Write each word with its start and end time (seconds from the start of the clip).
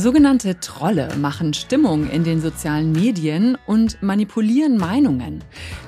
Sogenannte 0.00 0.60
Trolle 0.60 1.16
machen 1.16 1.54
Stimmung 1.54 2.08
in 2.08 2.22
den 2.22 2.40
sozialen 2.40 2.92
Medien 2.92 3.58
und 3.66 4.00
manipulieren 4.00 4.78
Meinungen. 4.78 5.42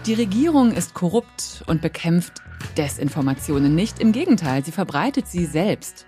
Die 0.05 0.15
Regierung 0.15 0.73
ist 0.73 0.95
korrupt 0.95 1.63
und 1.69 1.81
bekämpft 1.81 2.43
Desinformationen 2.77 3.73
nicht. 3.73 4.01
Im 4.01 4.11
Gegenteil, 4.11 4.65
sie 4.65 4.73
verbreitet 4.73 5.29
sie 5.29 5.47
selbst. 5.47 6.07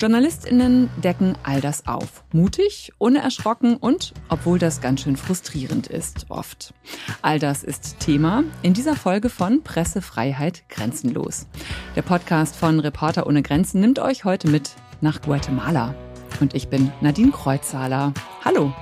Journalistinnen 0.00 0.90
decken 1.02 1.36
all 1.42 1.60
das 1.60 1.88
auf. 1.88 2.22
Mutig, 2.32 2.92
unerschrocken 2.98 3.76
und, 3.76 4.14
obwohl 4.28 4.60
das 4.60 4.80
ganz 4.80 5.00
schön 5.00 5.16
frustrierend 5.16 5.88
ist, 5.88 6.26
oft. 6.28 6.72
All 7.20 7.40
das 7.40 7.64
ist 7.64 7.98
Thema 7.98 8.44
in 8.62 8.74
dieser 8.74 8.94
Folge 8.94 9.28
von 9.28 9.64
Pressefreiheit 9.64 10.68
grenzenlos. 10.68 11.48
Der 11.96 12.02
Podcast 12.02 12.54
von 12.54 12.78
Reporter 12.78 13.26
ohne 13.26 13.42
Grenzen 13.42 13.80
nimmt 13.80 13.98
euch 13.98 14.24
heute 14.24 14.48
mit 14.48 14.76
nach 15.00 15.20
Guatemala. 15.20 15.96
Und 16.40 16.54
ich 16.54 16.68
bin 16.68 16.90
Nadine 17.00 17.32
Kreuzhaler. 17.32 18.12
Hallo. 18.44 18.72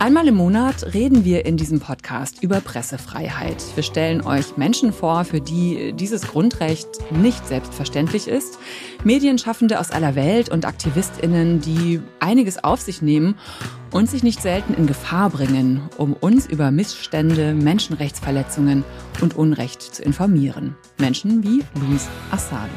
Einmal 0.00 0.28
im 0.28 0.36
Monat 0.36 0.94
reden 0.94 1.24
wir 1.24 1.44
in 1.44 1.56
diesem 1.56 1.80
Podcast 1.80 2.40
über 2.40 2.60
Pressefreiheit. 2.60 3.64
Wir 3.74 3.82
stellen 3.82 4.20
euch 4.24 4.56
Menschen 4.56 4.92
vor, 4.92 5.24
für 5.24 5.40
die 5.40 5.92
dieses 5.92 6.28
Grundrecht 6.28 6.86
nicht 7.10 7.44
selbstverständlich 7.48 8.28
ist. 8.28 8.60
Medienschaffende 9.02 9.80
aus 9.80 9.90
aller 9.90 10.14
Welt 10.14 10.50
und 10.50 10.66
Aktivistinnen, 10.66 11.60
die 11.60 12.00
einiges 12.20 12.62
auf 12.62 12.80
sich 12.80 13.02
nehmen 13.02 13.34
und 13.90 14.08
sich 14.08 14.22
nicht 14.22 14.40
selten 14.40 14.74
in 14.74 14.86
Gefahr 14.86 15.30
bringen, 15.30 15.88
um 15.96 16.12
uns 16.12 16.46
über 16.46 16.70
Missstände, 16.70 17.52
Menschenrechtsverletzungen 17.54 18.84
und 19.20 19.36
Unrecht 19.36 19.82
zu 19.82 20.02
informieren. 20.04 20.76
Menschen 20.98 21.42
wie 21.42 21.64
Luis 21.80 22.06
Assado. 22.30 22.68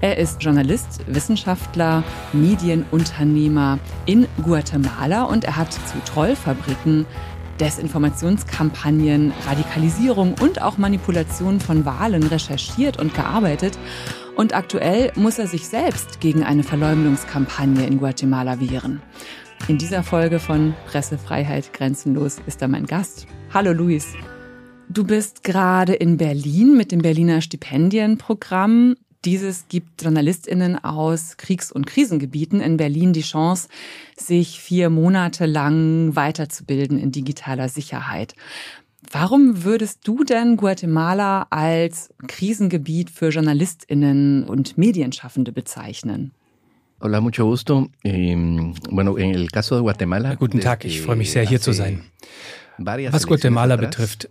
Er 0.00 0.18
ist 0.18 0.42
Journalist, 0.42 1.00
Wissenschaftler, 1.06 2.02
Medienunternehmer 2.32 3.78
in 4.06 4.26
Guatemala 4.42 5.24
und 5.24 5.44
er 5.44 5.56
hat 5.56 5.72
zu 5.72 5.98
Trollfabriken, 6.04 7.06
Desinformationskampagnen, 7.60 9.32
Radikalisierung 9.46 10.34
und 10.40 10.60
auch 10.60 10.76
Manipulation 10.76 11.60
von 11.60 11.84
Wahlen 11.84 12.24
recherchiert 12.24 12.98
und 12.98 13.14
gearbeitet. 13.14 13.78
Und 14.36 14.54
aktuell 14.54 15.12
muss 15.14 15.38
er 15.38 15.46
sich 15.46 15.68
selbst 15.68 16.20
gegen 16.20 16.42
eine 16.42 16.64
Verleumdungskampagne 16.64 17.86
in 17.86 17.98
Guatemala 17.98 18.60
wehren. 18.60 19.00
In 19.68 19.78
dieser 19.78 20.02
Folge 20.02 20.40
von 20.40 20.74
Pressefreiheit 20.86 21.72
grenzenlos 21.72 22.38
ist 22.46 22.60
er 22.60 22.68
mein 22.68 22.86
Gast. 22.86 23.26
Hallo 23.52 23.72
Luis. 23.72 24.14
Du 24.90 25.04
bist 25.04 25.44
gerade 25.44 25.94
in 25.94 26.18
Berlin 26.18 26.76
mit 26.76 26.92
dem 26.92 27.00
Berliner 27.00 27.40
Stipendienprogramm 27.40 28.96
dieses 29.24 29.66
gibt 29.68 30.02
Journalistinnen 30.02 30.82
aus 30.82 31.36
Kriegs- 31.36 31.72
und 31.72 31.86
Krisengebieten 31.86 32.60
in 32.60 32.76
Berlin 32.76 33.12
die 33.12 33.22
Chance, 33.22 33.68
sich 34.16 34.60
vier 34.60 34.90
Monate 34.90 35.46
lang 35.46 36.14
weiterzubilden 36.14 36.98
in 36.98 37.10
digitaler 37.10 37.68
Sicherheit. 37.68 38.34
Warum 39.10 39.64
würdest 39.64 40.00
du 40.06 40.24
denn 40.24 40.56
Guatemala 40.56 41.46
als 41.50 42.12
Krisengebiet 42.26 43.10
für 43.10 43.28
Journalistinnen 43.28 44.44
und 44.44 44.78
Medienschaffende 44.78 45.52
bezeichnen? 45.52 46.32
Hola, 47.00 47.20
mucho 47.20 47.44
gusto. 47.44 47.90
Bueno, 48.02 49.18
en 49.18 49.34
el 49.34 49.50
caso 49.50 49.74
de 49.74 49.82
Guatemala. 49.82 50.36
Guten 50.36 50.60
Tag, 50.60 50.84
ich 50.86 51.02
freue 51.02 51.16
mich 51.16 51.32
sehr, 51.32 51.46
hier 51.46 51.60
zu 51.60 51.72
sein. 51.72 52.02
Was 52.78 53.26
Guatemala 53.26 53.76
betrifft, 53.76 54.28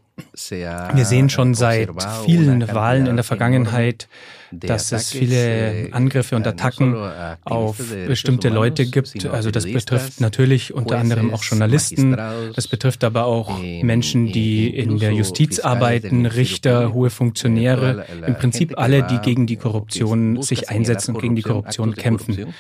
wir 0.94 1.06
sehen 1.06 1.30
schon 1.30 1.54
seit 1.54 1.90
vielen 2.26 2.68
Wahlen 2.74 3.08
in 3.08 3.16
der 3.16 3.24
Vergangenheit, 3.24 4.08
dass 4.52 4.92
es 4.92 5.12
viele 5.12 5.90
Angriffe 5.92 6.36
und 6.36 6.46
Attacken 6.46 6.96
auf 7.44 7.78
bestimmte 8.08 8.50
Leute 8.50 8.86
gibt. 8.86 9.26
Also 9.26 9.50
das 9.50 9.66
betrifft 9.66 10.22
natürlich 10.22 10.74
unter 10.74 11.00
anderem 11.00 11.34
auch 11.34 11.44
Journalisten. 11.44 12.18
Das 12.56 12.68
betrifft 12.68 13.04
aber 13.04 13.26
auch 13.26 13.60
Menschen, 13.60 14.32
die 14.32 14.68
in 14.68 15.00
der 15.00 15.14
Justiz 15.14 15.60
arbeiten, 15.60 16.26
Richter, 16.26 16.94
hohe 16.94 17.10
Funktionäre. 17.10 18.06
Im 18.28 18.36
Prinzip 18.36 18.78
alle, 18.78 19.04
die 19.04 19.20
gegen 19.20 19.48
die 19.48 19.56
Korruption 19.56 20.42
sich 20.42 20.70
einsetzen 20.70 21.16
und 21.16 21.22
gegen 21.22 21.36
die 21.36 21.44
Korruption 21.44 21.96
kämpfen. 21.96 22.54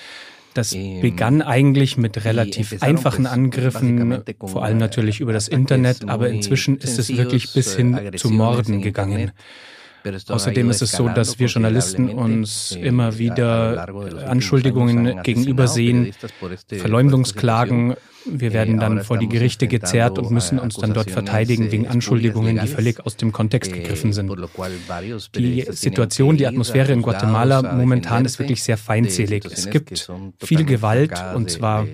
Das 0.53 0.71
begann 0.71 1.41
eigentlich 1.41 1.97
mit 1.97 2.25
relativ 2.25 2.81
einfachen 2.81 3.25
Angriffen, 3.25 4.23
vor 4.45 4.63
allem 4.63 4.77
natürlich 4.77 5.19
über 5.19 5.33
das 5.33 5.47
Internet, 5.47 6.07
aber 6.07 6.29
inzwischen 6.29 6.77
ist 6.77 6.99
es 6.99 7.15
wirklich 7.15 7.53
bis 7.53 7.75
hin 7.75 8.11
zu 8.15 8.29
Morden 8.29 8.81
gegangen. 8.81 9.31
Außerdem 10.27 10.69
ist 10.69 10.81
es 10.81 10.91
so, 10.91 11.07
dass 11.07 11.39
wir 11.39 11.47
Journalisten 11.47 12.09
uns 12.09 12.77
immer 12.79 13.17
wieder 13.17 13.87
Anschuldigungen 14.27 15.23
gegenübersehen, 15.23 16.13
Verleumdungsklagen 16.67 17.95
wir 18.25 18.53
werden 18.53 18.79
dann 18.79 19.03
vor 19.03 19.17
die 19.17 19.27
Gerichte 19.27 19.67
gezerrt 19.67 20.17
und 20.19 20.31
müssen 20.31 20.59
uns 20.59 20.75
dann 20.75 20.93
dort 20.93 21.11
verteidigen 21.11 21.71
wegen 21.71 21.87
Anschuldigungen, 21.87 22.59
die 22.59 22.67
völlig 22.67 23.05
aus 23.05 23.17
dem 23.17 23.31
Kontext 23.31 23.73
gegriffen 23.73 24.13
sind. 24.13 24.31
Die 25.35 25.65
Situation, 25.69 26.37
die 26.37 26.47
Atmosphäre 26.47 26.91
in 26.91 27.01
Guatemala 27.01 27.73
momentan 27.73 28.25
ist 28.25 28.39
wirklich 28.39 28.63
sehr 28.63 28.77
feindselig. 28.77 29.45
Es 29.45 29.69
gibt 29.69 30.11
viel 30.39 30.63
Gewalt 30.65 31.13
und 31.35 31.49
zwar 31.49 31.87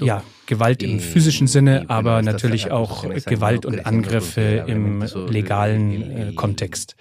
ja, 0.00 0.22
Gewalt 0.46 0.82
im 0.82 1.00
physischen 1.00 1.46
Sinne, 1.46 1.86
aber 1.88 2.22
natürlich 2.22 2.70
auch 2.70 3.04
Gewalt 3.26 3.66
und 3.66 3.86
Angriffe 3.86 4.64
im 4.66 5.04
legalen 5.28 6.10
äh, 6.10 6.32
Kontext. 6.34 6.96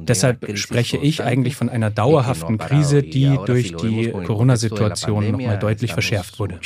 Deshalb 0.00 0.58
spreche 0.58 0.96
ich 0.96 1.22
eigentlich 1.22 1.56
von 1.56 1.68
einer 1.68 1.90
dauerhaften 1.90 2.58
Krise, 2.58 3.02
die 3.02 3.38
durch 3.46 3.74
die 3.76 4.10
Corona-Situation 4.10 5.30
nochmal 5.32 5.58
deutlich 5.58 5.92
verschärft 5.92 6.38
wurde. 6.38 6.58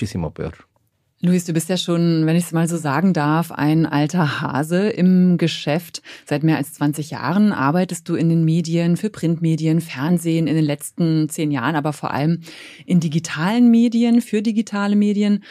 Luis, 1.21 1.45
du 1.45 1.53
bist 1.53 1.69
ja 1.69 1.77
schon, 1.77 2.27
wenn 2.27 2.37
ich 2.37 2.45
es 2.45 2.53
mal 2.53 2.69
so 2.69 2.77
sagen 2.77 3.13
darf, 3.13 3.51
ein 3.51 3.87
alter 3.87 4.41
Hase 4.41 4.89
im 4.89 5.37
Geschäft. 5.37 6.01
Seit 6.25 6.45
mehr 6.45 6.59
als 6.59 6.75
20 6.75 7.11
Jahren 7.11 7.53
arbeitest 7.53 8.09
du 8.09 8.15
in 8.15 8.29
den 8.29 8.45
Medien, 8.45 8.97
für 8.97 9.11
Printmedien, 9.11 9.81
Fernsehen, 9.81 10.47
in 10.47 10.55
den 10.55 10.65
letzten 10.65 11.29
zehn 11.29 11.51
Jahren, 11.51 11.75
aber 11.75 11.93
vor 11.93 12.13
allem 12.13 12.43
in 12.87 13.01
digitalen 13.01 13.69
Medien, 13.69 14.23
für 14.23 14.43
digitale 14.43 14.95
Medien. 14.95 15.43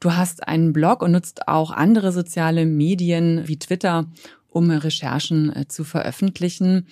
Du 0.00 0.12
hast 0.12 0.48
einen 0.48 0.72
Blog 0.72 1.02
und 1.02 1.12
nutzt 1.12 1.46
auch 1.46 1.70
andere 1.70 2.10
soziale 2.10 2.66
Medien 2.66 3.46
wie 3.46 3.60
Twitter, 3.60 4.06
um 4.48 4.72
Recherchen 4.72 5.54
äh, 5.54 5.68
zu 5.68 5.84
veröffentlichen. 5.84 6.88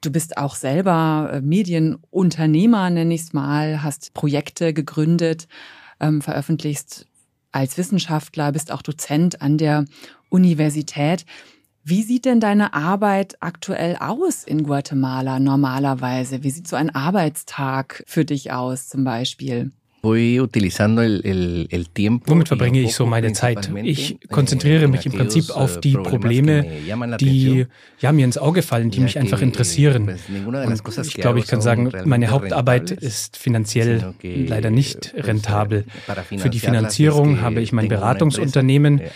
Du 0.00 0.10
bist 0.10 0.36
auch 0.36 0.56
selber 0.56 1.30
äh, 1.32 1.40
Medienunternehmer, 1.40 2.90
nenne 2.90 3.14
ich 3.14 3.20
es 3.20 3.32
mal, 3.32 3.84
hast 3.84 4.14
Projekte 4.14 4.72
gegründet, 4.72 5.46
ähm, 6.00 6.22
veröffentlichst 6.22 7.06
als 7.52 7.78
Wissenschaftler, 7.78 8.52
bist 8.52 8.72
auch 8.72 8.82
Dozent 8.82 9.40
an 9.42 9.58
der 9.58 9.84
Universität. 10.28 11.24
Wie 11.84 12.02
sieht 12.02 12.24
denn 12.24 12.40
deine 12.40 12.74
Arbeit 12.74 13.36
aktuell 13.40 13.96
aus 13.96 14.44
in 14.44 14.62
Guatemala 14.62 15.40
normalerweise? 15.40 16.42
Wie 16.42 16.50
sieht 16.50 16.68
so 16.68 16.76
ein 16.76 16.94
Arbeitstag 16.94 18.04
für 18.06 18.24
dich 18.24 18.52
aus 18.52 18.88
zum 18.88 19.04
Beispiel? 19.04 19.72
Womit 22.26 22.48
verbringe 22.48 22.80
ich 22.80 22.92
so 22.92 23.06
meine 23.06 23.32
Zeit? 23.34 23.70
Ich 23.84 24.18
konzentriere 24.28 24.88
mich 24.88 25.06
im 25.06 25.12
Prinzip 25.12 25.50
auf 25.50 25.78
die 25.78 25.92
Probleme, 25.92 26.66
die 27.20 27.66
ja, 28.00 28.10
mir 28.10 28.24
ins 28.24 28.36
Auge 28.36 28.62
fallen, 28.62 28.90
die 28.90 28.98
mich 28.98 29.16
einfach 29.16 29.40
interessieren. 29.40 30.18
Und 30.44 31.06
ich 31.06 31.14
glaube, 31.14 31.38
ich 31.38 31.46
kann 31.46 31.60
sagen, 31.60 31.92
meine 32.04 32.30
Hauptarbeit 32.30 32.90
ist 32.90 33.36
finanziell 33.36 34.12
leider 34.22 34.70
nicht 34.70 35.14
rentabel. 35.16 35.84
Für 36.36 36.50
die 36.50 36.58
Finanzierung 36.58 37.40
habe 37.40 37.60
ich 37.60 37.72
mein 37.72 37.86
Beratungsunternehmen. 37.86 38.98
Eh, 38.98 39.10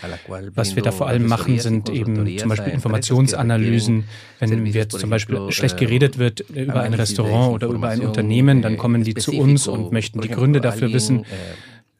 Was 0.55 0.77
wir 0.77 0.83
da 0.83 0.93
vor 0.93 1.09
allem 1.09 1.27
machen, 1.27 1.59
sind 1.59 1.89
eben 1.89 2.37
zum 2.37 2.47
Beispiel 2.47 2.71
Informationsanalysen. 2.71 4.05
Wenn 4.39 4.65
jetzt 4.67 4.99
zum 4.99 5.09
Beispiel 5.09 5.51
schlecht 5.51 5.81
eh, 5.81 5.85
geredet 5.85 6.17
wird 6.17 6.45
über 6.49 6.81
ein 6.81 6.93
Restaurant 6.93 7.55
oder 7.55 7.67
über 7.67 7.89
ein 7.89 7.99
Unternehmen, 7.99 8.61
dann 8.61 8.77
kommen 8.77 9.03
die 9.03 9.15
zu 9.15 9.33
uns 9.33 9.67
und 9.67 9.91
möchten 9.91 10.21
die 10.21 10.29
Gründe 10.29 10.61
dafür 10.61 10.76
dafür 10.81 10.93
wissen, 10.93 11.25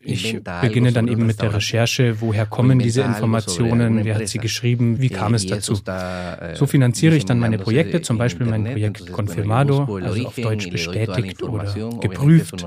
ich 0.07 0.39
beginne 0.61 0.91
dann 0.91 1.07
eben 1.07 1.25
mit 1.25 1.41
der 1.41 1.53
Recherche, 1.53 2.21
woher 2.21 2.45
kommen 2.45 2.79
diese 2.79 3.01
Informationen, 3.01 4.05
wer 4.05 4.15
hat 4.15 4.27
sie 4.27 4.39
geschrieben, 4.39 5.01
wie 5.01 5.09
kam 5.09 5.33
es 5.33 5.45
dazu. 5.45 5.73
Eh, 5.85 6.55
so 6.55 6.65
finanziere 6.65 7.15
ich 7.15 7.25
dann 7.25 7.39
meine 7.39 7.57
Projekte, 7.57 8.01
zum 8.01 8.17
Beispiel 8.17 8.47
mein 8.47 8.63
Projekt 8.63 9.11
Confirmado, 9.11 9.99
also 10.01 10.27
auf 10.27 10.35
Deutsch 10.35 10.69
bestätigt 10.69 11.43
oder 11.43 11.73
geprüft, 11.99 12.65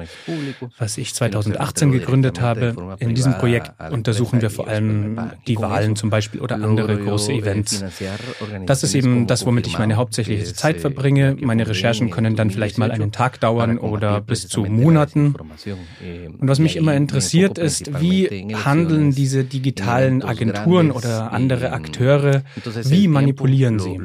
was 0.78 0.98
ich 0.98 1.14
2018 1.14 1.92
gegründet 1.92 2.40
habe. 2.40 2.96
In 2.98 3.14
diesem 3.14 3.34
Projekt 3.34 3.72
untersuchen 3.90 4.42
wir 4.42 4.50
vor 4.50 4.68
allem 4.68 5.18
die 5.46 5.56
Wahlen 5.56 5.96
zum 5.96 6.10
Beispiel 6.10 6.40
oder 6.40 6.56
andere 6.56 6.98
große 6.98 7.32
Events. 7.32 7.84
Das 8.66 8.82
ist 8.82 8.94
eben 8.94 9.26
das, 9.26 9.46
womit 9.46 9.66
ich 9.66 9.78
meine 9.78 9.96
hauptsächliche 9.96 10.52
Zeit 10.52 10.76
eh, 10.76 10.80
verbringe. 10.80 11.36
Meine 11.40 11.66
Recherchen 11.66 12.10
können 12.10 12.36
dann 12.36 12.50
vielleicht 12.50 12.78
mal 12.78 12.90
einen 12.90 13.12
Tag 13.12 13.40
dauern 13.40 13.78
oder 13.78 14.20
bis 14.20 14.48
zu 14.48 14.64
Monaten. 14.64 15.34
Und 15.34 16.48
was 16.48 16.58
mich 16.58 16.76
immer 16.76 16.94
interessiert, 16.94 17.29
interessiert, 17.38 17.58
ist, 17.58 18.00
wie 18.00 18.54
handeln 18.64 19.12
diese 19.12 19.44
digitalen 19.44 20.22
Agenturen 20.22 20.90
oder 20.90 21.32
andere 21.32 21.72
Akteure, 21.72 22.42
wie 22.84 23.08
manipulieren 23.08 23.78
sie? 23.78 23.98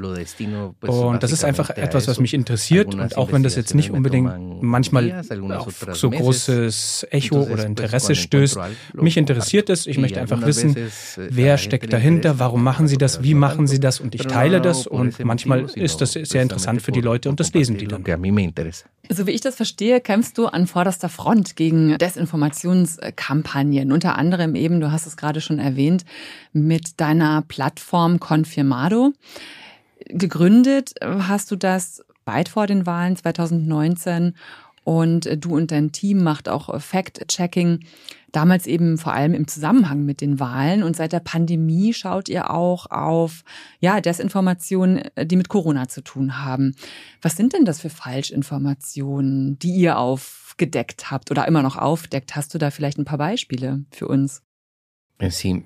Und 0.82 1.24
das 1.24 1.32
ist 1.32 1.44
einfach 1.44 1.70
etwas, 1.70 2.08
was 2.08 2.20
mich 2.20 2.34
interessiert. 2.34 2.94
Und 2.96 3.18
auch 3.18 3.32
wenn 3.32 3.44
das 3.44 3.56
jetzt 3.56 3.74
nicht 3.76 3.92
unbedingt 3.92 4.62
manchmal 4.62 5.24
auf 5.50 5.86
so 5.94 6.10
großes 6.10 7.08
Echo 7.12 7.44
oder 7.44 7.66
Interesse 7.66 8.16
stößt, 8.16 8.58
mich 8.94 9.18
interessiert 9.18 9.70
es. 9.70 9.88
Ich 9.88 9.98
möchte 9.98 10.20
einfach 10.20 10.46
wissen, 10.46 10.76
wer 11.18 11.58
steckt 11.58 11.92
dahinter, 11.92 12.40
warum 12.40 12.64
machen 12.64 12.88
sie 12.88 12.98
das, 12.98 13.24
wie 13.24 13.34
machen 13.34 13.68
sie 13.68 13.80
das? 13.80 14.00
Und 14.00 14.16
ich 14.16 14.24
teile 14.24 14.62
das. 14.62 14.88
und 14.88 15.24
manchmal 15.24 15.66
ist 15.76 16.02
das 16.02 16.14
sehr 16.14 16.42
interessant 16.42 16.82
für 16.82 16.92
die 16.92 17.02
Leute 17.02 17.30
und 17.30 17.40
das 17.40 17.54
lesen 17.54 17.78
die 17.78 17.88
dann. 17.88 18.04
So 19.10 19.28
wie 19.28 19.32
ich 19.32 19.42
das 19.42 19.56
verstehe, 19.56 20.02
kämpfst 20.02 20.38
du 20.38 20.48
an 20.48 20.68
vorderster 20.68 21.10
Front 21.10 21.56
gegen 21.56 21.96
Desinformationskampagnen. 23.06 23.92
Unter 23.92 24.18
anderem 24.18 24.56
eben, 24.56 24.80
du 24.80 24.92
hast 24.92 25.06
es 25.06 25.18
gerade 25.18 25.42
schon 25.42 25.60
erwähnt, 25.60 26.06
mit 26.54 27.00
deiner 27.00 27.42
Plattform 27.42 28.20
Confirmado. 28.20 29.14
Gegründet 30.08 30.94
hast 31.02 31.52
du 31.52 31.56
das 31.56 32.04
weit 32.26 32.50
vor 32.50 32.68
den 32.68 32.86
Wahlen 32.86 33.16
2019 33.16 34.36
und 34.84 35.28
du 35.44 35.56
und 35.56 35.72
dein 35.72 35.92
Team 35.92 36.22
macht 36.22 36.48
auch 36.48 36.80
Fact-Checking 36.80 37.80
damals 38.32 38.68
eben 38.68 38.98
vor 38.98 39.14
allem 39.14 39.34
im 39.34 39.48
Zusammenhang 39.48 40.04
mit 40.04 40.22
den 40.22 40.40
Wahlen. 40.40 40.84
Und 40.84 40.96
seit 40.96 41.14
der 41.14 41.22
Pandemie 41.22 41.94
schaut 41.94 42.30
ihr 42.30 42.52
auch 42.52 42.92
auf 42.92 43.44
ja, 43.80 44.02
Desinformationen, 44.02 45.04
die 45.24 45.38
mit 45.38 45.50
Corona 45.50 45.88
zu 45.88 46.02
tun 46.02 46.44
haben. 46.44 46.76
Was 47.22 47.36
sind 47.36 47.54
denn 47.54 47.66
das 47.66 47.80
für 47.80 47.90
Falschinformationen, 47.90 49.58
die 49.58 49.72
ihr 49.72 49.98
aufgedeckt 50.56 51.12
habt 51.12 51.32
oder 51.32 51.48
immer 51.48 51.62
noch 51.62 51.76
aufdeckt? 51.76 52.36
Hast 52.36 52.54
du 52.54 52.58
da 52.58 52.72
vielleicht 52.72 52.98
ein 52.98 53.06
paar 53.06 53.18
Beispiele 53.18 53.84
für 53.92 54.08
uns? 54.08 54.42
Sí. 55.30 55.66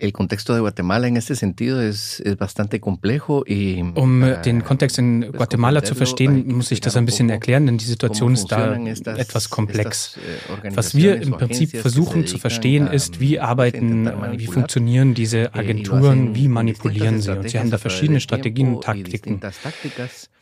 El 0.00 0.12
contexto 0.12 0.54
de 0.54 0.60
Guatemala 0.60 1.08
en 1.08 1.16
este 1.16 1.34
sentido 1.34 1.82
es, 1.82 2.20
es 2.20 2.36
bastante 2.36 2.78
complejo 2.78 3.42
y 3.44 3.82
um 3.96 4.20
den 4.44 4.62
Kontext 4.62 4.96
in 4.98 5.32
Guatemala 5.32 5.82
zu 5.82 5.96
verstehen, 5.96 6.54
muss 6.54 6.70
ich 6.70 6.80
das 6.80 6.96
ein 6.96 7.04
bisschen 7.04 7.28
erklären, 7.30 7.66
denn 7.66 7.78
die 7.78 7.84
Situation 7.84 8.34
ist 8.34 8.46
da 8.46 8.76
etwas 8.76 9.50
komplex. 9.50 10.16
Eh, 10.62 10.70
Was 10.76 10.94
wir 10.94 11.20
im 11.20 11.32
Prinzip 11.32 11.76
versuchen 11.76 12.28
zu 12.28 12.38
verstehen, 12.38 12.86
ist, 12.86 13.18
wie 13.18 13.40
arbeiten, 13.40 14.08
wie 14.36 14.46
funktionieren 14.46 15.14
diese 15.14 15.52
Agenturen, 15.52 16.32
wie 16.32 16.46
manipulieren 16.46 17.20
sie. 17.20 17.36
Und 17.36 17.50
sie 17.50 17.58
haben 17.58 17.72
da 17.72 17.78
verschiedene 17.78 18.20
Strategien 18.20 18.76
und 18.76 18.84
Taktiken. 18.84 19.40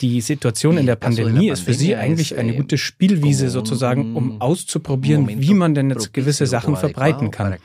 Die 0.03 0.21
Situation 0.21 0.77
in 0.77 0.85
der 0.85 0.97
Pandemie 0.97 1.49
ist 1.49 1.61
für 1.61 1.73
sie 1.73 1.97
eigentlich 1.97 2.37
eine 2.37 2.53
gute 2.53 2.77
Spielwiese 2.77 3.49
sozusagen, 3.49 4.17
um 4.17 4.39
auszuprobieren, 4.43 5.27
wie 5.27 5.55
man 5.55 5.75
denn 5.75 5.89
jetzt 5.89 6.13
gewisse 6.13 6.47
Sachen 6.47 6.77
verbreiten 6.77 7.31
kann. 7.31 7.57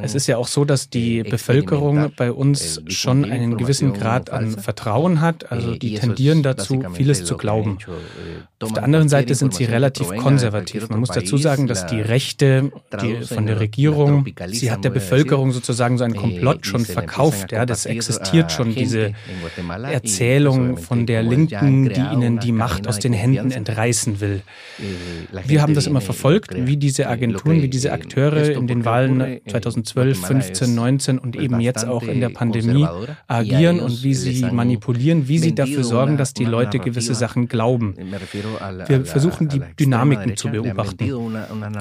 Es 0.00 0.14
ist 0.14 0.26
ja 0.26 0.38
auch 0.38 0.48
so, 0.48 0.64
dass 0.64 0.88
die 0.88 1.09
die 1.10 1.22
Bevölkerung 1.22 2.12
bei 2.16 2.30
uns 2.32 2.82
schon 2.86 3.24
einen 3.24 3.56
gewissen 3.56 3.92
Grad 3.92 4.30
an 4.30 4.50
Vertrauen 4.50 5.20
hat. 5.20 5.50
Also 5.50 5.74
die 5.74 5.94
tendieren 5.94 6.42
dazu, 6.42 6.82
vieles 6.94 7.24
zu 7.24 7.36
glauben. 7.36 7.78
Auf 8.62 8.72
der 8.72 8.84
anderen 8.84 9.08
Seite 9.08 9.34
sind 9.34 9.54
sie 9.54 9.64
relativ 9.64 10.08
konservativ. 10.16 10.88
Man 10.88 11.00
muss 11.00 11.10
dazu 11.10 11.36
sagen, 11.36 11.66
dass 11.66 11.86
die 11.86 12.00
Rechte 12.00 12.70
die 13.00 13.24
von 13.24 13.46
der 13.46 13.58
Regierung, 13.58 14.26
sie 14.48 14.70
hat 14.70 14.84
der 14.84 14.90
Bevölkerung 14.90 15.52
sozusagen 15.52 15.98
so 15.98 16.04
einen 16.04 16.16
Komplott 16.16 16.66
schon 16.66 16.84
verkauft. 16.84 17.52
Ja, 17.52 17.66
das 17.66 17.86
existiert 17.86 18.52
schon, 18.52 18.74
diese 18.74 19.12
Erzählung 19.90 20.76
von 20.76 21.06
der 21.06 21.22
Linken, 21.22 21.88
die 21.88 22.00
ihnen 22.00 22.38
die 22.38 22.52
Macht 22.52 22.86
aus 22.86 22.98
den 22.98 23.12
Händen 23.12 23.50
entreißen 23.50 24.20
will. 24.20 24.42
Wir 25.46 25.62
haben 25.62 25.74
das 25.74 25.86
immer 25.86 26.00
verfolgt, 26.00 26.54
wie 26.54 26.76
diese 26.76 27.08
Agenturen, 27.08 27.62
wie 27.62 27.68
diese 27.68 27.92
Akteure 27.92 28.50
in 28.50 28.66
den 28.66 28.84
Wahlen 28.84 29.40
2012, 29.48 30.26
15, 30.26 30.74
19 30.74 30.99
19 31.00 31.18
und 31.18 31.36
eben 31.36 31.60
jetzt 31.60 31.86
auch 31.86 32.02
in 32.02 32.20
der 32.20 32.28
Pandemie 32.28 32.86
agieren 33.26 33.80
und 33.80 34.02
wie 34.02 34.14
sie 34.14 34.44
manipulieren, 34.44 35.28
wie 35.28 35.38
sie 35.38 35.54
dafür 35.54 35.84
sorgen, 35.84 36.16
dass 36.16 36.34
die 36.34 36.44
Leute 36.44 36.78
gewisse 36.78 37.14
Sachen 37.14 37.48
glauben. 37.48 37.94
Wir 38.86 39.04
versuchen 39.04 39.48
die 39.48 39.62
Dynamiken 39.78 40.36
zu 40.36 40.48
beobachten. 40.48 41.10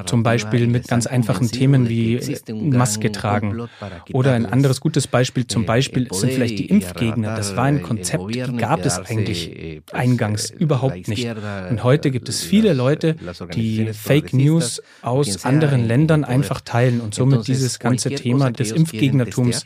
Zum 0.05 0.23
Beispiel 0.23 0.67
mit 0.67 0.87
ganz 0.87 1.07
einfachen 1.07 1.49
Themen 1.51 1.89
wie 1.89 2.19
Maske 2.51 3.11
tragen. 3.11 3.67
Oder 4.13 4.33
ein 4.33 4.45
anderes 4.45 4.79
gutes 4.79 5.07
Beispiel 5.07 5.47
zum 5.47 5.65
Beispiel 5.65 6.07
sind 6.11 6.31
vielleicht 6.31 6.59
die 6.59 6.65
Impfgegner. 6.65 7.35
Das 7.35 7.55
war 7.55 7.65
ein 7.65 7.81
Konzept, 7.81 8.33
die 8.33 8.39
gab 8.57 8.85
es 8.85 8.99
eigentlich 8.99 9.81
eingangs 9.91 10.49
überhaupt 10.49 11.07
nicht. 11.07 11.27
Und 11.69 11.83
heute 11.83 12.11
gibt 12.11 12.29
es 12.29 12.41
viele 12.41 12.73
Leute, 12.73 13.15
die 13.53 13.87
Fake 13.93 14.33
News 14.33 14.81
aus 15.01 15.45
anderen 15.45 15.87
Ländern 15.87 16.23
einfach 16.23 16.61
teilen 16.61 17.01
und 17.01 17.13
somit 17.13 17.47
dieses 17.47 17.79
ganze 17.79 18.09
Thema 18.11 18.51
des 18.51 18.71
Impfgegners 18.71 19.08
Gegnertums 19.11 19.65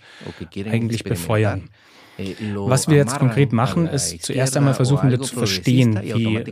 eigentlich 0.66 1.04
befeuern. 1.04 1.70
Eh, 2.18 2.36
Was 2.56 2.88
wir 2.88 2.98
jetzt 2.98 3.18
konkret 3.18 3.54
machen, 3.54 3.88
ist 3.88 4.22
zuerst 4.24 4.56
einmal 4.56 4.76
versuchen 4.76 5.10
wir 5.10 5.20
zu 5.20 5.36
verstehen, 5.36 6.00
wie 6.04 6.44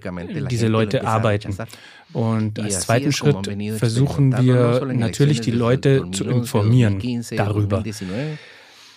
diese 0.50 0.68
Leute 0.68 1.06
arbeiten. 1.06 1.56
Und 2.14 2.60
als 2.60 2.82
zweiten 2.82 3.12
Schritt 3.12 3.48
versuchen 3.78 4.38
wir 4.44 4.86
natürlich 4.94 5.42
die 5.42 5.52
Leute 5.52 6.10
zu 6.12 6.26
informieren 6.26 7.00
darüber. 7.36 7.84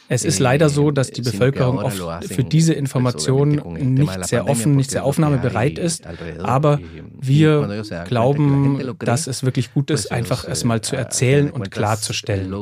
Es 0.08 0.24
ist 0.24 0.38
leider 0.38 0.68
so, 0.68 0.90
dass 0.90 1.10
die 1.10 1.22
Bevölkerung 1.22 1.78
oft 1.78 2.24
für 2.24 2.44
diese 2.44 2.74
Informationen 2.74 3.60
nicht 3.94 4.26
sehr 4.26 4.48
offen, 4.48 4.76
nicht 4.76 4.90
sehr 4.90 5.04
aufnahmebereit 5.04 5.78
ist. 5.78 6.04
Aber 6.42 6.78
wir 7.20 7.82
glauben, 8.06 8.94
dass 8.98 9.26
es 9.26 9.44
wirklich 9.44 9.72
gut 9.72 9.90
ist, 9.90 10.12
einfach 10.12 10.46
es 10.46 10.64
mal 10.64 10.82
zu 10.82 10.96
erzählen 10.96 11.50
und 11.50 11.70
klarzustellen. 11.70 12.52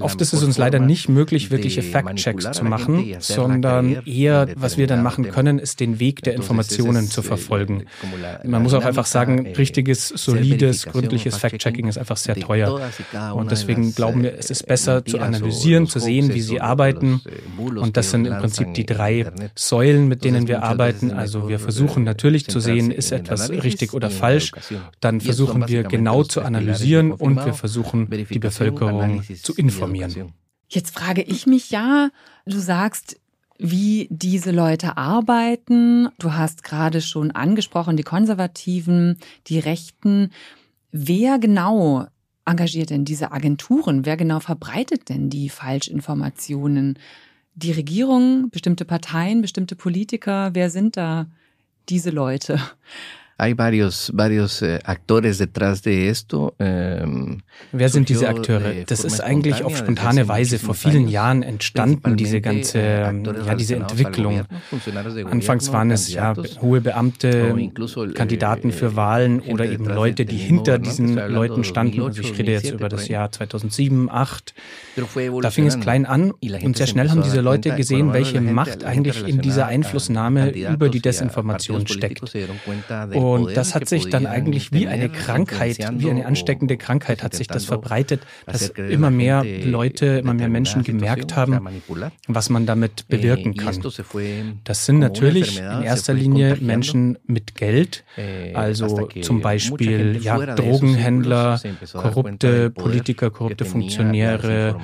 Oft 0.00 0.20
ist 0.20 0.32
es 0.32 0.42
uns 0.42 0.56
leider 0.56 0.78
nicht 0.78 1.08
möglich, 1.08 1.50
wirkliche 1.50 1.82
Fact-Checks 1.82 2.52
zu 2.52 2.64
machen, 2.64 3.16
sondern 3.18 4.06
eher, 4.06 4.48
was 4.56 4.78
wir 4.78 4.86
dann 4.86 5.02
machen 5.02 5.30
können, 5.30 5.58
ist 5.58 5.80
den 5.80 6.00
Weg 6.00 6.22
der 6.22 6.34
Informationen 6.34 7.08
zu 7.08 7.22
verfolgen. 7.22 7.84
Man 8.44 8.62
muss 8.62 8.72
auch 8.74 8.84
einfach 8.84 9.06
sagen, 9.06 9.46
richtiges, 9.56 10.08
solides, 10.08 10.86
gründliches 10.86 11.36
Fact-Checking 11.36 11.86
ist 11.86 11.98
einfach 11.98 12.16
sehr 12.16 12.36
teuer. 12.36 12.80
Und 13.34 13.50
deswegen 13.50 13.94
glauben 13.94 14.22
wir, 14.22 14.38
es 14.38 14.50
ist 14.50 14.66
besser 14.66 15.04
zu 15.04 15.18
analysieren, 15.18 15.86
zu 15.86 15.97
sehen, 16.00 16.34
wie 16.34 16.40
sie 16.40 16.60
arbeiten. 16.60 17.20
Und 17.58 17.96
das 17.96 18.10
sind 18.10 18.26
im 18.26 18.38
Prinzip 18.38 18.74
die 18.74 18.86
drei 18.86 19.30
Säulen, 19.54 20.08
mit 20.08 20.24
denen 20.24 20.48
wir 20.48 20.62
arbeiten. 20.62 21.10
Also 21.10 21.48
wir 21.48 21.58
versuchen 21.58 22.04
natürlich 22.04 22.46
zu 22.46 22.60
sehen, 22.60 22.90
ist 22.90 23.12
etwas 23.12 23.50
richtig 23.50 23.94
oder 23.94 24.10
falsch. 24.10 24.52
Dann 25.00 25.20
versuchen 25.20 25.68
wir 25.68 25.82
genau 25.84 26.24
zu 26.24 26.42
analysieren 26.42 27.12
und 27.12 27.44
wir 27.44 27.54
versuchen, 27.54 28.08
die 28.10 28.38
Bevölkerung 28.38 29.22
zu 29.42 29.54
informieren. 29.54 30.32
Jetzt 30.68 30.94
frage 30.98 31.22
ich 31.22 31.46
mich 31.46 31.70
ja, 31.70 32.10
du 32.44 32.58
sagst, 32.58 33.18
wie 33.58 34.06
diese 34.10 34.52
Leute 34.52 34.96
arbeiten. 34.96 36.08
Du 36.18 36.34
hast 36.34 36.62
gerade 36.62 37.00
schon 37.00 37.32
angesprochen, 37.32 37.96
die 37.96 38.04
Konservativen, 38.04 39.18
die 39.48 39.58
Rechten. 39.58 40.30
Wer 40.92 41.38
genau 41.38 42.06
engagiert 42.48 42.90
denn 42.90 43.04
diese 43.04 43.32
Agenturen? 43.32 44.04
Wer 44.06 44.16
genau 44.16 44.40
verbreitet 44.40 45.08
denn 45.08 45.30
die 45.30 45.48
Falschinformationen? 45.48 46.98
Die 47.54 47.72
Regierung, 47.72 48.50
bestimmte 48.50 48.84
Parteien, 48.84 49.42
bestimmte 49.42 49.76
Politiker? 49.76 50.50
Wer 50.54 50.70
sind 50.70 50.96
da 50.96 51.26
diese 51.88 52.10
Leute? 52.10 52.60
Hay 53.38 53.54
varios, 53.54 54.10
varios 54.14 54.62
eh, 54.62 54.80
actores 54.84 55.38
detrás 55.38 55.82
de 55.82 56.08
esto. 56.08 56.54
Wer 56.58 57.88
sind 57.88 58.08
diese 58.08 58.28
Akteure? 58.28 58.84
Das 58.86 59.04
ist 59.04 59.20
eigentlich 59.20 59.62
auf 59.62 59.76
spontane 59.76 60.26
Weise 60.26 60.58
vor 60.58 60.74
vielen 60.74 61.08
Jahren 61.08 61.42
entstanden, 61.42 62.16
diese 62.16 62.40
ganze, 62.40 62.78
ja, 62.80 63.54
diese 63.54 63.76
Entwicklung. 63.76 64.42
Anfangs 65.30 65.72
waren 65.72 65.90
es 65.92 66.12
ja 66.12 66.34
hohe 66.60 66.80
Beamte, 66.80 67.70
Kandidaten 68.14 68.72
für 68.72 68.96
Wahlen 68.96 69.40
oder 69.40 69.66
eben 69.66 69.86
Leute, 69.86 70.24
die 70.24 70.36
hinter 70.36 70.78
diesen 70.78 71.14
Leuten 71.14 71.62
standen. 71.62 72.02
Also 72.02 72.20
ich 72.22 72.36
rede 72.36 72.52
jetzt 72.52 72.72
über 72.72 72.88
das 72.88 73.08
Jahr 73.08 73.30
2007, 73.30 74.08
2008. 74.08 74.54
Da 75.42 75.50
fing 75.50 75.66
es 75.66 75.78
klein 75.78 76.06
an 76.06 76.32
und 76.32 76.76
sehr 76.76 76.86
schnell 76.86 77.08
haben 77.08 77.22
diese 77.22 77.40
Leute 77.40 77.74
gesehen, 77.76 78.12
welche 78.12 78.40
Macht 78.40 78.84
eigentlich 78.84 79.26
in 79.26 79.40
dieser 79.40 79.66
Einflussnahme 79.66 80.50
über 80.50 80.88
die 80.88 81.00
Desinformation 81.00 81.86
steckt. 81.86 82.22
Und 83.14 83.27
und 83.34 83.56
das 83.56 83.74
hat 83.74 83.88
sich 83.88 84.08
dann 84.08 84.26
eigentlich 84.26 84.72
wie 84.72 84.86
eine 84.86 85.08
Krankheit, 85.08 85.78
wie 85.78 86.10
eine 86.10 86.26
ansteckende 86.26 86.76
Krankheit 86.76 87.22
hat 87.22 87.34
sich 87.34 87.46
das 87.46 87.64
verbreitet, 87.64 88.20
dass 88.46 88.68
immer 88.70 89.10
mehr 89.10 89.44
Leute, 89.44 90.06
immer 90.06 90.34
mehr 90.34 90.48
Menschen 90.48 90.82
gemerkt 90.82 91.36
haben, 91.36 91.58
was 92.26 92.50
man 92.50 92.66
damit 92.66 93.04
eh, 93.08 93.16
bewirken 93.16 93.54
kann. 93.56 93.80
Das 94.64 94.86
sind 94.86 94.98
natürlich 94.98 95.58
in 95.58 95.82
erster 95.82 96.14
Linie 96.14 96.56
Menschen 96.60 97.18
mit 97.26 97.54
Geld, 97.54 98.04
eh, 98.16 98.54
also 98.54 99.08
zum 99.22 99.40
Beispiel 99.40 100.18
ja, 100.22 100.54
Drogenhändler, 100.54 101.60
korrupte 101.92 102.70
Politiker, 102.70 103.30
korrupte 103.30 103.64
Funktionäre, 103.64 104.76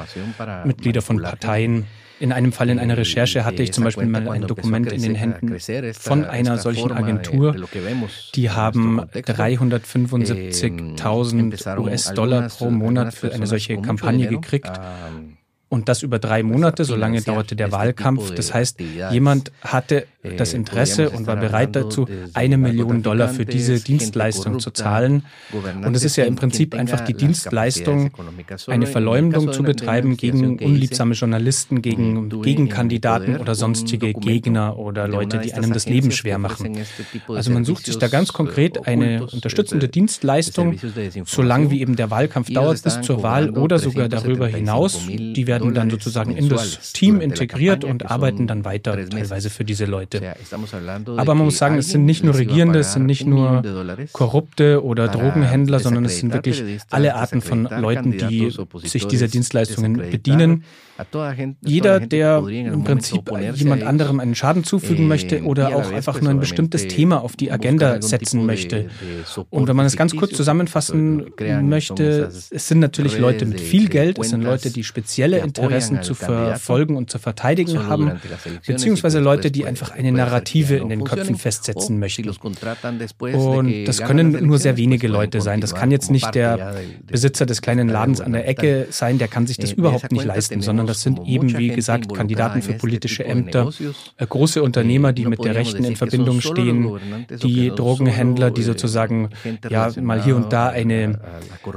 Mitglieder 0.64 1.02
von 1.02 1.20
Parteien. 1.20 1.86
In 2.24 2.32
einem 2.32 2.50
Fall 2.52 2.70
in 2.70 2.78
einer 2.78 2.96
Recherche 2.96 3.44
hatte 3.44 3.62
ich 3.62 3.74
zum 3.74 3.84
Beispiel 3.84 4.06
mal 4.06 4.26
ein 4.30 4.46
Dokument 4.46 4.90
in 4.90 5.02
den 5.02 5.14
Händen 5.14 5.58
von 5.92 6.24
einer 6.24 6.56
solchen 6.56 6.90
Agentur. 6.90 7.54
Die 8.34 8.48
haben 8.48 9.02
375.000 9.02 11.78
US-Dollar 11.78 12.48
pro 12.48 12.70
Monat 12.70 13.12
für 13.12 13.30
eine 13.30 13.46
solche 13.46 13.76
Kampagne 13.76 14.28
gekriegt. 14.28 14.72
Und 15.74 15.88
das 15.88 16.04
über 16.04 16.20
drei 16.20 16.44
Monate, 16.44 16.84
so 16.84 16.94
lange 16.94 17.20
dauerte 17.20 17.56
der 17.56 17.72
Wahlkampf. 17.72 18.32
Das 18.36 18.54
heißt, 18.54 18.78
jemand 19.10 19.50
hatte 19.60 20.06
das 20.38 20.54
Interesse 20.54 21.10
und 21.10 21.26
war 21.26 21.34
bereit 21.34 21.74
dazu, 21.74 22.06
eine 22.32 22.56
Million 22.56 23.02
Dollar 23.02 23.28
für 23.28 23.44
diese 23.44 23.80
Dienstleistung 23.80 24.60
zu 24.60 24.70
zahlen. 24.70 25.24
Und 25.84 25.96
es 25.96 26.04
ist 26.04 26.14
ja 26.14 26.26
im 26.26 26.36
Prinzip 26.36 26.74
einfach 26.74 27.00
die 27.00 27.14
Dienstleistung, 27.14 28.12
eine 28.68 28.86
Verleumdung 28.86 29.52
zu 29.52 29.64
betreiben 29.64 30.16
gegen 30.16 30.60
unliebsame 30.60 31.14
Journalisten, 31.14 31.82
gegen 31.82 32.28
Gegenkandidaten 32.42 33.38
oder 33.38 33.56
sonstige 33.56 34.12
Gegner 34.12 34.78
oder 34.78 35.08
Leute, 35.08 35.38
die 35.38 35.54
einem 35.54 35.72
das 35.72 35.86
Leben 35.86 36.12
schwer 36.12 36.38
machen. 36.38 36.78
Also 37.26 37.50
man 37.50 37.64
sucht 37.64 37.86
sich 37.86 37.98
da 37.98 38.06
ganz 38.06 38.32
konkret 38.32 38.86
eine 38.86 39.26
unterstützende 39.26 39.88
Dienstleistung, 39.88 40.78
solange 41.24 41.70
wie 41.70 41.80
eben 41.80 41.96
der 41.96 42.10
Wahlkampf 42.10 42.52
dauert 42.52 42.80
bis 42.84 43.00
zur 43.00 43.24
Wahl 43.24 43.50
oder 43.50 43.80
sogar 43.80 44.08
darüber 44.08 44.46
hinaus. 44.46 45.00
Die 45.08 45.46
werden 45.48 45.63
dann 45.72 45.88
sozusagen 45.88 46.36
in 46.36 46.48
das 46.48 46.92
Team 46.92 47.20
integriert 47.20 47.84
und 47.84 48.10
arbeiten 48.10 48.46
dann 48.46 48.64
weiter 48.64 49.08
teilweise 49.08 49.48
für 49.50 49.64
diese 49.64 49.86
Leute. 49.86 50.34
Aber 51.16 51.34
man 51.34 51.46
muss 51.46 51.58
sagen, 51.58 51.78
es 51.78 51.88
sind 51.90 52.04
nicht 52.04 52.24
nur 52.24 52.34
Regierende, 52.34 52.80
es 52.80 52.92
sind 52.92 53.06
nicht 53.06 53.26
nur 53.26 53.62
Korrupte 54.12 54.84
oder 54.84 55.08
Drogenhändler, 55.08 55.80
sondern 55.80 56.04
es 56.04 56.18
sind 56.18 56.32
wirklich 56.32 56.62
alle 56.90 57.14
Arten 57.14 57.40
von 57.40 57.64
Leuten, 57.64 58.18
die 58.18 58.52
sich 58.82 59.06
dieser 59.06 59.28
Dienstleistungen 59.28 59.96
bedienen. 60.10 60.64
Jeder, 61.64 61.98
der 61.98 62.38
im 62.46 62.84
Prinzip 62.84 63.30
jemand 63.54 63.82
anderem 63.82 64.20
einen 64.20 64.34
Schaden 64.34 64.62
zufügen 64.62 65.08
möchte 65.08 65.42
oder 65.42 65.74
auch 65.74 65.92
einfach 65.92 66.20
nur 66.20 66.30
ein 66.30 66.38
bestimmtes 66.38 66.86
Thema 66.86 67.20
auf 67.20 67.34
die 67.34 67.50
Agenda 67.50 68.00
setzen 68.00 68.46
möchte. 68.46 68.88
Und 69.50 69.66
wenn 69.66 69.74
man 69.74 69.86
es 69.86 69.96
ganz 69.96 70.14
kurz 70.14 70.36
zusammenfassen 70.36 71.32
möchte, 71.62 72.30
es 72.50 72.68
sind 72.68 72.78
natürlich 72.78 73.18
Leute 73.18 73.44
mit 73.46 73.60
viel 73.60 73.88
Geld, 73.88 74.18
es 74.18 74.30
sind 74.30 74.42
Leute, 74.42 74.70
die 74.70 74.84
spezielle 74.84 75.42
Interessen 75.58 76.02
zu 76.02 76.14
verfolgen 76.14 76.96
und 76.96 77.10
zu 77.10 77.18
verteidigen 77.18 77.86
haben, 77.86 78.20
beziehungsweise 78.66 79.20
Leute, 79.20 79.50
die 79.50 79.66
einfach 79.66 79.90
eine 79.92 80.12
Narrative 80.12 80.76
in 80.76 80.88
den 80.88 81.04
Köpfen 81.04 81.36
festsetzen 81.36 81.98
möchten. 81.98 82.28
Und 82.28 83.86
das 83.86 83.98
können 84.02 84.46
nur 84.46 84.58
sehr 84.58 84.76
wenige 84.76 85.08
Leute 85.08 85.40
sein. 85.40 85.60
Das 85.60 85.74
kann 85.74 85.90
jetzt 85.90 86.10
nicht 86.10 86.34
der 86.34 86.76
Besitzer 87.06 87.46
des 87.46 87.62
kleinen 87.62 87.88
Ladens 87.88 88.20
an 88.20 88.32
der 88.32 88.48
Ecke 88.48 88.88
sein, 88.90 89.18
der 89.18 89.28
kann 89.28 89.46
sich 89.46 89.58
das 89.58 89.72
überhaupt 89.72 90.12
nicht 90.12 90.24
leisten, 90.24 90.60
sondern 90.60 90.86
das 90.86 91.02
sind 91.02 91.26
eben, 91.26 91.56
wie 91.58 91.68
gesagt, 91.68 92.14
Kandidaten 92.14 92.62
für 92.62 92.74
politische 92.74 93.24
Ämter, 93.24 93.70
äh, 94.16 94.26
große 94.26 94.62
Unternehmer, 94.62 95.12
die 95.12 95.26
mit 95.26 95.44
der 95.44 95.54
Rechten 95.54 95.84
in 95.84 95.96
Verbindung 95.96 96.40
stehen, 96.40 96.98
die 97.42 97.70
Drogenhändler, 97.70 98.50
die 98.50 98.62
sozusagen 98.62 99.30
ja 99.68 99.90
mal 100.00 100.22
hier 100.22 100.36
und 100.36 100.52
da 100.52 100.68
eine 100.68 101.20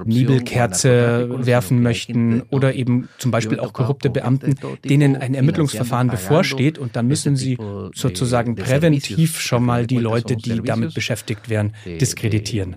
Nebelkerze 0.06 1.30
werfen 1.46 1.82
möchten 1.82 2.44
oder 2.50 2.74
eben 2.74 3.10
zum 3.18 3.32
Beispiel 3.32 3.57
auch 3.60 3.74
korrupte 3.74 4.10
Beamten, 4.10 4.56
denen 4.84 5.16
ein 5.16 5.34
Ermittlungsverfahren 5.34 6.10
bevorsteht 6.10 6.78
und 6.78 6.96
dann 6.96 7.08
müssen 7.08 7.36
sie 7.36 7.58
sozusagen 7.94 8.56
präventiv 8.56 9.40
schon 9.40 9.64
mal 9.64 9.88
die 9.88 9.98
Leute, 9.98 10.36
die 10.36 10.62
damit 10.62 10.94
beschäftigt 10.94 11.50
werden, 11.50 11.74
diskreditieren. 11.86 12.76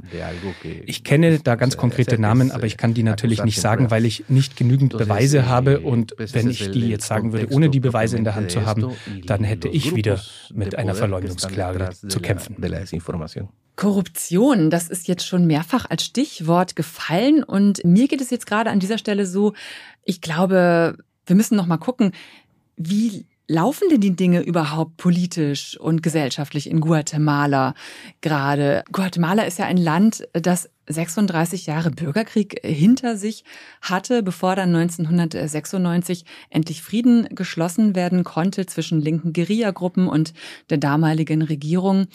Ich 0.87 1.05
kenne 1.05 1.39
da 1.39 1.55
ganz 1.55 1.77
konkrete 1.77 2.21
Namen, 2.21 2.51
aber 2.51 2.67
ich 2.67 2.77
kann 2.77 2.95
die 2.95 3.03
natürlich 3.03 3.45
nicht 3.45 3.61
sagen, 3.61 3.91
weil 3.91 4.05
ich 4.05 4.25
nicht 4.29 4.57
genügend 4.57 4.97
Beweise 4.97 5.47
habe 5.47 5.81
und 5.81 6.15
wenn 6.19 6.51
ich 6.51 6.71
die 6.71 6.89
jetzt 6.89 7.07
sagen 7.07 7.33
würde, 7.33 7.49
ohne 7.51 7.71
die 7.71 7.81
Beweise 7.81 8.17
in 8.17 8.25
der 8.25 8.35
Hand 8.35 8.51
zu 8.51 8.67
haben, 8.67 8.93
dann 9.27 9.45
hätte 9.45 9.69
ich 9.69 9.95
wieder 9.95 10.21
mit 10.53 10.77
einer 10.77 10.95
Verleumdungsklage 10.95 11.91
zu 12.09 12.21
kämpfen. 12.21 12.57
Korruption, 13.81 14.69
das 14.69 14.89
ist 14.89 15.09
jetzt 15.09 15.27
schon 15.27 15.47
mehrfach 15.47 15.89
als 15.89 16.05
Stichwort 16.05 16.77
gefallen 16.77 17.43
und 17.43 17.83
mir 17.83 18.09
geht 18.09 18.21
es 18.21 18.29
jetzt 18.29 18.47
gerade 18.47 18.69
an 18.69 18.79
dieser 18.79 18.99
Stelle 18.99 19.25
so, 19.25 19.55
ich 20.05 20.21
glaube, 20.21 20.97
wir 21.27 21.37
müssen 21.37 21.57
noch 21.57 21.67
mal 21.67 21.79
gucken, 21.79 22.13
wie 22.77 23.27
laufen 23.51 23.89
denn 23.91 24.01
die 24.01 24.15
Dinge 24.15 24.43
überhaupt 24.43 24.97
politisch 24.97 25.77
und 25.79 26.03
gesellschaftlich 26.03 26.71
in 26.71 26.81
Guatemala 26.81 27.75
gerade? 28.21 28.85
Guatemala 28.93 29.43
ist 29.43 29.59
ja 29.59 29.67
ein 29.67 29.77
Land, 29.77 30.27
das 30.33 30.71
36 30.87 31.67
Jahre 31.67 31.91
Bürgerkrieg 31.91 32.61
hinter 32.65 33.17
sich 33.17 33.45
hatte, 33.81 34.23
bevor 34.23 34.55
dann 34.55 34.75
1996 34.75 36.25
endlich 36.49 36.83
Frieden 36.83 37.29
geschlossen 37.35 37.97
werden 37.97 38.23
konnte 38.23 38.67
zwischen 38.67 39.01
linken 39.01 39.33
Guerillagruppen 39.33 40.07
und 40.07 40.33
der 40.71 40.79
damaligen 40.79 41.43
Regierung. 41.43 42.07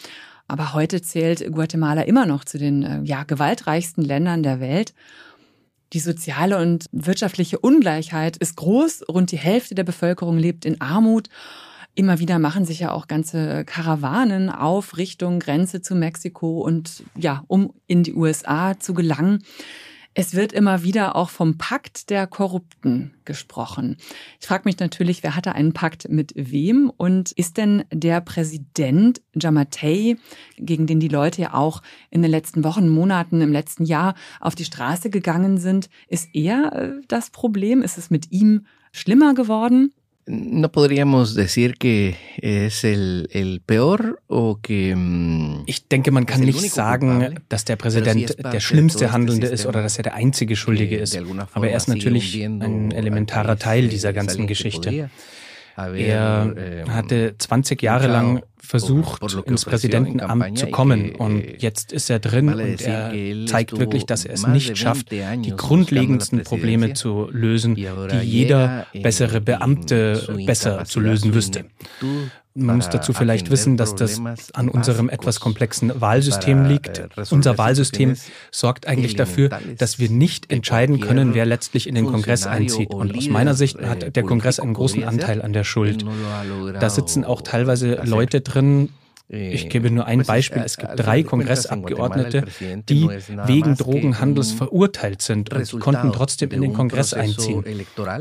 Aber 0.47 0.73
heute 0.73 1.01
zählt 1.01 1.51
Guatemala 1.51 2.03
immer 2.03 2.25
noch 2.25 2.45
zu 2.45 2.57
den 2.57 2.83
äh, 2.83 3.01
ja, 3.03 3.23
gewaltreichsten 3.23 4.03
Ländern 4.03 4.43
der 4.43 4.59
Welt. 4.59 4.93
Die 5.93 5.99
soziale 5.99 6.57
und 6.59 6.85
wirtschaftliche 6.91 7.59
Ungleichheit 7.59 8.37
ist 8.37 8.55
groß. 8.57 9.05
Rund 9.09 9.31
die 9.31 9.37
Hälfte 9.37 9.75
der 9.75 9.83
Bevölkerung 9.83 10.37
lebt 10.37 10.65
in 10.65 10.81
Armut. 10.81 11.29
Immer 11.93 12.19
wieder 12.19 12.39
machen 12.39 12.65
sich 12.65 12.79
ja 12.79 12.91
auch 12.91 13.07
ganze 13.07 13.63
Karawanen 13.63 14.49
auf 14.49 14.97
Richtung 14.97 15.39
Grenze 15.39 15.81
zu 15.81 15.95
Mexiko 15.95 16.59
und 16.59 17.03
ja, 17.15 17.43
um 17.47 17.71
in 17.87 18.03
die 18.03 18.13
USA 18.13 18.77
zu 18.77 18.93
gelangen. 18.93 19.43
Es 20.17 20.33
wird 20.33 20.53
immer 20.53 20.81
wieder 20.81 21.17
auch 21.17 21.29
vom 21.29 21.57
Pakt 21.57 22.09
der 22.09 22.25
Korrupten 22.25 23.13
gesprochen. 23.25 23.97
Ich 24.39 24.47
frage 24.47 24.61
mich 24.63 24.79
natürlich, 24.79 25.23
wer 25.23 25.35
hatte 25.35 25.53
einen 25.53 25.73
Pakt 25.73 26.07
mit 26.07 26.31
wem 26.37 26.89
und 26.95 27.33
ist 27.33 27.57
denn 27.57 27.83
der 27.91 28.21
Präsident 28.21 29.21
Jamatei, 29.33 30.15
gegen 30.55 30.87
den 30.87 31.01
die 31.01 31.09
Leute 31.09 31.41
ja 31.41 31.53
auch 31.53 31.81
in 32.11 32.21
den 32.21 32.31
letzten 32.31 32.63
Wochen, 32.63 32.87
Monaten, 32.87 33.41
im 33.41 33.51
letzten 33.51 33.83
Jahr 33.83 34.15
auf 34.39 34.55
die 34.55 34.63
Straße 34.63 35.09
gegangen 35.09 35.57
sind, 35.57 35.89
ist 36.07 36.29
er 36.31 36.71
äh, 36.71 36.91
das 37.09 37.29
Problem? 37.29 37.81
Ist 37.81 37.97
es 37.97 38.09
mit 38.09 38.31
ihm 38.31 38.65
schlimmer 38.93 39.33
geworden? 39.33 39.93
No 40.27 40.71
podríamos 40.71 41.35
decir 41.35 41.75
que 41.77 42.15
es 42.41 42.83
el, 42.83 43.29
el 43.31 43.61
peor 43.65 44.21
o 44.27 44.59
que 44.61 44.95
mm, 44.95 45.63
Ich 45.67 45.87
denke, 45.87 46.11
man 46.11 46.25
kann 46.25 46.41
nicht 46.41 46.71
sagen, 46.71 47.39
dass 47.49 47.65
der 47.65 47.75
Präsident 47.75 48.35
der 48.39 48.59
schlimmste 48.59 49.11
Handelnde 49.11 49.47
ist 49.47 49.65
oder 49.65 49.83
dass 49.83 49.97
er 49.97 50.03
der 50.03 50.15
einzige 50.15 50.55
Schuldige 50.55 50.97
ist. 50.97 51.17
Aber 51.53 51.69
er 51.69 51.77
ist 51.77 51.87
natürlich 51.87 52.35
ein 52.43 52.91
elementarer 52.91 53.57
Teil 53.57 53.87
dieser 53.87 54.13
ganzen 54.13 54.47
Geschichte. 54.47 55.09
Er 55.75 56.53
eh, 56.57 56.89
hatte 56.89 57.35
20 57.37 57.81
Jahre 57.81 58.07
lang 58.07 58.41
versucht, 58.57 59.21
ins 59.45 59.65
Präsidentenamt 59.65 60.57
zu 60.57 60.67
kommen. 60.67 61.15
und 61.15 61.43
jetzt 61.61 61.91
ist 61.91 62.09
er 62.09 62.19
drin 62.19 62.49
und 62.49 62.81
er 62.81 63.13
zeigt 63.45 63.77
wirklich, 63.77 64.05
dass 64.05 64.25
er 64.25 64.33
es 64.33 64.47
nicht 64.47 64.77
schafft, 64.77 65.11
die 65.11 65.53
grundlegendsten 65.55 66.43
Probleme 66.43 66.93
zu 66.93 67.29
lösen, 67.31 67.75
die 67.75 68.17
jeder 68.23 68.87
bessere 68.93 69.41
Beamte 69.41 70.35
besser 70.45 70.85
zu 70.85 70.99
lösen 70.99 71.33
wüsste. 71.33 71.65
Man 72.57 72.77
muss 72.77 72.89
dazu 72.89 73.11
vielleicht 73.11 73.51
wissen, 73.51 73.75
dass 73.75 73.95
das 73.95 74.21
an 74.53 74.69
unserem 74.69 75.09
etwas 75.09 75.41
komplexen 75.41 75.99
Wahlsystem 75.99 76.63
liegt. 76.63 77.03
Unser 77.29 77.57
Wahlsystem 77.57 78.15
sorgt 78.49 78.87
eigentlich 78.87 79.17
dafür, 79.17 79.49
dass 79.77 79.99
wir 79.99 80.09
nicht 80.09 80.51
entscheiden 80.51 81.01
können, 81.01 81.33
wer 81.33 81.45
letztlich 81.45 81.85
in 81.85 81.95
den 81.95 82.05
Kongress 82.05 82.47
einzieht. 82.47 82.93
Und 82.93 83.15
aus 83.17 83.27
meiner 83.27 83.55
Sicht 83.55 83.81
hat 83.81 84.15
der 84.15 84.23
Kongress 84.23 84.61
einen 84.61 84.73
großen 84.73 85.03
Anteil 85.03 85.41
an 85.41 85.51
der 85.51 85.65
Schuld. 85.65 86.05
Da 86.79 86.89
sitzen 86.89 87.25
auch 87.25 87.41
teilweise 87.41 88.01
Leute 88.05 88.39
drin, 88.39 88.89
ich 89.27 89.69
gebe 89.69 89.89
nur 89.89 90.05
ein 90.05 90.23
Beispiel. 90.23 90.61
Es 90.63 90.77
gibt 90.77 90.91
drei 90.97 91.23
Kongressabgeordnete, 91.23 92.45
die 92.87 93.09
wegen 93.45 93.75
Drogenhandels 93.75 94.51
verurteilt 94.51 95.21
sind 95.23 95.51
und 95.51 95.79
konnten 95.79 96.11
trotzdem 96.11 96.51
in 96.51 96.61
den 96.61 96.73
Kongress 96.73 97.13
einziehen. 97.13 97.63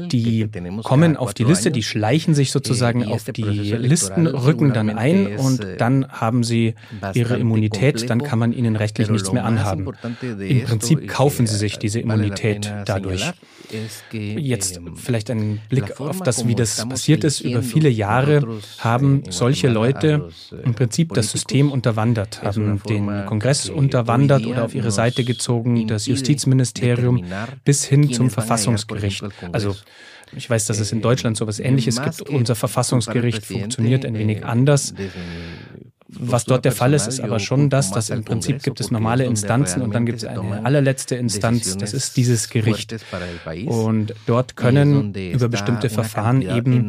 Die 0.08 0.48
kommen 0.82 1.16
auf 1.16 1.34
die 1.34 1.44
Liste, 1.44 1.70
die 1.70 1.82
schleichen 1.82 2.34
sich 2.34 2.52
sozusagen 2.52 3.04
auf 3.04 3.24
die 3.24 3.42
Listen, 3.42 4.26
rücken 4.26 4.72
dann 4.72 4.90
ein 4.90 5.36
und 5.36 5.66
dann 5.78 6.08
haben 6.08 6.42
sie 6.42 6.74
ihre 7.12 7.36
Immunität, 7.36 8.08
dann 8.08 8.22
kann 8.22 8.38
man 8.38 8.52
ihnen 8.52 8.76
rechtlich 8.76 9.10
nichts 9.10 9.30
mehr 9.30 9.44
anhaben. 9.44 9.90
Im 10.40 10.64
Prinzip 10.64 11.06
kaufen 11.08 11.46
sie 11.46 11.56
sich 11.56 11.78
diese 11.78 12.00
Immunität 12.00 12.72
dadurch. 12.86 13.30
Jetzt 14.10 14.80
vielleicht 14.94 15.30
ein 15.30 15.60
Blick 15.68 16.00
auf 16.00 16.20
das, 16.20 16.46
wie 16.46 16.54
das 16.54 16.88
passiert 16.88 17.24
ist. 17.24 17.40
Über 17.40 17.62
viele 17.62 17.88
Jahre 17.88 18.60
haben 18.78 19.24
solche 19.28 19.68
Leute 19.68 20.28
im 20.64 20.74
Prinzip 20.74 20.93
das 21.14 21.30
System 21.30 21.70
unterwandert, 21.70 22.42
haben 22.42 22.80
den 22.88 23.26
Kongress 23.26 23.68
unterwandert 23.68 24.46
oder 24.46 24.64
auf 24.64 24.74
ihre 24.74 24.90
Seite 24.90 25.24
gezogen, 25.24 25.86
das 25.86 26.06
Justizministerium 26.06 27.24
bis 27.64 27.84
hin 27.84 28.12
zum 28.12 28.30
Verfassungsgericht. 28.30 29.24
Also 29.52 29.74
ich 30.36 30.48
weiß, 30.48 30.66
dass 30.66 30.80
es 30.80 30.90
in 30.92 31.00
Deutschland 31.00 31.36
so 31.36 31.44
etwas 31.44 31.60
Ähnliches 31.60 32.02
gibt. 32.02 32.28
Unser 32.28 32.54
Verfassungsgericht 32.54 33.44
funktioniert 33.44 34.04
ein 34.04 34.14
wenig 34.14 34.44
anders 34.44 34.94
was 36.18 36.44
dort 36.44 36.64
der 36.64 36.72
Fall 36.72 36.94
ist, 36.94 37.06
ist 37.06 37.20
aber 37.20 37.38
schon 37.38 37.70
das, 37.70 37.90
dass 37.90 38.10
im 38.10 38.24
Prinzip 38.24 38.62
gibt 38.62 38.80
es 38.80 38.90
normale 38.90 39.24
Instanzen 39.24 39.82
und 39.82 39.94
dann 39.94 40.06
gibt 40.06 40.18
es 40.18 40.24
eine 40.24 40.64
allerletzte 40.64 41.16
Instanz, 41.16 41.76
das 41.76 41.92
ist 41.92 42.16
dieses 42.16 42.50
Gericht. 42.50 42.94
Und 43.66 44.14
dort 44.26 44.56
können 44.56 45.14
über 45.14 45.48
bestimmte 45.48 45.88
Verfahren 45.88 46.42
eben 46.42 46.88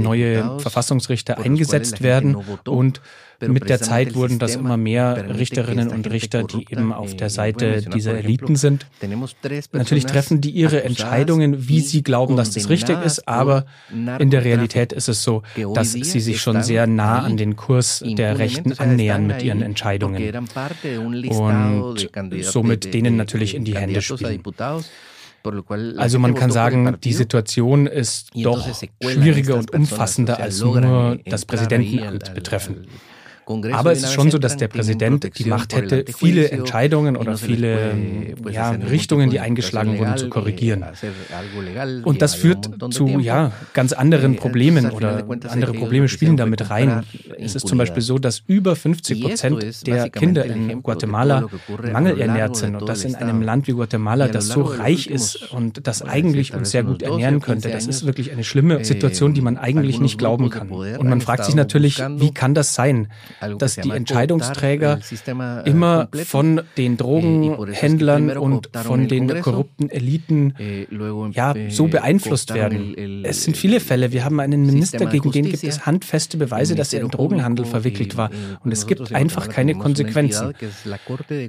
neue 0.00 0.58
Verfassungsrichter 0.60 1.38
eingesetzt 1.38 2.02
werden 2.02 2.36
und 2.66 3.00
mit 3.40 3.68
der 3.68 3.80
Zeit 3.80 4.14
wurden 4.14 4.38
das 4.38 4.56
immer 4.56 4.76
mehr 4.76 5.38
Richterinnen 5.38 5.88
und 5.88 6.10
Richter, 6.10 6.44
die 6.44 6.66
eben 6.70 6.92
auf 6.92 7.16
der 7.16 7.30
Seite 7.30 7.82
dieser 7.82 8.16
Eliten 8.16 8.56
sind. 8.56 8.86
Natürlich 9.72 10.06
treffen 10.06 10.40
die 10.40 10.50
ihre 10.50 10.84
Entscheidungen, 10.84 11.68
wie 11.68 11.80
sie 11.80 12.02
glauben, 12.02 12.36
dass 12.36 12.50
das 12.50 12.68
richtig 12.68 13.02
ist, 13.04 13.28
aber 13.28 13.66
in 13.90 14.30
der 14.30 14.44
Realität 14.44 14.92
ist 14.92 15.08
es 15.08 15.22
so, 15.22 15.42
dass 15.74 15.92
sie 15.92 16.20
sich 16.20 16.40
schon 16.40 16.62
sehr 16.62 16.86
nah 16.86 17.20
an 17.20 17.36
den 17.36 17.56
Kurs 17.56 18.02
der 18.04 18.38
Rechten 18.38 18.72
annähern 18.72 19.26
mit 19.26 19.42
ihren 19.42 19.62
Entscheidungen 19.62 20.34
und 21.28 22.08
somit 22.42 22.94
denen 22.94 23.16
natürlich 23.16 23.54
in 23.54 23.64
die 23.64 23.76
Hände 23.76 24.02
spielen. 24.02 24.42
Also 25.98 26.18
man 26.18 26.34
kann 26.34 26.50
sagen, 26.50 26.96
die 27.04 27.12
Situation 27.12 27.86
ist 27.86 28.30
doch 28.34 28.66
schwieriger 29.02 29.56
und 29.56 29.74
umfassender 29.74 30.40
als 30.40 30.60
nur 30.60 31.18
das 31.26 31.44
Präsidentenamt 31.44 32.34
betreffen. 32.34 32.86
Aber 33.72 33.92
es 33.92 34.02
ist 34.02 34.12
schon 34.12 34.30
so, 34.30 34.38
dass 34.38 34.56
der 34.56 34.68
Präsident 34.68 35.38
die 35.38 35.44
Macht 35.44 35.74
hätte, 35.74 36.04
viele 36.12 36.50
Entscheidungen 36.50 37.16
oder 37.16 37.36
viele 37.36 37.96
ja, 38.50 38.70
Richtungen, 38.70 39.30
die 39.30 39.40
eingeschlagen 39.40 39.98
wurden, 39.98 40.16
zu 40.16 40.28
korrigieren. 40.28 40.84
Und 42.04 42.22
das 42.22 42.34
führt 42.34 42.70
zu 42.92 43.18
ja, 43.18 43.52
ganz 43.72 43.92
anderen 43.92 44.36
Problemen 44.36 44.90
oder 44.90 45.24
andere 45.48 45.72
Probleme 45.74 46.08
spielen 46.08 46.36
damit 46.36 46.70
rein. 46.70 47.04
Es 47.38 47.54
ist 47.54 47.68
zum 47.68 47.78
Beispiel 47.78 48.02
so, 48.02 48.18
dass 48.18 48.42
über 48.46 48.76
50 48.76 49.22
Prozent 49.22 49.86
der 49.86 50.10
Kinder 50.10 50.44
in 50.44 50.82
Guatemala 50.82 51.48
mangelernährt 51.92 52.56
sind 52.56 52.76
und 52.76 52.88
das 52.88 53.04
in 53.04 53.14
einem 53.14 53.42
Land 53.42 53.66
wie 53.66 53.72
Guatemala, 53.72 54.28
das 54.28 54.48
so 54.48 54.62
reich 54.62 55.06
ist 55.06 55.52
und 55.52 55.86
das 55.86 56.02
eigentlich 56.02 56.54
uns 56.54 56.70
sehr 56.70 56.82
gut 56.82 57.02
ernähren 57.02 57.40
könnte. 57.40 57.70
Das 57.70 57.86
ist 57.86 58.06
wirklich 58.06 58.32
eine 58.32 58.44
schlimme 58.44 58.84
Situation, 58.84 59.34
die 59.34 59.40
man 59.40 59.56
eigentlich 59.56 60.00
nicht 60.00 60.18
glauben 60.18 60.50
kann. 60.50 60.70
Und 60.70 61.08
man 61.08 61.20
fragt 61.20 61.44
sich 61.44 61.54
natürlich, 61.54 61.98
wie 61.98 62.32
kann 62.32 62.54
das 62.54 62.74
sein? 62.74 63.08
Dass 63.58 63.76
die 63.76 63.90
Entscheidungsträger 63.90 64.98
eh, 64.98 65.68
immer 65.68 66.08
von 66.24 66.62
den 66.76 66.96
Drogenhändlern 66.96 68.36
und 68.36 68.70
von 68.72 69.08
den 69.08 69.40
korrupten 69.40 69.90
Eliten 69.90 70.54
eh, 70.58 70.86
ja, 71.32 71.54
so 71.68 71.88
beeinflusst 71.88 72.54
werden. 72.54 73.24
Es 73.24 73.44
sind 73.44 73.56
viele 73.56 73.80
Fälle. 73.80 74.12
Wir 74.12 74.24
haben 74.24 74.40
einen 74.40 74.66
Minister, 74.66 75.06
gegen 75.06 75.30
den 75.30 75.44
gibt 75.44 75.64
es 75.64 75.86
handfeste 75.86 76.36
Beweise, 76.36 76.74
dass 76.74 76.92
er 76.92 77.00
im 77.00 77.10
Drogenhandel 77.10 77.64
verwickelt 77.64 78.16
war. 78.16 78.30
Und 78.62 78.72
es 78.72 78.86
gibt 78.86 79.14
einfach 79.14 79.48
keine 79.48 79.74
Konsequenzen. 79.74 80.52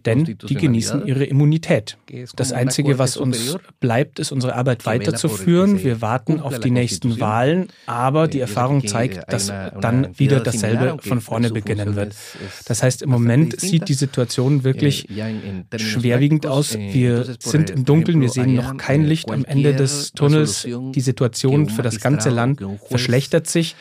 Denn 0.05 0.23
die 0.25 0.55
genießen 0.55 1.05
ihre 1.05 1.25
Immunität. 1.25 1.97
Das 2.35 2.51
Einzige, 2.51 2.99
was 2.99 3.17
uns 3.17 3.57
bleibt, 3.79 4.19
ist 4.19 4.31
unsere 4.31 4.55
Arbeit 4.55 4.85
weiterzuführen. 4.85 5.83
Wir 5.83 6.01
warten 6.01 6.39
auf 6.39 6.59
die 6.59 6.71
nächsten 6.71 7.19
Wahlen, 7.19 7.67
aber 7.85 8.27
die 8.27 8.39
Erfahrung 8.39 8.85
zeigt, 8.85 9.31
dass 9.31 9.47
dann 9.47 10.17
wieder 10.17 10.39
dasselbe 10.39 10.97
von 11.01 11.21
vorne 11.21 11.49
beginnt 11.49 11.74
beginnen 11.75 11.95
wird. 11.95 12.15
Das 12.65 12.83
heißt, 12.83 13.01
im 13.01 13.09
Moment 13.09 13.59
sieht 13.59 13.87
die 13.89 13.93
Situation 13.93 14.63
wirklich 14.63 15.07
schwerwiegend 15.77 16.47
aus. 16.47 16.77
Wir 16.77 17.35
sind 17.39 17.69
im 17.69 17.85
Dunkeln, 17.85 18.21
wir 18.21 18.29
sehen 18.29 18.55
noch 18.55 18.77
kein 18.77 19.05
Licht 19.05 19.31
am 19.31 19.45
Ende 19.45 19.73
des 19.73 20.11
Tunnels. 20.13 20.67
Die 20.67 21.01
Situation 21.01 21.69
für 21.69 21.81
das 21.81 21.99
ganze 21.99 22.29
Land 22.29 22.61
verschlechtert 22.87 23.47
sich 23.47 23.75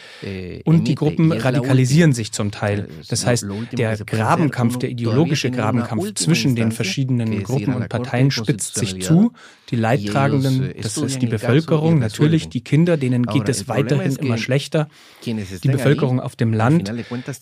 und 0.65 0.89
die 0.89 0.95
Gruppen 0.95 1.33
radikalisieren 1.33 2.13
sich 2.13 2.33
zum 2.33 2.51
Teil. 2.51 2.89
Das 3.09 3.27
heißt, 3.27 3.47
der 3.73 3.97
Grabenkampf, 3.97 4.79
der 4.79 4.91
ideologische 4.91 5.51
Grabenkampf 5.51 6.15
zwischen 6.15 6.57
den 6.57 6.73
verschiedenen 6.73 7.43
Gruppen 7.43 7.75
und 7.75 7.89
Parteien 7.89 8.31
spitzt 8.31 8.77
sich 8.77 9.03
zu. 9.03 9.33
Die 9.71 9.77
Leidtragenden, 9.77 10.75
das 10.81 10.99
ist 10.99 11.23
die 11.23 11.27
Bevölkerung, 11.27 11.99
natürlich 11.99 12.49
die 12.49 12.61
Kinder, 12.61 12.97
denen 12.97 13.25
geht 13.25 13.49
es 13.49 13.67
weiterhin 13.67 14.17
immer 14.17 14.37
schlechter. 14.37 14.89
Die 15.25 15.69
Bevölkerung 15.69 16.21
auf 16.21 16.37
dem 16.37 16.53
Land, 16.53 16.93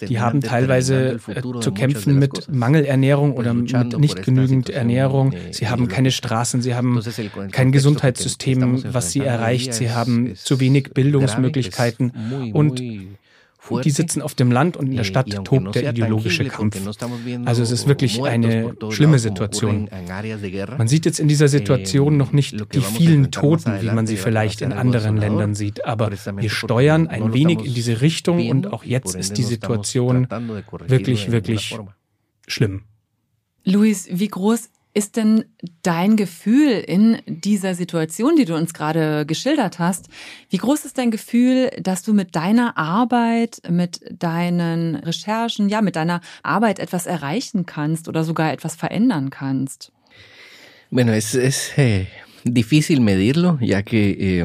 die 0.08 0.20
haben 0.20 0.40
teilweise 0.42 1.20
äh, 1.28 1.60
zu 1.60 1.72
kämpfen 1.72 2.18
mit 2.18 2.52
Mangelernährung 2.52 3.34
oder 3.34 3.54
mit 3.54 3.98
nicht 3.98 4.22
genügend 4.22 4.70
Ernährung. 4.70 5.34
Sie 5.50 5.68
haben 5.68 5.88
keine 5.88 6.10
Straßen, 6.10 6.62
sie 6.62 6.74
haben 6.74 7.00
kein 7.50 7.72
Gesundheitssystem, 7.72 8.84
was 8.92 9.12
sie 9.12 9.20
erreicht, 9.20 9.74
sie 9.74 9.90
haben 9.90 10.34
zu 10.36 10.60
wenig 10.60 10.90
Bildungsmöglichkeiten 10.94 12.12
und 12.52 12.82
die 13.84 13.90
sitzen 13.90 14.22
auf 14.22 14.34
dem 14.34 14.50
Land 14.50 14.76
und 14.76 14.88
in 14.88 14.96
der 14.96 15.04
Stadt 15.04 15.30
tobt 15.44 15.74
der 15.74 15.90
ideologische 15.90 16.44
Kampf. 16.44 16.76
Also 17.44 17.62
es 17.62 17.70
ist 17.70 17.86
wirklich 17.86 18.22
eine 18.22 18.74
schlimme 18.90 19.18
Situation. 19.18 19.88
Man 20.78 20.88
sieht 20.88 21.04
jetzt 21.06 21.20
in 21.20 21.28
dieser 21.28 21.48
Situation 21.48 22.16
noch 22.16 22.32
nicht 22.32 22.56
die 22.74 22.80
vielen 22.80 23.30
Toten, 23.30 23.80
wie 23.80 23.90
man 23.90 24.06
sie 24.06 24.16
vielleicht 24.16 24.62
in 24.62 24.72
anderen 24.72 25.16
Ländern 25.16 25.54
sieht, 25.54 25.84
aber 25.84 26.10
wir 26.10 26.50
steuern 26.50 27.08
ein 27.08 27.32
wenig 27.32 27.64
in 27.64 27.74
diese 27.74 28.00
Richtung 28.00 28.48
und 28.50 28.72
auch 28.72 28.84
jetzt 28.84 29.14
ist 29.14 29.38
die 29.38 29.42
Situation 29.42 30.26
wirklich, 30.86 31.30
wirklich 31.30 31.78
schlimm. 32.46 32.82
Luis, 33.64 34.08
wie 34.10 34.28
groß 34.28 34.70
ist 34.94 35.16
denn 35.16 35.44
dein 35.82 36.16
Gefühl 36.16 36.70
in 36.72 37.18
dieser 37.26 37.74
Situation, 37.74 38.36
die 38.36 38.44
du 38.44 38.54
uns 38.54 38.74
gerade 38.74 39.24
geschildert 39.26 39.78
hast? 39.78 40.08
Wie 40.50 40.58
groß 40.58 40.84
ist 40.84 40.98
dein 40.98 41.10
Gefühl, 41.10 41.70
dass 41.80 42.02
du 42.02 42.12
mit 42.12 42.36
deiner 42.36 42.76
Arbeit, 42.76 43.62
mit 43.68 44.00
deinen 44.10 44.96
Recherchen, 44.96 45.68
ja, 45.68 45.80
mit 45.80 45.96
deiner 45.96 46.20
Arbeit 46.42 46.78
etwas 46.78 47.06
erreichen 47.06 47.64
kannst 47.64 48.08
oder 48.08 48.24
sogar 48.24 48.52
etwas 48.52 48.76
verändern 48.76 49.30
kannst? 49.30 49.92
Bueno, 50.90 51.12
es, 51.12 51.34
es 51.34 51.76
eh, 51.78 52.06
difícil 52.44 53.00
medirlo, 53.00 53.56
ya 53.60 53.82
que 53.82 54.10
eh, 54.10 54.44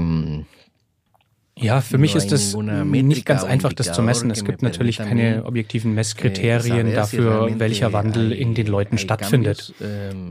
ja, 1.60 1.82
für 1.82 1.98
mich 1.98 2.16
ist 2.16 2.32
es 2.32 2.56
nicht 2.56 3.26
ganz 3.26 3.44
einfach, 3.44 3.74
das 3.74 3.94
zu 3.94 4.02
messen. 4.02 4.32
Es 4.32 4.46
gibt 4.46 4.62
natürlich 4.62 4.98
keine 4.98 5.46
objektiven 5.46 5.94
Messkriterien 5.94 6.94
dafür, 6.94 7.50
welcher 7.58 7.94
Wandel 7.94 8.32
in 8.32 8.54
den 8.54 8.68
Leuten 8.68 8.98
stattfindet. 8.98 9.74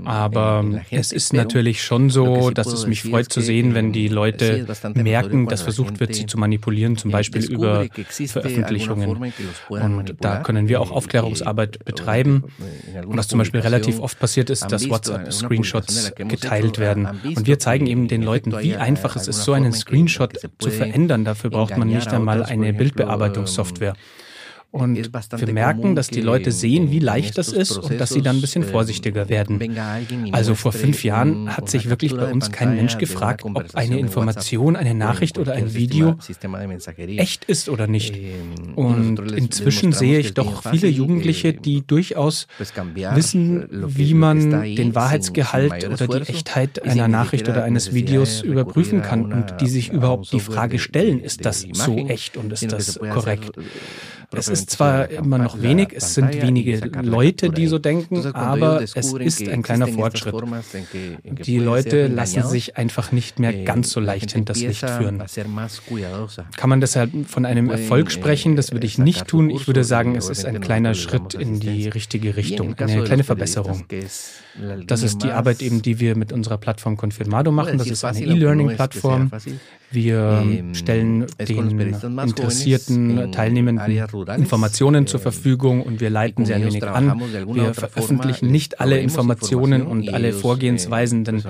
Aber 0.05 0.65
es 0.91 1.13
ist 1.13 1.33
natürlich 1.33 1.83
schon 1.83 2.11
so, 2.11 2.51
dass 2.51 2.69
es 2.69 2.87
mich 2.87 3.03
freut 3.03 3.33
zu 3.33 3.41
sehen, 3.41 3.75
wenn 3.75 3.93
die 3.93 4.09
Leute 4.09 4.67
merken, 4.95 5.47
dass 5.47 5.63
versucht 5.63 6.01
wird, 6.01 6.15
sie 6.15 6.27
zu 6.27 6.39
manipulieren, 6.39 6.97
zum 6.97 7.11
Beispiel 7.11 7.45
über 7.45 7.87
Veröffentlichungen. 8.09 9.33
Und 9.69 10.15
da 10.21 10.39
können 10.39 10.69
wir 10.69 10.81
auch 10.81 10.91
Aufklärungsarbeit 10.91 11.85
betreiben. 11.85 12.45
Und 13.07 13.17
was 13.17 13.29
zum 13.29 13.39
Beispiel 13.39 13.61
relativ 13.61 14.01
oft 14.01 14.19
passiert 14.19 14.51
ist, 14.51 14.71
dass 14.71 14.89
WhatsApp-Screenshots 14.89 16.13
geteilt 16.17 16.79
werden. 16.79 17.09
Und 17.25 17.47
wir 17.47 17.59
zeigen 17.59 17.87
eben 17.87 18.09
den 18.09 18.23
Leuten, 18.23 18.53
wie 18.61 18.77
einfach 18.77 19.17
es 19.17 19.29
ist, 19.29 19.43
so 19.45 19.53
einen 19.53 19.73
Screenshot 19.73 20.39
zu 20.59 20.71
verändern 20.71 21.16
verändern. 21.17 21.25
Dafür 21.25 21.51
braucht 21.51 21.77
man 21.77 21.89
nicht 21.89 22.13
einmal 22.13 22.43
eine 22.43 22.73
Bildbearbeitungssoftware. 22.73 23.95
Und 24.73 24.97
wir 24.97 25.53
merken, 25.53 25.97
dass 25.97 26.09
die 26.09 26.21
Leute 26.21 26.53
sehen, 26.53 26.91
wie 26.91 26.99
leicht 26.99 27.39
das 27.39 27.49
ist 27.49 27.79
und 27.79 27.99
dass 27.99 28.11
sie 28.11 28.21
dann 28.21 28.37
ein 28.37 28.41
bisschen 28.41 28.63
vorsichtiger 28.63 29.29
werden. 29.29 29.59
Also 30.33 30.55
vor 30.55 30.73
fünf 30.73 31.03
Jahren 31.03 31.57
hat 31.57 31.71
sich 31.71 31.89
wirklich 31.89 32.15
bei 32.15 32.31
uns 32.31 32.53
kein 32.53 32.77
Mensch 32.77 32.99
gefragt, 32.99 33.45
ob 33.45 33.75
eine 33.75 33.99
Information, 33.99 34.77
eine 34.77 34.95
Nachricht 34.95 35.39
oder 35.39 35.53
ein 35.53 35.75
Video 35.75 36.19
echt 37.17 37.45
ist 37.45 37.69
oder 37.69 37.87
nicht. 37.87 38.15
Und 38.75 39.33
inzwischen 39.33 39.93
sehe 39.93 40.19
ich 40.19 40.35
doch 40.35 40.63
viele 40.71 40.89
Jugendliche, 40.89 41.55
die 41.55 41.87
durchaus 41.87 42.47
wissen, 43.15 43.67
wie 43.71 44.15
man 44.15 44.51
den 44.51 44.95
Wahrheitsgehalt 44.95 45.89
oder 45.89 46.07
die 46.07 46.31
Echtheit 46.31 46.83
einer 46.83 47.09
Nachricht 47.09 47.49
oder 47.49 47.65
eines 47.65 47.95
Videos 47.95 48.43
überprüfen 48.43 49.01
kann 49.01 49.33
und 49.33 49.61
die 49.61 49.69
sich 49.69 49.91
überhaupt 49.91 50.33
die 50.33 50.41
Frage 50.41 50.79
stellen, 50.79 51.21
ist 51.21 51.47
das 51.47 51.67
so 51.73 51.97
echt 51.97 52.37
und 52.37 52.53
ist 52.53 52.71
das 52.71 52.99
korrekt? 52.99 53.53
Es 54.33 54.49
ist 54.61 54.71
zwar 54.71 55.11
immer 55.11 55.39
noch 55.39 55.61
wenig, 55.61 55.89
es 55.95 56.15
sind 56.15 56.33
wenige 56.41 56.79
Leute, 57.03 57.51
die 57.51 57.67
so 57.67 57.79
denken, 57.79 58.25
aber 58.35 58.83
es 58.83 58.95
ist 58.95 59.47
ein 59.49 59.63
kleiner 59.63 59.89
Fortschritt. 59.89 60.35
Die 61.25 61.59
Leute 61.59 62.07
lassen 62.09 62.43
sich 62.45 62.77
einfach 62.77 63.13
nicht 63.13 63.39
mehr 63.39 63.65
ganz 63.65 63.91
so 63.91 64.01
leicht 64.01 64.33
hinters 64.33 64.61
Licht 64.61 64.89
führen. 64.89 65.23
Kann 66.57 66.71
man 66.71 66.81
deshalb 66.81 67.11
von 67.27 67.45
einem 67.45 67.71
Erfolg 67.71 68.11
sprechen? 68.11 68.57
Das 68.57 68.73
würde 68.73 68.87
ich 68.87 68.99
nicht 68.99 69.27
tun. 69.27 69.51
Ich 69.51 69.67
würde 69.67 69.85
sagen, 69.85 70.17
es 70.17 70.29
ist 70.29 70.45
ein 70.45 70.61
kleiner 70.61 70.95
Schritt 70.95 71.35
in 71.35 71.61
die 71.61 71.89
richtige 71.89 72.37
Richtung, 72.37 72.75
eine 72.75 73.05
kleine 73.05 73.25
Verbesserung. 73.25 73.85
Das 74.87 75.03
ist 75.03 75.23
die 75.23 75.31
Arbeit 75.31 75.63
eben, 75.63 75.83
die 75.83 76.01
wir 76.01 76.17
mit 76.17 76.33
unserer 76.33 76.59
Plattform 76.59 76.97
Confirmado 76.97 77.51
machen. 77.53 77.79
Das 77.79 77.89
ist 77.89 78.05
eine 78.05 78.21
E-Learning-Plattform. 78.21 79.31
Wir 79.91 80.45
stellen 80.73 81.27
den 81.39 81.81
interessierten 81.81 83.33
Teilnehmenden 83.33 83.97
Informationen 84.37 85.07
zur 85.07 85.21
Verfügung 85.21 85.83
und 85.83 86.01
wir 86.01 86.11
leiten 86.11 86.45
sie 86.45 86.55
ein 86.55 86.65
wenig 86.65 86.87
an. 86.87 87.21
Wir 87.53 87.73
veröffentlichen 87.73 88.51
nicht 88.51 88.81
alle 88.81 88.99
Informationen 88.99 89.87
und 89.87 90.13
alle 90.13 90.33
Vorgehensweisen, 90.33 91.25
denn 91.25 91.43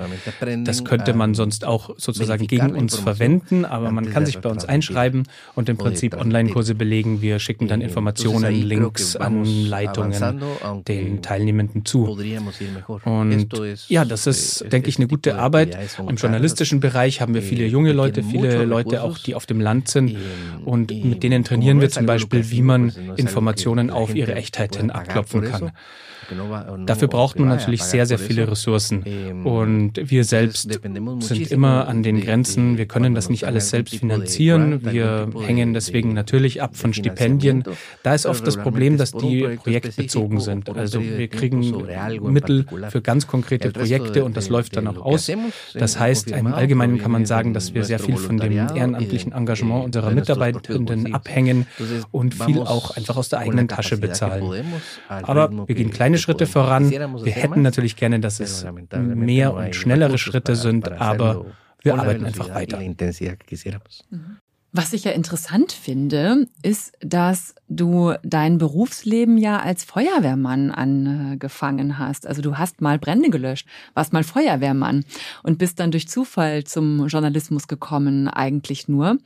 das 0.63 0.83
könnte 0.83 1.13
man 1.13 1.33
sonst 1.33 1.65
auch 1.65 1.95
sozusagen 1.97 2.47
gegen 2.47 2.75
uns 2.75 2.95
verwenden, 2.95 3.65
aber 3.65 3.91
man 3.91 4.09
kann 4.09 4.25
sich 4.25 4.39
bei 4.39 4.49
uns 4.49 4.65
einschreiben 4.65 5.23
und 5.55 5.69
im 5.69 5.77
Prinzip 5.77 6.15
Online-Kurse 6.15 6.75
belegen. 6.75 7.21
Wir 7.21 7.39
schicken 7.39 7.67
dann 7.67 7.81
Informationen, 7.81 8.53
Links, 8.63 9.15
Anleitungen 9.15 10.41
den 10.87 11.21
Teilnehmenden 11.21 11.85
zu. 11.85 12.17
Und 13.03 13.47
ja, 13.87 14.05
das 14.05 14.27
ist, 14.27 14.71
denke 14.71 14.89
ich, 14.89 14.97
eine 14.97 15.07
gute 15.07 15.37
Arbeit. 15.37 15.77
Im 16.07 16.15
journalistischen 16.15 16.79
Bereich 16.79 17.21
haben 17.21 17.33
wir 17.33 17.41
viele 17.41 17.65
junge 17.65 17.93
Leute, 17.93 18.26
viele 18.29 18.65
Leute 18.65 19.03
auch, 19.03 19.17
die 19.17 19.35
auf 19.35 19.45
dem 19.45 19.61
Land 19.61 19.87
sind. 19.87 20.15
Und 20.65 20.91
mit 20.91 21.23
denen 21.23 21.43
trainieren 21.43 21.81
wir 21.81 21.89
zum 21.89 22.05
Beispiel, 22.05 22.51
wie 22.51 22.61
man 22.61 22.91
Informationen 23.15 23.89
auf 23.89 24.15
ihre 24.15 24.35
Echtheit 24.35 24.75
hin 24.75 24.91
abklopfen 24.91 25.43
kann. 25.43 25.71
Dafür 26.85 27.07
braucht 27.07 27.39
man 27.39 27.47
natürlich 27.47 27.83
sehr, 27.83 28.05
sehr 28.05 28.19
viele 28.19 28.49
Ressourcen. 28.49 29.43
Und 29.43 29.93
wir 29.95 30.23
selbst 30.23 30.69
sind 31.19 31.51
immer 31.51 31.87
an 31.87 32.03
den 32.03 32.21
Grenzen. 32.21 32.77
Wir 32.77 32.85
können 32.85 33.15
das 33.15 33.29
nicht 33.29 33.45
alles 33.45 33.69
selbst 33.69 33.95
finanzieren. 33.95 34.83
Wir 34.91 35.29
hängen 35.45 35.73
deswegen 35.73 36.13
natürlich 36.13 36.61
ab 36.61 36.75
von 36.75 36.93
Stipendien. 36.93 37.63
Da 38.03 38.13
ist 38.13 38.25
oft 38.25 38.45
das 38.45 38.57
Problem, 38.57 38.97
dass 38.97 39.11
die 39.11 39.47
projektbezogen 39.63 40.39
sind. 40.39 40.69
Also 40.69 41.01
wir 41.01 41.27
kriegen 41.27 41.73
Mittel 42.31 42.65
für 42.89 43.01
ganz 43.01 43.27
konkrete 43.27 43.71
Projekte 43.71 44.25
und 44.25 44.35
das 44.35 44.49
läuft 44.49 44.75
dann 44.75 44.87
auch 44.87 44.97
aus. 44.97 45.31
Das 45.73 45.99
heißt, 45.99 46.31
im 46.31 46.47
Allgemeinen 46.47 46.97
kann 46.97 47.11
man 47.11 47.25
sagen, 47.25 47.53
dass 47.53 47.73
wir 47.73 47.83
sehr 47.83 47.99
viel 47.99 48.16
von 48.17 48.37
dem 48.37 48.51
ehrenamtlichen 48.51 49.31
Engagement 49.31 49.85
unserer 49.85 50.11
Mitarbeitenden 50.11 51.13
abhängen 51.13 51.67
und 52.11 52.33
viel 52.33 52.59
auch 52.59 52.95
einfach 52.95 53.17
aus 53.17 53.29
der 53.29 53.39
eigenen 53.39 53.67
Tasche 53.67 53.97
bezahlen. 53.97 54.65
Aber 55.07 55.67
wir 55.67 55.75
gehen 55.75 55.91
kleine 55.91 56.17
Schritte 56.17 56.45
voran. 56.45 56.89
Wir 56.89 57.33
hätten 57.33 57.61
natürlich 57.61 57.95
gerne, 57.95 58.19
dass 58.19 58.39
es 58.39 58.65
mehr 58.93 59.53
und 59.53 59.75
schnellere 59.75 60.17
Schritte 60.17 60.55
sind, 60.55 60.91
aber 60.91 61.45
wir 61.81 61.95
arbeiten 61.95 62.25
einfach 62.25 62.53
weiter. 62.53 62.79
Mhm. 62.79 64.37
Was 64.77 64.93
ich 64.93 65.05
ja 65.05 65.11
interessant 65.11 65.71
finde, 65.71 66.45
ist, 66.61 66.93
dass 67.01 67.55
du 67.67 68.13
dein 68.21 68.59
Berufsleben 68.59 69.39
ja 69.39 69.59
als 69.59 69.83
Feuerwehrmann 69.83 70.69
angefangen 70.69 71.97
hast. 71.97 72.27
Also 72.27 72.43
du 72.43 72.59
hast 72.59 72.79
mal 72.79 72.99
Brände 72.99 73.31
gelöscht, 73.31 73.67
warst 73.95 74.13
mal 74.13 74.23
Feuerwehrmann 74.23 75.03
und 75.41 75.57
bist 75.57 75.79
dann 75.79 75.89
durch 75.89 76.07
Zufall 76.07 76.63
zum 76.63 77.07
Journalismus 77.07 77.67
gekommen, 77.67 78.27
eigentlich 78.27 78.87
nur. 78.87 79.17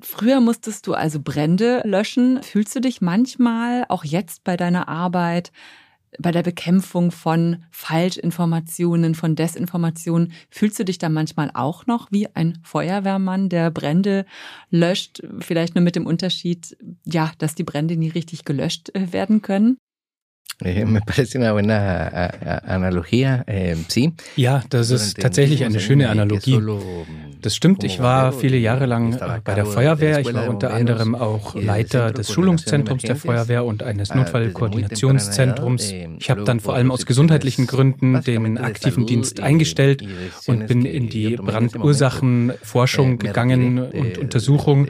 Früher 0.00 0.38
musstest 0.38 0.86
du 0.86 0.94
also 0.94 1.18
Brände 1.18 1.82
löschen. 1.84 2.40
Fühlst 2.44 2.76
du 2.76 2.80
dich 2.80 3.00
manchmal, 3.00 3.86
auch 3.88 4.04
jetzt 4.04 4.44
bei 4.44 4.56
deiner 4.56 4.86
Arbeit, 4.86 5.50
bei 6.18 6.30
der 6.30 6.42
Bekämpfung 6.42 7.10
von 7.10 7.64
Falschinformationen, 7.70 9.14
von 9.14 9.36
Desinformationen, 9.36 10.32
fühlst 10.50 10.78
du 10.78 10.84
dich 10.84 10.98
da 10.98 11.08
manchmal 11.08 11.50
auch 11.54 11.86
noch 11.86 12.10
wie 12.10 12.28
ein 12.34 12.58
Feuerwehrmann, 12.62 13.48
der 13.48 13.70
Brände 13.70 14.26
löscht, 14.70 15.22
vielleicht 15.40 15.74
nur 15.74 15.82
mit 15.82 15.96
dem 15.96 16.06
Unterschied, 16.06 16.76
ja, 17.04 17.32
dass 17.38 17.54
die 17.54 17.64
Brände 17.64 17.96
nie 17.96 18.08
richtig 18.08 18.44
gelöscht 18.44 18.94
äh, 18.94 19.12
werden 19.12 19.42
können? 19.42 19.76
Eh, 20.62 20.84
me 20.86 21.00
parece 21.00 21.38
una 21.38 21.52
buena 21.52 22.30
analogía, 22.66 23.44
eh, 23.46 23.76
sí. 23.88 24.14
Ja, 24.36 24.62
das 24.70 24.90
ist 24.90 25.18
tatsächlich 25.18 25.64
eine 25.64 25.80
schöne 25.80 26.08
Analogie. 26.08 26.60
Das 27.40 27.54
stimmt, 27.54 27.84
ich 27.84 28.00
war 28.00 28.32
viele 28.32 28.56
Jahre 28.56 28.86
lang 28.86 29.18
bei 29.44 29.54
der 29.54 29.66
Feuerwehr. 29.66 30.20
Ich 30.20 30.32
war 30.32 30.48
unter 30.48 30.72
anderem 30.72 31.14
auch 31.14 31.54
Leiter 31.54 32.10
des 32.10 32.32
Schulungszentrums 32.32 33.02
der 33.02 33.16
Feuerwehr 33.16 33.66
und 33.66 33.82
eines 33.82 34.12
ah, 34.12 34.16
Notfallkoordinationszentrums. 34.16 35.92
Ich 36.18 36.30
habe 36.30 36.44
dann 36.44 36.60
vor 36.60 36.74
allem 36.74 36.90
aus 36.90 37.04
gesundheitlichen 37.04 37.66
Gründen 37.66 38.22
den 38.22 38.56
aktiven 38.56 39.06
Dienst 39.06 39.40
eingestellt 39.40 40.02
und 40.46 40.66
bin 40.68 40.86
in 40.86 41.10
die 41.10 41.36
Brandursachenforschung 41.36 43.14
eh, 43.14 43.16
gegangen 43.16 43.78
und 43.78 44.16
Untersuchung. 44.16 44.88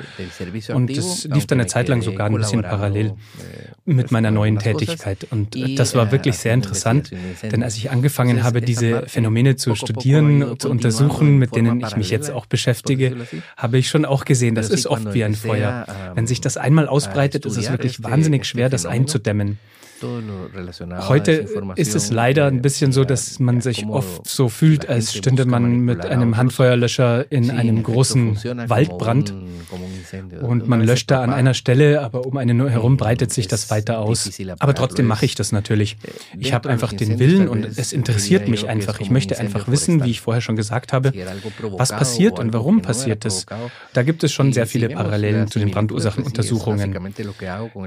Und 0.72 0.90
es 0.90 1.24
lief 1.24 1.46
dann 1.46 1.58
eine 1.58 1.66
Zeit 1.66 1.88
lang 1.88 2.02
sogar 2.02 2.28
ein 2.28 2.36
bisschen 2.36 2.62
parallel 2.62 3.14
mit 3.84 4.12
meiner 4.12 4.30
neuen 4.30 4.58
Tätigkeit. 4.60 5.26
Und 5.30 5.56
das 5.76 5.96
war 5.96 6.12
wirklich 6.12 6.38
sehr 6.38 6.54
interessant, 6.54 7.10
denn 7.42 7.62
als 7.62 7.76
ich 7.76 7.90
angefangen 7.90 8.44
habe, 8.44 8.62
diese 8.62 9.06
Phänomene 9.08 9.56
zu 9.56 9.74
studieren, 9.74 10.58
zu 10.58 10.70
untersuchen, 10.70 11.38
mit 11.38 11.56
denen 11.56 11.80
ich 11.80 11.96
mich 11.96 12.10
jetzt 12.10 12.30
auch 12.30 12.44
auch 12.44 12.46
beschäftige, 12.46 13.16
habe 13.56 13.78
ich 13.78 13.88
schon 13.88 14.04
auch 14.04 14.24
gesehen, 14.24 14.54
das 14.54 14.70
ist 14.70 14.86
oft 14.86 15.14
wie 15.14 15.24
ein 15.24 15.34
Feuer. 15.34 15.86
Wenn 16.14 16.26
sich 16.26 16.40
das 16.40 16.56
einmal 16.56 16.88
ausbreitet, 16.88 17.46
ist 17.46 17.56
es 17.56 17.70
wirklich 17.70 18.02
wahnsinnig 18.02 18.44
schwer, 18.44 18.68
das 18.68 18.86
einzudämmen. 18.86 19.58
Heute 21.08 21.46
ist 21.76 21.94
es 21.94 22.10
leider 22.10 22.46
ein 22.46 22.62
bisschen 22.62 22.92
so, 22.92 23.04
dass 23.04 23.38
man 23.38 23.60
sich 23.60 23.86
oft 23.86 24.26
so 24.26 24.48
fühlt, 24.48 24.88
als 24.88 25.14
stünde 25.14 25.44
man 25.46 25.80
mit 25.80 26.04
einem 26.04 26.36
Handfeuerlöscher 26.36 27.30
in 27.30 27.50
einem 27.50 27.82
großen 27.82 28.36
Waldbrand 28.68 29.34
und 30.42 30.68
man 30.68 30.82
löscht 30.82 31.10
da 31.10 31.22
an 31.22 31.32
einer 31.32 31.54
Stelle, 31.54 32.02
aber 32.02 32.26
um 32.26 32.36
einen 32.36 32.68
herum 32.68 32.96
breitet 32.96 33.32
sich 33.32 33.48
das 33.48 33.70
weiter 33.70 34.00
aus. 34.00 34.30
Aber 34.58 34.74
trotzdem 34.74 35.06
mache 35.06 35.24
ich 35.24 35.34
das 35.34 35.52
natürlich. 35.52 35.96
Ich 36.38 36.52
habe 36.52 36.68
einfach 36.68 36.92
den 36.92 37.18
Willen 37.18 37.48
und 37.48 37.64
es 37.64 37.92
interessiert 37.92 38.48
mich 38.48 38.68
einfach. 38.68 39.00
Ich 39.00 39.10
möchte 39.10 39.38
einfach 39.38 39.68
wissen, 39.68 40.04
wie 40.04 40.10
ich 40.10 40.20
vorher 40.20 40.40
schon 40.40 40.56
gesagt 40.56 40.92
habe, 40.92 41.12
was 41.72 41.90
passiert 41.90 42.38
und 42.38 42.52
warum 42.52 42.82
passiert 42.82 43.24
es. 43.24 43.46
Da 43.92 44.02
gibt 44.02 44.24
es 44.24 44.32
schon 44.32 44.52
sehr 44.52 44.66
viele 44.66 44.88
Parallelen 44.88 45.48
zu 45.48 45.58
den 45.58 45.70
Brandursachenuntersuchungen. 45.70 46.94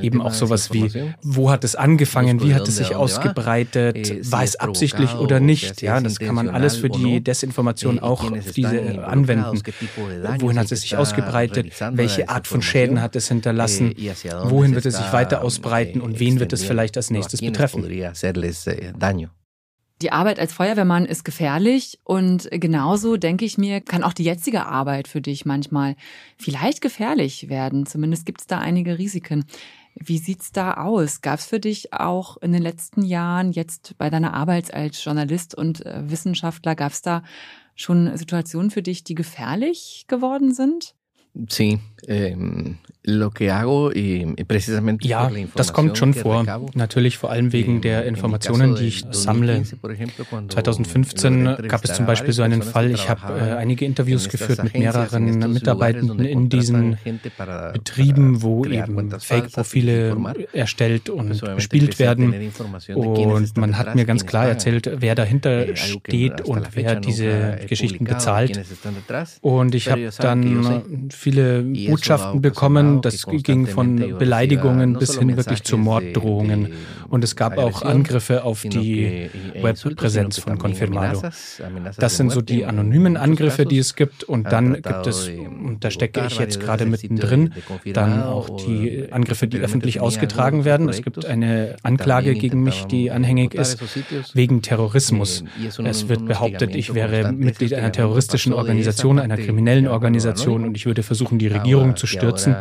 Eben 0.01 0.21
auch 0.21 0.33
sowas 0.33 0.73
wie, 0.73 0.91
wo 1.21 1.51
hat 1.51 1.63
es 1.63 1.75
angefangen, 1.75 2.06
wie 2.15 2.53
hat 2.53 2.67
es 2.67 2.77
sich 2.77 2.95
ausgebreitet, 2.95 4.31
war 4.31 4.43
es 4.43 4.55
absichtlich 4.55 5.13
oder 5.15 5.39
nicht. 5.39 5.81
Ja, 5.81 5.99
das 5.99 6.19
kann 6.19 6.35
man 6.35 6.49
alles 6.49 6.77
für 6.77 6.89
die 6.89 7.21
Desinformation 7.21 7.99
auch 7.99 8.31
auf 8.31 8.51
diese 8.51 9.05
anwenden. 9.05 9.61
Wohin 10.39 10.59
hat 10.59 10.71
es 10.71 10.81
sich 10.81 10.97
ausgebreitet? 10.97 11.71
Welche 11.91 12.29
Art 12.29 12.47
von 12.47 12.61
Schäden 12.61 13.01
hat 13.01 13.15
es 13.15 13.27
hinterlassen? 13.27 13.93
Wohin 14.43 14.75
wird 14.75 14.85
es 14.85 14.97
sich 14.97 15.13
weiter 15.13 15.41
ausbreiten 15.41 16.01
und 16.01 16.19
wen 16.19 16.39
wird 16.39 16.53
es 16.53 16.63
vielleicht 16.63 16.97
als 16.97 17.09
nächstes 17.09 17.41
betreffen? 17.41 17.85
Eh, 17.89 18.11
die 20.03 20.11
Arbeit 20.11 20.39
als 20.39 20.53
Feuerwehrmann 20.53 21.05
ist 21.05 21.25
gefährlich 21.25 21.99
und 22.03 22.47
genauso, 22.51 23.17
denke 23.17 23.45
ich 23.45 23.57
mir, 23.57 23.81
kann 23.81 24.03
auch 24.03 24.13
die 24.13 24.23
jetzige 24.23 24.67
Arbeit 24.67 25.07
für 25.07 25.21
dich 25.21 25.45
manchmal 25.45 25.95
vielleicht 26.37 26.81
gefährlich 26.81 27.49
werden. 27.49 27.87
Zumindest 27.87 28.27
gibt 28.27 28.41
es 28.41 28.47
da 28.47 28.59
einige 28.59 28.99
Risiken. 28.99 29.45
Wie 29.99 30.17
sieht's 30.17 30.51
da 30.51 30.75
aus? 30.75 31.21
Gab 31.21 31.39
es 31.39 31.45
für 31.45 31.59
dich 31.59 31.93
auch 31.93 32.37
in 32.37 32.51
den 32.51 32.61
letzten 32.61 33.01
Jahren, 33.03 33.51
jetzt 33.51 33.97
bei 33.97 34.09
deiner 34.09 34.33
Arbeit 34.33 34.73
als 34.73 35.03
Journalist 35.03 35.55
und 35.55 35.85
äh, 35.85 36.09
Wissenschaftler, 36.09 36.75
gab 36.75 36.91
es 36.91 37.01
da 37.01 37.23
schon 37.75 38.15
Situationen 38.17 38.71
für 38.71 38.81
dich, 38.81 39.03
die 39.03 39.15
gefährlich 39.15 40.05
geworden 40.07 40.53
sind? 40.53 40.95
Sí, 41.47 41.79
eh, 42.07 42.35
lo 43.07 43.31
que 43.31 43.51
hago 43.51 43.91
y 43.93 44.25
precisamente 44.45 45.07
ja, 45.07 45.31
das 45.55 45.71
kommt 45.71 45.97
schon 45.97 46.13
vor. 46.13 46.45
Natürlich 46.75 47.17
vor 47.17 47.31
allem 47.31 47.53
wegen 47.53 47.79
der 47.79 48.05
Informationen, 48.05 48.75
die 48.75 48.87
ich 48.87 49.05
sammle. 49.11 49.63
2015 50.49 51.69
gab 51.69 51.85
es 51.85 51.93
zum 51.93 52.05
Beispiel 52.05 52.33
so 52.33 52.43
einen 52.43 52.61
Fall. 52.61 52.91
Ich 52.91 53.07
habe 53.07 53.39
äh, 53.39 53.53
einige 53.53 53.85
Interviews 53.85 54.27
geführt 54.27 54.61
mit 54.61 54.77
mehreren 54.77 55.53
Mitarbeitenden 55.53 56.19
in 56.19 56.49
diesen 56.49 56.97
Betrieben, 57.71 58.41
wo 58.43 58.65
eben 58.65 59.09
Fake-Profile 59.17 60.17
erstellt 60.51 61.09
und 61.09 61.41
bespielt 61.55 61.99
werden. 61.99 62.51
Und 62.93 63.57
man 63.57 63.77
hat 63.77 63.95
mir 63.95 64.03
ganz 64.03 64.25
klar 64.25 64.47
erzählt, 64.47 64.91
wer 64.97 65.15
dahinter 65.15 65.77
steht 65.77 66.41
und 66.41 66.75
wer 66.75 66.99
diese 66.99 67.59
Geschichten 67.69 68.03
bezahlt. 68.03 68.59
Und 69.39 69.75
ich 69.75 69.89
habe 69.89 70.09
dann 70.19 71.09
viele 71.27 71.63
Botschaften 71.89 72.41
bekommen. 72.41 73.01
Das 73.01 73.25
ging 73.25 73.67
von 73.67 74.17
Beleidigungen 74.17 74.93
bis 74.93 75.19
hin 75.19 75.35
wirklich 75.35 75.63
zu 75.63 75.77
Morddrohungen. 75.77 76.69
Und 77.09 77.23
es 77.23 77.35
gab 77.35 77.57
auch 77.57 77.81
Angriffe 77.81 78.43
auf 78.43 78.61
die 78.61 79.29
Webpräsenz 79.61 80.39
von 80.39 80.57
Confirmado. 80.57 81.21
Das 81.97 82.17
sind 82.17 82.31
so 82.31 82.41
die 82.41 82.65
anonymen 82.65 83.17
Angriffe, 83.17 83.65
die 83.65 83.77
es 83.77 83.95
gibt. 83.95 84.23
Und 84.23 84.51
dann 84.53 84.75
gibt 84.75 85.07
es, 85.07 85.29
und 85.29 85.83
da 85.83 85.91
stecke 85.91 86.25
ich 86.27 86.39
jetzt 86.39 86.61
gerade 86.61 86.85
mittendrin, 86.85 87.53
dann 87.93 88.23
auch 88.23 88.49
die 88.65 89.11
Angriffe, 89.11 89.47
die 89.47 89.57
öffentlich 89.57 89.99
ausgetragen 89.99 90.63
werden. 90.63 90.87
Es 90.87 91.01
gibt 91.01 91.25
eine 91.25 91.75
Anklage 91.83 92.35
gegen 92.35 92.63
mich, 92.63 92.85
die 92.85 93.11
anhängig 93.11 93.53
ist, 93.53 93.77
wegen 94.33 94.61
Terrorismus. 94.61 95.43
Es 95.83 96.07
wird 96.07 96.25
behauptet, 96.25 96.73
ich 96.75 96.93
wäre 96.93 97.33
Mitglied 97.33 97.73
einer 97.73 97.91
terroristischen 97.91 98.53
Organisation, 98.53 99.19
einer 99.19 99.37
kriminellen 99.37 99.87
Organisation 99.87 100.63
und 100.63 100.77
ich 100.77 100.85
würde 100.85 101.03
versuchen, 101.03 101.16
versuchen, 101.17 101.39
die 101.39 101.47
Regierung 101.47 101.95
zu 101.95 102.07
stürzen. 102.07 102.55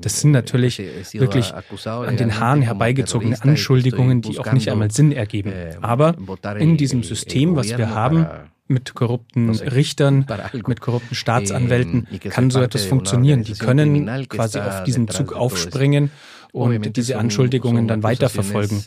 Das 0.00 0.20
sind 0.20 0.30
natürlich 0.30 0.80
wirklich 1.12 1.52
an 1.84 2.16
den 2.16 2.38
Haaren 2.38 2.62
herbeigezogene 2.62 3.36
Anschuldigungen, 3.40 4.22
die 4.22 4.38
auch 4.38 4.52
nicht 4.52 4.70
einmal 4.70 4.90
Sinn 4.90 5.12
ergeben. 5.12 5.52
Aber 5.82 6.14
in 6.58 6.76
diesem 6.76 7.02
System, 7.02 7.56
was 7.56 7.76
wir 7.76 7.90
haben, 7.90 8.26
mit 8.68 8.94
korrupten 8.94 9.50
Richtern, 9.50 10.26
mit 10.66 10.80
korrupten 10.80 11.14
Staatsanwälten 11.14 12.08
kann 12.30 12.50
so 12.50 12.60
etwas 12.60 12.84
funktionieren. 12.84 13.44
Die 13.44 13.54
können 13.54 14.06
quasi 14.28 14.58
auf 14.58 14.84
diesen 14.84 15.08
Zug 15.08 15.32
aufspringen 15.32 16.10
und 16.56 16.96
diese 16.96 17.18
Anschuldigungen 17.18 17.86
dann 17.86 18.02
weiterverfolgen. 18.02 18.82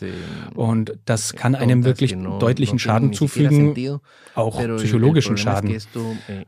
Und 0.54 0.98
das 1.04 1.34
kann 1.34 1.54
einem 1.54 1.84
wirklich 1.84 2.16
deutlichen 2.40 2.78
Schaden 2.80 3.12
zufügen, 3.12 4.00
auch 4.34 4.60
psychologischen 4.76 5.36
Schaden, 5.36 5.78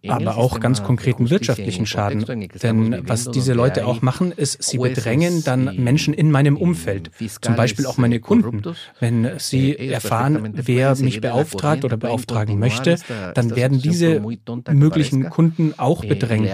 aber 0.08 0.36
auch 0.36 0.58
ganz 0.58 0.82
konkreten 0.82 1.30
wirtschaftlichen 1.30 1.86
Schaden. 1.86 2.24
Denn 2.62 3.02
was 3.06 3.30
diese 3.30 3.52
Leute 3.52 3.86
auch 3.86 4.02
machen, 4.02 4.32
ist, 4.32 4.62
sie 4.62 4.78
bedrängen 4.78 5.44
dann 5.44 5.76
Menschen 5.76 6.12
in 6.12 6.30
meinem 6.30 6.56
Umfeld, 6.56 7.10
zum 7.40 7.54
Beispiel 7.54 7.86
auch 7.86 7.98
meine 7.98 8.18
Kunden. 8.18 8.62
Wenn 8.98 9.30
sie 9.38 9.76
erfahren, 9.76 10.54
wer 10.54 10.96
mich 10.96 11.20
beauftragt 11.20 11.84
oder 11.84 11.96
beauftragen 11.96 12.58
möchte, 12.58 12.96
dann 13.34 13.54
werden 13.54 13.80
diese 13.80 14.20
möglichen 14.72 15.30
Kunden 15.30 15.74
auch 15.76 16.04
bedrängt. 16.04 16.50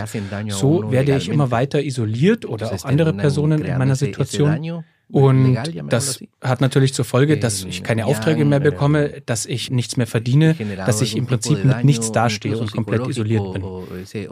So 0.48 0.92
werde 0.92 1.16
ich 1.16 1.30
immer 1.30 1.50
weiter 1.50 1.82
isoliert 1.82 2.44
oder 2.44 2.72
auch 2.72 2.84
andere 2.84 3.14
Personen 3.14 3.62
in 3.62 3.78
meiner 3.78 3.96
Situation 3.96 4.57
año 4.58 4.84
Und 5.10 5.56
das 5.88 6.20
hat 6.42 6.60
natürlich 6.60 6.92
zur 6.92 7.04
Folge, 7.04 7.38
dass 7.38 7.64
ich 7.64 7.82
keine 7.82 8.04
Aufträge 8.04 8.44
mehr 8.44 8.60
bekomme, 8.60 9.22
dass 9.24 9.46
ich 9.46 9.70
nichts 9.70 9.96
mehr 9.96 10.06
verdiene, 10.06 10.54
dass 10.84 11.00
ich 11.00 11.16
im 11.16 11.26
Prinzip 11.26 11.64
mit 11.64 11.82
nichts 11.82 12.12
dastehe 12.12 12.58
und 12.58 12.72
komplett 12.72 13.08
isoliert 13.08 13.54
bin. 13.54 13.64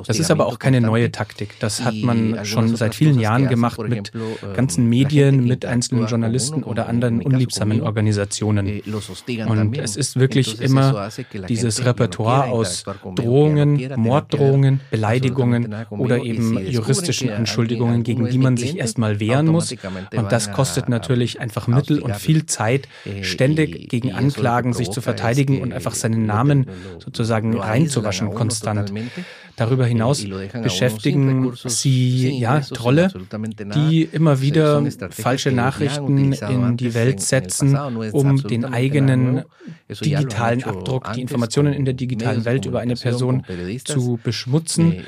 Das 0.06 0.18
ist 0.18 0.30
aber 0.30 0.46
auch 0.46 0.58
keine 0.58 0.82
neue 0.82 1.10
Taktik. 1.10 1.58
Das 1.60 1.82
hat 1.82 1.94
man 1.94 2.44
schon 2.44 2.76
seit 2.76 2.94
vielen 2.94 3.18
Jahren 3.18 3.48
gemacht 3.48 3.80
mit 3.88 4.12
ganzen 4.54 4.86
Medien, 4.86 5.44
mit 5.44 5.64
einzelnen 5.64 6.06
Journalisten 6.06 6.62
oder 6.62 6.88
anderen 6.88 7.22
unliebsamen 7.22 7.80
Organisationen. 7.80 8.82
Und 9.48 9.78
es 9.78 9.96
ist 9.96 10.20
wirklich 10.20 10.60
immer 10.60 11.08
dieses 11.48 11.86
Repertoire 11.86 12.50
aus 12.50 12.84
Drohungen, 13.14 13.92
Morddrohungen, 13.96 14.80
Beleidigungen 14.90 15.74
oder 15.88 16.22
eben 16.22 16.58
juristischen 16.66 17.30
Anschuldigungen, 17.30 18.02
gegen 18.02 18.28
die 18.28 18.38
man 18.38 18.58
sich 18.58 18.76
erstmal 18.76 19.20
wehren 19.20 19.46
muss. 19.46 19.74
Und 20.14 20.30
das 20.30 20.52
kostet 20.52 20.65
kostet 20.66 20.88
natürlich 20.88 21.40
einfach 21.40 21.68
Mittel 21.68 22.00
und 22.00 22.16
viel 22.16 22.46
Zeit, 22.46 22.88
ständig 23.22 23.88
gegen 23.88 24.12
Anklagen 24.12 24.72
sich 24.72 24.90
zu 24.90 25.00
verteidigen 25.00 25.60
und 25.62 25.72
einfach 25.72 25.94
seinen 25.94 26.26
Namen 26.26 26.66
sozusagen 26.98 27.56
reinzuwaschen 27.56 28.34
konstant. 28.34 28.92
Darüber 29.56 29.86
hinaus 29.86 30.24
beschäftigen 30.62 31.52
sie 31.66 32.38
ja 32.38 32.60
Trolle, 32.60 33.10
die 33.74 34.02
immer 34.10 34.40
wieder 34.40 34.82
falsche 35.10 35.52
Nachrichten 35.52 36.32
in 36.32 36.76
die 36.76 36.94
Welt 36.94 37.20
setzen, 37.20 37.76
um 38.12 38.42
den 38.42 38.64
eigenen 38.64 39.42
digitalen 39.88 40.64
Abdruck, 40.64 41.12
die 41.12 41.20
Informationen 41.20 41.72
in 41.72 41.84
der 41.84 41.94
digitalen 41.94 42.44
Welt 42.44 42.66
über 42.66 42.80
eine 42.80 42.94
Person 42.94 43.44
zu 43.84 44.18
beschmutzen. 44.22 45.02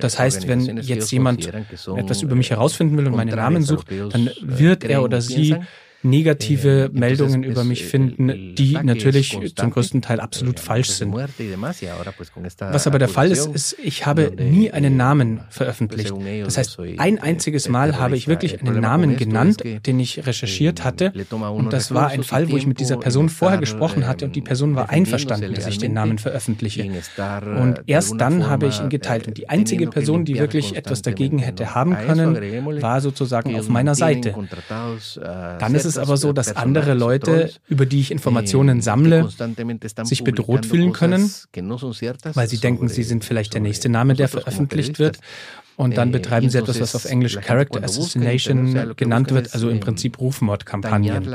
Das 0.00 0.18
heißt, 0.18 0.48
wenn 0.48 0.78
jetzt 0.78 1.10
jemand 1.10 1.48
etwas 1.96 2.22
über 2.22 2.34
mich 2.34 2.50
herausfinden 2.50 2.96
will 2.96 3.06
und 3.06 3.16
meinen 3.16 3.34
Namen 3.34 3.62
sucht, 3.62 3.90
dann 3.90 4.30
wird 4.40 4.68
wird 4.68 4.84
er 4.84 5.02
oder 5.02 5.20
sie 5.20 5.56
negative 6.02 6.90
eh, 6.94 6.98
Meldungen 6.98 7.42
über 7.42 7.64
mich 7.64 7.84
finden, 7.84 8.54
die 8.54 8.78
natürlich 8.82 9.38
zum 9.54 9.70
größten 9.70 10.02
Teil 10.02 10.20
absolut 10.20 10.60
falsch 10.60 10.90
sind. 10.90 11.12
Was 11.12 12.86
aber 12.86 12.98
der 12.98 13.08
Fall 13.08 13.30
ist, 13.30 13.46
ist, 13.46 13.76
ich 13.82 14.06
habe 14.06 14.32
nie 14.38 14.70
einen 14.70 14.96
Namen 14.96 15.40
veröffentlicht. 15.50 16.12
Das 16.44 16.56
heißt, 16.58 16.78
ein 16.98 17.18
einziges 17.18 17.68
Mal 17.68 17.98
habe 17.98 18.16
ich 18.16 18.28
wirklich 18.28 18.60
einen 18.60 18.80
Namen 18.80 19.16
genannt, 19.16 19.62
den 19.86 20.00
ich 20.00 20.26
recherchiert 20.26 20.84
hatte. 20.84 21.12
Und 21.30 21.72
das 21.72 21.92
war 21.92 22.08
ein 22.08 22.22
Fall, 22.22 22.50
wo 22.50 22.56
ich 22.56 22.66
mit 22.66 22.80
dieser 22.80 22.96
Person 22.96 23.28
vorher 23.28 23.58
gesprochen 23.58 24.06
hatte 24.06 24.24
und 24.24 24.36
die 24.36 24.40
Person 24.40 24.76
war 24.76 24.90
einverstanden, 24.90 25.54
dass 25.54 25.66
ich 25.66 25.78
den 25.78 25.94
Namen 25.94 26.18
veröffentliche. 26.18 26.88
Und 27.42 27.82
erst 27.86 28.20
dann 28.20 28.48
habe 28.48 28.66
ich 28.66 28.80
ihn 28.80 28.88
geteilt. 28.88 29.26
Und 29.26 29.36
die 29.36 29.48
einzige 29.48 29.88
Person, 29.88 30.24
die 30.24 30.38
wirklich 30.38 30.76
etwas 30.76 31.02
dagegen 31.02 31.38
hätte 31.38 31.74
haben 31.74 31.96
können, 31.96 32.82
war 32.82 33.00
sozusagen 33.00 33.56
auf 33.56 33.68
meiner 33.68 33.94
Seite. 33.94 34.34
Dann 35.58 35.74
ist 35.74 35.87
es 35.88 35.98
aber 35.98 36.16
so, 36.16 36.32
dass 36.32 36.54
andere 36.54 36.94
Leute, 36.94 37.50
über 37.68 37.86
die 37.86 38.00
ich 38.00 38.10
Informationen 38.10 38.80
sammle, 38.80 39.28
sich 40.04 40.22
bedroht 40.24 40.66
fühlen 40.66 40.92
können, 40.92 41.30
weil 42.34 42.48
sie 42.48 42.58
denken, 42.58 42.88
sie 42.88 43.02
sind 43.02 43.24
vielleicht 43.24 43.54
der 43.54 43.60
nächste 43.60 43.88
Name, 43.88 44.14
der 44.14 44.28
veröffentlicht 44.28 44.98
wird. 44.98 45.18
Und 45.78 45.96
dann 45.96 46.10
betreiben 46.10 46.50
sie 46.50 46.58
etwas, 46.58 46.80
was 46.80 46.96
auf 46.96 47.04
Englisch 47.04 47.38
Character 47.40 47.84
Assassination 47.84 48.96
genannt 48.96 49.30
wird, 49.30 49.54
also 49.54 49.70
im 49.70 49.78
Prinzip 49.78 50.18
Rufmordkampagnen. 50.18 51.32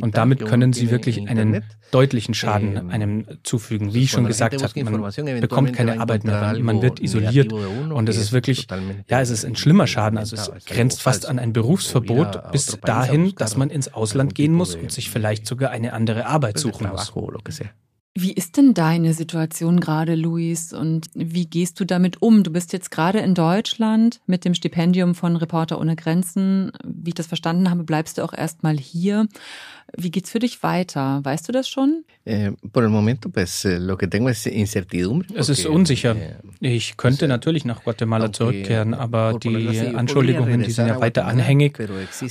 Und 0.00 0.16
damit 0.16 0.46
können 0.46 0.72
sie 0.72 0.92
wirklich 0.92 1.28
einen 1.28 1.64
deutlichen 1.90 2.32
Schaden 2.32 2.88
einem 2.90 3.26
zufügen. 3.42 3.92
Wie 3.92 4.04
ich 4.04 4.12
schon 4.12 4.26
gesagt 4.26 4.62
habe, 4.62 4.84
man 4.84 5.40
bekommt 5.40 5.72
keine 5.72 6.00
Arbeit 6.00 6.22
mehr, 6.22 6.56
man 6.60 6.82
wird 6.82 7.00
isoliert. 7.00 7.52
Und 7.52 8.08
es 8.08 8.16
ist 8.16 8.30
wirklich, 8.30 8.68
ja, 9.08 9.20
es 9.20 9.30
ist 9.30 9.44
ein 9.44 9.56
schlimmer 9.56 9.88
Schaden. 9.88 10.18
Also 10.18 10.36
es 10.36 10.52
grenzt 10.66 11.02
fast 11.02 11.26
an 11.26 11.40
ein 11.40 11.52
Berufsverbot 11.52 12.52
bis 12.52 12.78
dahin, 12.80 13.34
dass 13.34 13.56
man 13.56 13.70
ins 13.70 13.92
Ausland 13.92 14.36
gehen 14.36 14.54
muss 14.54 14.76
und 14.76 14.92
sich 14.92 15.10
vielleicht 15.10 15.46
sogar 15.46 15.72
eine 15.72 15.94
andere 15.94 16.26
Arbeit 16.26 16.58
suchen 16.58 16.88
muss. 16.88 17.12
Wie 18.16 18.32
ist 18.32 18.56
denn 18.56 18.74
deine 18.74 19.14
Situation 19.14 19.78
gerade, 19.78 20.16
Luis? 20.16 20.72
Und 20.72 21.06
wie 21.14 21.46
gehst 21.46 21.78
du 21.78 21.84
damit 21.84 22.20
um? 22.20 22.42
Du 22.42 22.50
bist 22.50 22.72
jetzt 22.72 22.90
gerade 22.90 23.20
in 23.20 23.34
Deutschland 23.34 24.20
mit 24.26 24.44
dem 24.44 24.54
Stipendium 24.54 25.14
von 25.14 25.36
Reporter 25.36 25.80
ohne 25.80 25.94
Grenzen. 25.94 26.72
Wie 26.84 27.10
ich 27.10 27.14
das 27.14 27.28
verstanden 27.28 27.70
habe, 27.70 27.84
bleibst 27.84 28.18
du 28.18 28.22
auch 28.22 28.32
erstmal 28.32 28.76
hier. 28.76 29.28
Wie 29.96 30.10
geht's 30.10 30.30
für 30.30 30.38
dich 30.38 30.62
weiter? 30.62 31.20
Weißt 31.22 31.48
du 31.48 31.52
das 31.52 31.68
schon? 31.68 32.04
Eh, 32.26 32.52
por 32.72 32.84
el 32.84 32.90
momento, 32.90 33.30
pues, 33.30 33.64
eh, 33.64 33.78
lo 33.78 33.96
que 33.96 34.06
tengo 34.06 34.28
es 34.28 34.46
incertidumbre. 34.46 35.26
Es 35.34 35.48
ist 35.48 35.66
unsicher. 35.66 36.14
Eh, 36.60 36.76
ich 36.76 36.98
könnte 36.98 37.26
natürlich 37.26 37.64
nach 37.64 37.82
Guatemala 37.82 38.30
zurückkehren, 38.30 38.92
aber 38.92 39.38
die 39.42 39.78
Anschuldigungen, 39.94 40.62
die 40.62 40.70
sind 40.70 40.86
ja 40.86 41.00
weiter 41.00 41.26
anhängig. 41.26 41.78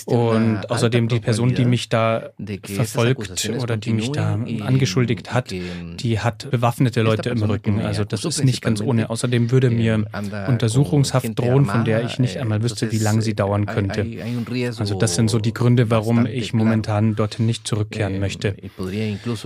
Und 0.05 0.69
außerdem 0.69 1.07
die 1.07 1.19
Person, 1.19 1.55
die 1.55 1.65
mich 1.65 1.89
da 1.89 2.29
verfolgt 2.63 3.49
oder 3.59 3.77
die 3.77 3.93
mich 3.93 4.11
da 4.11 4.39
angeschuldigt 4.61 5.33
hat, 5.33 5.51
die 5.51 6.19
hat 6.19 6.49
bewaffnete 6.51 7.01
Leute 7.01 7.29
im 7.31 7.41
Rücken. 7.41 7.81
Also 7.81 8.05
das 8.05 8.23
ist 8.23 8.45
nicht 8.45 8.61
ganz 8.61 8.81
ohne. 8.81 9.09
Außerdem 9.09 9.51
würde 9.51 9.69
mir 9.69 10.05
Untersuchungshaft 10.47 11.37
drohen, 11.37 11.65
von 11.65 11.83
der 11.83 12.05
ich 12.05 12.19
nicht 12.19 12.37
einmal 12.37 12.61
wüsste, 12.61 12.91
wie 12.91 12.99
lange 12.99 13.23
sie 13.23 13.33
dauern 13.33 13.65
könnte. 13.65 14.05
Also 14.77 14.97
das 14.97 15.15
sind 15.15 15.29
so 15.29 15.39
die 15.39 15.53
Gründe, 15.53 15.89
warum 15.89 16.27
ich 16.27 16.53
momentan 16.53 17.15
dorthin 17.15 17.48
nicht 17.49 17.67
zurückkehren 17.67 18.15
eh, 18.15 18.19
möchte. 18.19 18.55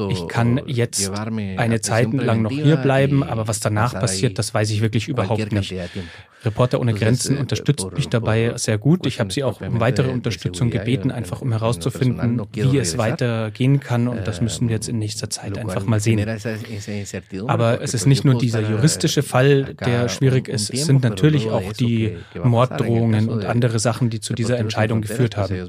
Ich 0.10 0.28
kann 0.28 0.62
jetzt 0.68 1.10
eine 1.10 1.82
Zeit 1.82 2.14
lang 2.14 2.44
noch 2.44 2.52
hier 2.52 2.78
bleiben, 2.78 3.24
aber 3.24 3.48
was 3.48 3.60
danach 3.60 3.94
passiert, 3.94 4.38
das 4.38 4.54
weiß 4.54 4.70
ich 4.72 4.82
wirklich 4.82 5.08
überhaupt 5.08 5.52
nicht. 5.52 5.74
Reporter 6.46 6.80
ohne 6.82 6.94
Grenzen 6.94 7.38
eh, 7.38 7.40
unterstützt 7.40 7.92
mich 7.94 8.10
dabei 8.10 8.54
sehr 8.58 8.78
gut. 8.78 9.06
Ich 9.06 9.20
habe 9.20 9.32
sie 9.32 9.44
auch 9.44 9.62
um 9.62 9.80
weitere 9.80 10.10
Unterstützung 10.10 10.70
gebeten, 10.70 11.12
einfach 11.12 11.42
um 11.42 11.52
herauszufinden, 11.52 12.42
wie 12.54 12.78
es 12.78 12.98
weitergehen 12.98 13.80
kann. 13.80 14.08
Und 14.08 14.28
das 14.28 14.42
müssen 14.42 14.68
wir 14.68 14.76
jetzt 14.76 14.90
in 14.90 15.00
nächster 15.00 15.30
Zeit 15.30 15.58
einfach 15.58 15.86
mal 15.86 16.00
sehen. 16.00 16.28
Aber 17.48 17.82
es 17.82 17.94
ist 17.94 18.06
nicht 18.06 18.26
nur 18.26 18.38
dieser 18.38 18.62
juristische 18.62 19.24
Fall, 19.24 19.74
der 19.76 20.10
schwierig 20.10 20.48
ist. 20.48 20.70
Es 20.70 20.86
sind 20.86 21.04
natürlich 21.04 21.50
auch 21.50 21.74
die 21.74 22.18
Morddrohungen 22.44 23.30
und 23.30 23.46
andere 23.46 23.80
Sachen, 23.80 24.10
die 24.10 24.20
zu 24.20 24.34
dieser 24.34 24.58
Entscheidung 24.58 25.02
geführt 25.02 25.38
haben. 25.38 25.68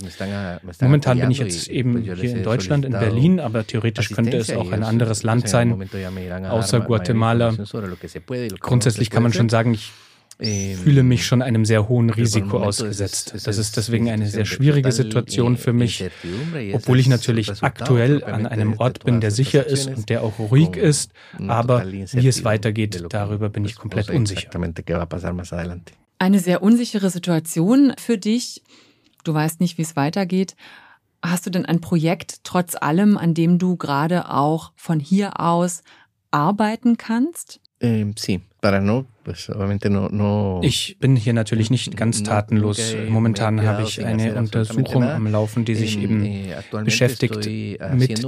Momentan 0.80 1.20
bin 1.20 1.30
ich 1.30 1.38
jetzt 1.38 1.68
eben 1.68 2.04
hier 2.26 2.36
in 2.36 2.42
Deutschland, 2.42 2.84
in 2.84 2.92
Berlin, 2.92 3.40
aber 3.40 3.66
theoretisch 3.66 4.10
könnte 4.10 4.36
es 4.36 4.50
auch 4.50 4.72
ein 4.72 4.82
anderes 4.82 5.22
Land 5.22 5.48
sein, 5.48 5.88
außer 6.48 6.80
Guatemala. 6.80 7.54
Grundsätzlich 8.60 9.10
kann 9.10 9.22
man 9.22 9.32
schon 9.32 9.48
sagen, 9.48 9.74
ich 9.74 9.92
fühle 10.82 11.04
mich 11.04 11.26
schon 11.26 11.42
einem 11.42 11.64
sehr 11.64 11.88
hohen 11.88 12.10
Risiko 12.10 12.58
ausgesetzt. 12.58 13.34
Das 13.44 13.56
ist 13.56 13.76
deswegen 13.76 14.10
eine 14.10 14.26
sehr 14.26 14.44
schwierige 14.44 14.90
Situation 14.90 15.56
für 15.56 15.72
mich, 15.72 16.04
obwohl 16.72 16.98
ich 16.98 17.06
natürlich 17.06 17.62
aktuell 17.62 18.24
an 18.24 18.46
einem 18.46 18.78
Ort 18.78 19.04
bin, 19.04 19.20
der 19.20 19.30
sicher 19.30 19.66
ist 19.66 19.86
und 19.88 20.08
der 20.08 20.22
auch 20.22 20.38
ruhig 20.38 20.76
ist, 20.76 21.12
aber 21.46 21.86
wie 21.86 22.28
es 22.28 22.44
weitergeht, 22.44 23.04
darüber 23.10 23.48
bin 23.48 23.64
ich 23.64 23.76
komplett 23.76 24.10
unsicher. 24.10 24.50
Eine 26.18 26.38
sehr 26.38 26.62
unsichere 26.62 27.10
Situation 27.10 27.92
für 27.98 28.18
dich. 28.18 28.62
Du 29.24 29.34
weißt 29.34 29.60
nicht, 29.60 29.78
wie 29.78 29.82
es 29.82 29.96
weitergeht. 29.96 30.54
Hast 31.24 31.46
du 31.46 31.50
denn 31.50 31.64
ein 31.64 31.80
Projekt 31.80 32.44
trotz 32.44 32.76
allem, 32.78 33.16
an 33.16 33.32
dem 33.32 33.58
du 33.58 33.76
gerade 33.76 34.30
auch 34.30 34.72
von 34.76 35.00
hier 35.00 35.40
aus 35.40 35.82
arbeiten 36.30 36.98
kannst? 36.98 37.60
Eh, 37.80 38.04
sí, 38.18 38.42
Ich 40.62 40.98
bin 40.98 41.16
hier 41.16 41.32
natürlich 41.32 41.70
nicht 41.70 41.96
ganz 41.96 42.22
tatenlos. 42.22 42.94
Momentan 43.08 43.62
habe 43.62 43.84
ich 43.84 44.04
eine 44.04 44.34
Untersuchung 44.34 45.02
am 45.02 45.26
Laufen, 45.26 45.64
die 45.64 45.74
sich 45.74 45.98
eben 45.98 46.24
eh, 46.24 46.54
beschäftigt 46.84 47.46
mit 47.94 48.22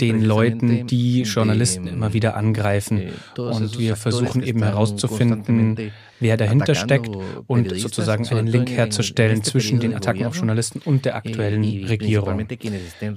den 0.00 0.22
Leuten, 0.22 0.88
die 0.88 1.22
Journalisten 1.22 1.86
immer 1.86 2.12
wieder 2.12 2.36
angreifen. 2.36 2.98
Eh, 2.98 3.40
und 3.40 3.78
wir 3.78 3.94
versuchen 3.94 4.42
eben 4.42 4.62
herauszufinden, 4.62 5.92
wer 6.20 6.36
dahinter 6.36 6.74
steckt 6.74 7.10
und 7.46 7.78
sozusagen 7.78 8.26
einen 8.28 8.46
Link 8.46 8.70
herzustellen 8.70 9.42
zwischen 9.42 9.80
den 9.80 9.94
Attacken 9.94 10.26
auf 10.26 10.36
Journalisten 10.36 10.80
und 10.84 11.04
der 11.04 11.16
aktuellen 11.16 11.62
Regierung. 11.62 12.46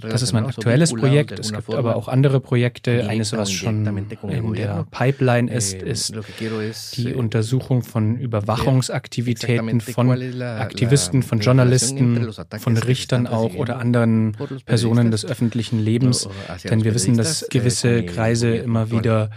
Das 0.02 0.22
ist 0.22 0.34
mein 0.34 0.46
aktuelles 0.46 0.94
Projekt. 0.94 1.40
Es 1.40 1.52
gibt 1.54 1.74
aber 1.74 1.96
auch 1.96 2.08
andere 2.08 2.40
Projekte. 2.40 3.08
Eines, 3.08 3.34
was 3.34 3.52
schon 3.52 3.86
in 4.30 4.54
der 4.54 4.86
Pipeline 4.92 5.52
ist, 5.52 5.74
eh, 5.74 5.90
ist 5.90 6.16
die 6.98 7.14
Untersuchung 7.14 7.84
von 7.84 8.18
Überwachungsaktivitäten 8.18 9.82
von 9.82 10.42
Aktivisten, 10.42 11.24
von 11.24 11.40
Journalisten, 11.40 12.32
von 12.58 12.78
Richtern 12.78 13.28
auch 13.28 13.54
oder 13.56 13.78
anderen 13.78 14.36
Personen 14.66 15.12
des 15.12 15.26
öffentlichen 15.26 15.80
Lebens. 15.80 16.28
Denn 16.64 16.84
wir 16.84 16.94
wissen, 16.94 17.18
dass 17.18 17.48
gewisse 17.50 18.04
Kreise 18.06 18.56
immer 18.56 18.92
wieder 18.92 19.30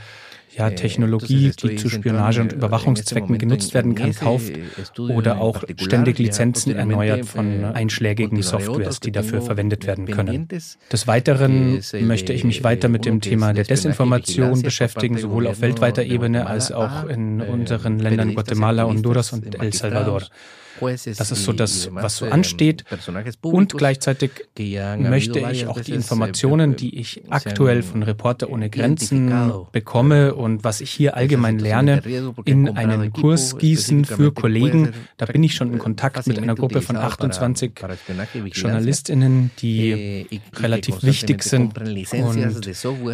ja, 0.57 0.71
Technologie, 0.71 1.53
die 1.63 1.77
zu 1.77 1.89
Spionage- 1.89 2.41
und 2.41 2.53
Überwachungszwecken 2.53 3.39
genutzt 3.39 3.75
werden 3.75 3.95
kann, 3.95 4.15
kauft 4.15 4.53
oder 4.99 5.41
auch 5.41 5.65
ständig 5.77 6.19
Lizenzen 6.19 6.75
erneuert 6.75 7.27
von 7.27 7.65
einschlägigen 7.65 8.43
Softwares, 8.43 9.01
die 9.01 9.13
dafür 9.13 9.43
verwendet 9.43 9.87
werden 9.87 10.07
können. 10.07 10.49
Des 10.93 11.07
Weiteren 11.07 11.81
möchte 12.01 12.33
ich 12.33 12.45
mich 12.45 12.65
weiter 12.65 12.89
mit 12.89 13.05
dem 13.05 13.21
Thema 13.21 13.53
der 13.53 13.65
Desinformation 13.65 14.63
beschäftigen, 14.63 15.19
sowohl 15.19 15.47
auf 15.47 15.61
weltweiter 15.61 16.03
Ebene 16.03 16.47
als 16.47 16.73
auch 16.73 17.05
in 17.05 17.41
unseren 17.41 17.99
Ländern 17.99 18.35
Guatemala, 18.35 18.85
Honduras 18.85 19.33
und 19.33 19.61
El 19.61 19.73
Salvador. 19.73 20.23
Das 20.81 21.31
ist 21.31 21.45
so 21.45 21.53
das, 21.53 21.89
was 21.93 22.17
so 22.19 22.27
ansteht. 22.27 22.85
Und 23.43 23.75
gleichzeitig 23.75 24.31
möchte 24.99 25.39
ich 25.39 25.67
auch 25.67 25.81
die 25.81 25.93
Informationen, 25.93 26.77
die 26.77 26.99
ich 26.99 27.23
aktuell 27.31 27.83
von 27.83 28.03
Reporter 28.03 28.51
ohne 28.51 28.71
Grenzen 28.71 29.33
bekomme 29.73 30.35
und 30.35 30.65
was 30.65 30.81
ich 30.81 30.91
hier 30.91 31.17
allgemein 31.17 31.59
lerne, 31.59 32.03
in 32.45 32.69
einen 32.77 33.13
Kurs 33.13 33.59
gießen 33.59 34.05
für 34.05 34.33
Kollegen. 34.33 34.93
Da 35.17 35.27
bin 35.27 35.43
ich 35.43 35.55
schon 35.55 35.73
in 35.73 35.79
Kontakt 35.79 36.27
mit 36.27 36.39
einer 36.39 36.55
Gruppe 36.55 36.83
von 36.83 36.97
28 36.97 37.73
Journalistinnen, 38.53 39.51
die 39.59 40.27
eh, 40.31 40.41
relativ 40.57 41.03
wichtig 41.03 41.43
sind. 41.43 41.79
Und 41.79 42.67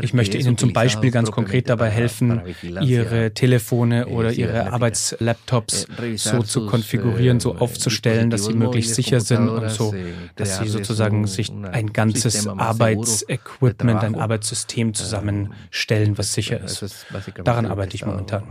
ich 0.03 0.14
möchte 0.14 0.38
ihnen 0.38 0.59
zum 0.59 0.72
Beispiel 0.72 1.11
ganz 1.11 1.31
konkret 1.31 1.68
dabei 1.68 1.90
helfen, 1.90 2.40
ihre 2.81 3.33
Telefone 3.35 4.07
oder 4.09 4.33
eh, 4.33 4.40
ihre 4.40 4.72
Arbeitslaptops 4.72 5.87
eh, 6.03 6.16
so 6.16 6.42
zu 6.42 6.66
konfigurieren, 6.66 7.40
so 7.40 7.52
aufzustellen, 7.59 8.31
dass 8.31 8.47
sie 8.47 8.55
möglichst 8.55 8.95
sicher 8.95 9.21
sind 9.21 9.49
und 9.49 9.71
so, 9.71 9.95
dass 10.37 10.59
sie 10.59 10.69
sozusagen 10.69 11.27
sich 11.27 11.51
ein 11.51 11.93
ganzes 11.93 12.47
Arbeitsequipment, 12.47 14.03
ein 14.03 14.15
Arbeitssystem 14.15 14.95
zusammenstellen, 14.95 16.19
was 16.19 16.33
sicher 16.33 16.61
ist. 16.61 17.07
Daran 17.45 17.67
arbeite 17.67 17.95
ich 17.95 18.05
momentan. 18.05 18.45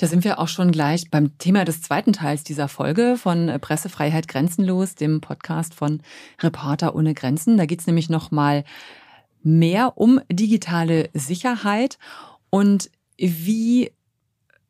Da 0.00 0.06
sind 0.06 0.22
wir 0.22 0.38
auch 0.38 0.46
schon 0.46 0.70
gleich 0.70 1.10
beim 1.10 1.36
Thema 1.38 1.64
des 1.64 1.82
zweiten 1.82 2.12
Teils 2.12 2.44
dieser 2.44 2.68
Folge 2.68 3.16
von 3.16 3.52
Pressefreiheit 3.60 4.28
grenzenlos, 4.28 4.94
dem 4.94 5.20
Podcast 5.20 5.74
von 5.74 6.02
Reporter 6.40 6.94
ohne 6.94 7.14
Grenzen. 7.14 7.56
Da 7.56 7.66
geht 7.66 7.80
es 7.80 7.88
nämlich 7.88 8.08
noch 8.08 8.30
mal 8.30 8.62
mehr 9.42 9.98
um 9.98 10.20
digitale 10.30 11.10
Sicherheit 11.14 11.98
und 12.48 12.90
wie 13.16 13.90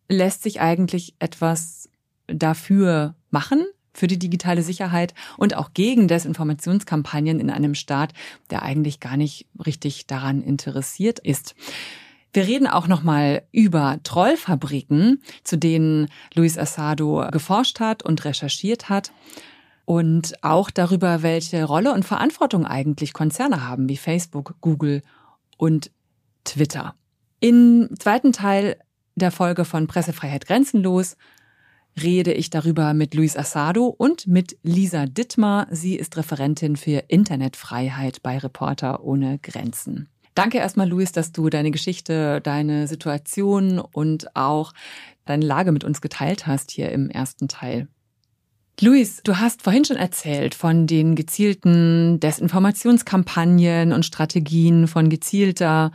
lässt 0.09 0.43
sich 0.43 0.61
eigentlich 0.61 1.15
etwas 1.19 1.88
dafür 2.29 3.15
machen 3.31 3.67
für 3.93 4.07
die 4.07 4.19
digitale 4.19 4.63
Sicherheit 4.63 5.15
und 5.37 5.57
auch 5.57 5.73
gegen 5.75 6.09
Desinformationskampagnen 6.09 7.41
in 7.41 7.51
einem 7.51 7.75
Staat, 7.75 8.13
der 8.51 8.63
eigentlich 8.63 9.01
gar 9.01 9.17
nicht 9.17 9.47
richtig 9.65 10.07
daran 10.07 10.41
interessiert 10.43 11.19
ist. 11.19 11.55
Wir 12.33 12.47
reden 12.47 12.67
auch 12.67 12.87
nochmal 12.87 13.43
über 13.53 13.99
Trollfabriken, 14.05 15.23
zu 15.43 15.57
denen 15.57 16.09
Luis 16.35 16.59
Asado 16.59 17.27
geforscht 17.33 17.81
hat 17.81 18.03
und 18.03 18.25
recherchiert 18.25 18.89
hat. 18.89 19.13
Und 19.87 20.45
auch 20.45 20.71
darüber, 20.71 21.23
welche 21.23 21.65
Rolle 21.65 21.95
und 21.95 22.05
Verantwortung 22.05 22.67
eigentlich 22.67 23.15
Konzerne 23.15 23.67
haben, 23.67 23.89
wie 23.89 23.97
Facebook, 23.97 24.57
Google 24.61 25.03
und 25.57 25.91
Twitter. 26.45 26.95
Im 27.41 27.89
zweiten 27.99 28.33
Teil 28.33 28.77
der 29.15 29.31
Folge 29.31 29.65
von 29.65 29.87
Pressefreiheit 29.87 30.47
grenzenlos 30.47 31.17
rede 32.03 32.33
ich 32.33 32.51
darüber 32.51 32.95
mit 32.95 33.15
Luis 33.15 33.37
Asado 33.37 33.87
und 33.87 34.27
mit 34.27 34.57
Lisa 34.63 35.07
Dittmar. 35.07 35.67
Sie 35.71 35.97
ist 35.97 36.17
Referentin 36.17 36.77
für 36.77 37.05
Internetfreiheit 37.09 38.23
bei 38.23 38.39
Reporter 38.39 39.05
ohne 39.05 39.39
Grenzen. 39.39 40.09
Danke 40.35 40.59
erstmal, 40.59 40.89
Luis, 40.89 41.13
dass 41.13 41.33
du 41.33 41.51
deine 41.51 41.71
Geschichte, 41.71 42.41
deine 42.41 42.87
Situation 42.87 43.81
und 43.81 44.37
auch 44.37 44.73
deine 45.25 45.45
Lage 45.45 45.73
mit 45.73 45.85
uns 45.85 46.01
geteilt 46.01 46.47
hast 46.47 46.71
hier 46.71 46.93
im 46.93 47.11
ersten 47.11 47.49
Teil. 47.49 47.89
Luis, 48.81 49.21
du 49.25 49.39
hast 49.39 49.63
vorhin 49.63 49.85
schon 49.85 49.97
erzählt 49.97 50.55
von 50.55 50.87
den 50.87 51.17
gezielten 51.17 52.21
Desinformationskampagnen 52.21 53.93
und 53.93 54.07
Strategien, 54.07 54.87
von 54.87 55.09
gezielter 55.09 55.91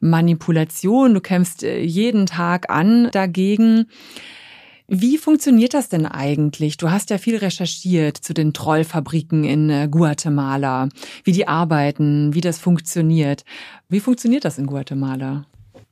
Manipulation. 0.00 1.12
Du 1.12 1.20
kämpfst 1.20 1.62
äh, 1.62 1.82
jeden 1.82 2.24
Tag 2.24 2.70
an 2.70 3.10
dagegen. 3.12 3.84
Wie 4.94 5.16
funktioniert 5.16 5.72
das 5.72 5.88
denn 5.88 6.04
eigentlich? 6.04 6.76
Du 6.76 6.90
hast 6.90 7.08
ja 7.08 7.16
viel 7.16 7.38
recherchiert 7.38 8.18
zu 8.18 8.34
den 8.34 8.52
Trollfabriken 8.52 9.42
in 9.42 9.70
äh, 9.70 9.88
Guatemala, 9.90 10.90
wie 11.24 11.32
die 11.32 11.48
arbeiten, 11.48 12.34
wie 12.34 12.42
das 12.42 12.58
funktioniert. 12.58 13.46
Wie 13.88 14.00
funktioniert 14.00 14.44
das 14.44 14.58
in 14.58 14.66
Guatemala? 14.66 15.46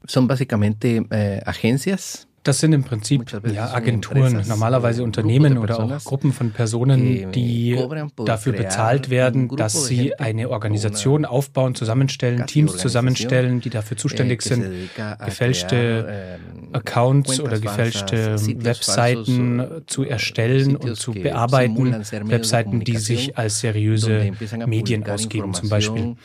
Son 0.06 0.28
básicamente 0.28 1.06
eh, 1.08 1.40
agencias 1.46 2.26
das 2.42 2.58
sind 2.58 2.72
im 2.72 2.84
Prinzip 2.84 3.30
ja, 3.52 3.72
Agenturen, 3.74 4.42
normalerweise 4.48 5.04
Unternehmen 5.04 5.58
oder 5.58 5.80
auch 5.80 6.04
Gruppen 6.04 6.32
von 6.32 6.52
Personen, 6.52 7.32
die 7.32 7.78
dafür 8.24 8.54
bezahlt 8.54 9.10
werden, 9.10 9.48
dass 9.48 9.86
sie 9.86 10.18
eine 10.18 10.48
Organisation 10.48 11.26
aufbauen, 11.26 11.74
zusammenstellen, 11.74 12.46
Teams 12.46 12.78
zusammenstellen, 12.78 13.60
die 13.60 13.68
dafür 13.68 13.96
eh, 13.96 14.00
zuständig 14.00 14.42
sind, 14.42 14.64
gefälschte 15.22 16.38
Accounts 16.72 17.40
oder 17.40 17.60
gefälschte 17.60 18.36
Webseiten 18.64 19.82
zu 19.86 20.04
erstellen 20.04 20.76
und 20.76 20.96
zu 20.96 21.12
bearbeiten, 21.12 21.92
Webseiten, 22.24 22.80
die 22.80 22.96
sich 22.96 23.36
als 23.36 23.60
seriöse 23.60 24.32
Medien 24.66 25.06
ausgeben 25.06 25.52
zum 25.52 25.68
Beispiel. 25.68 26.16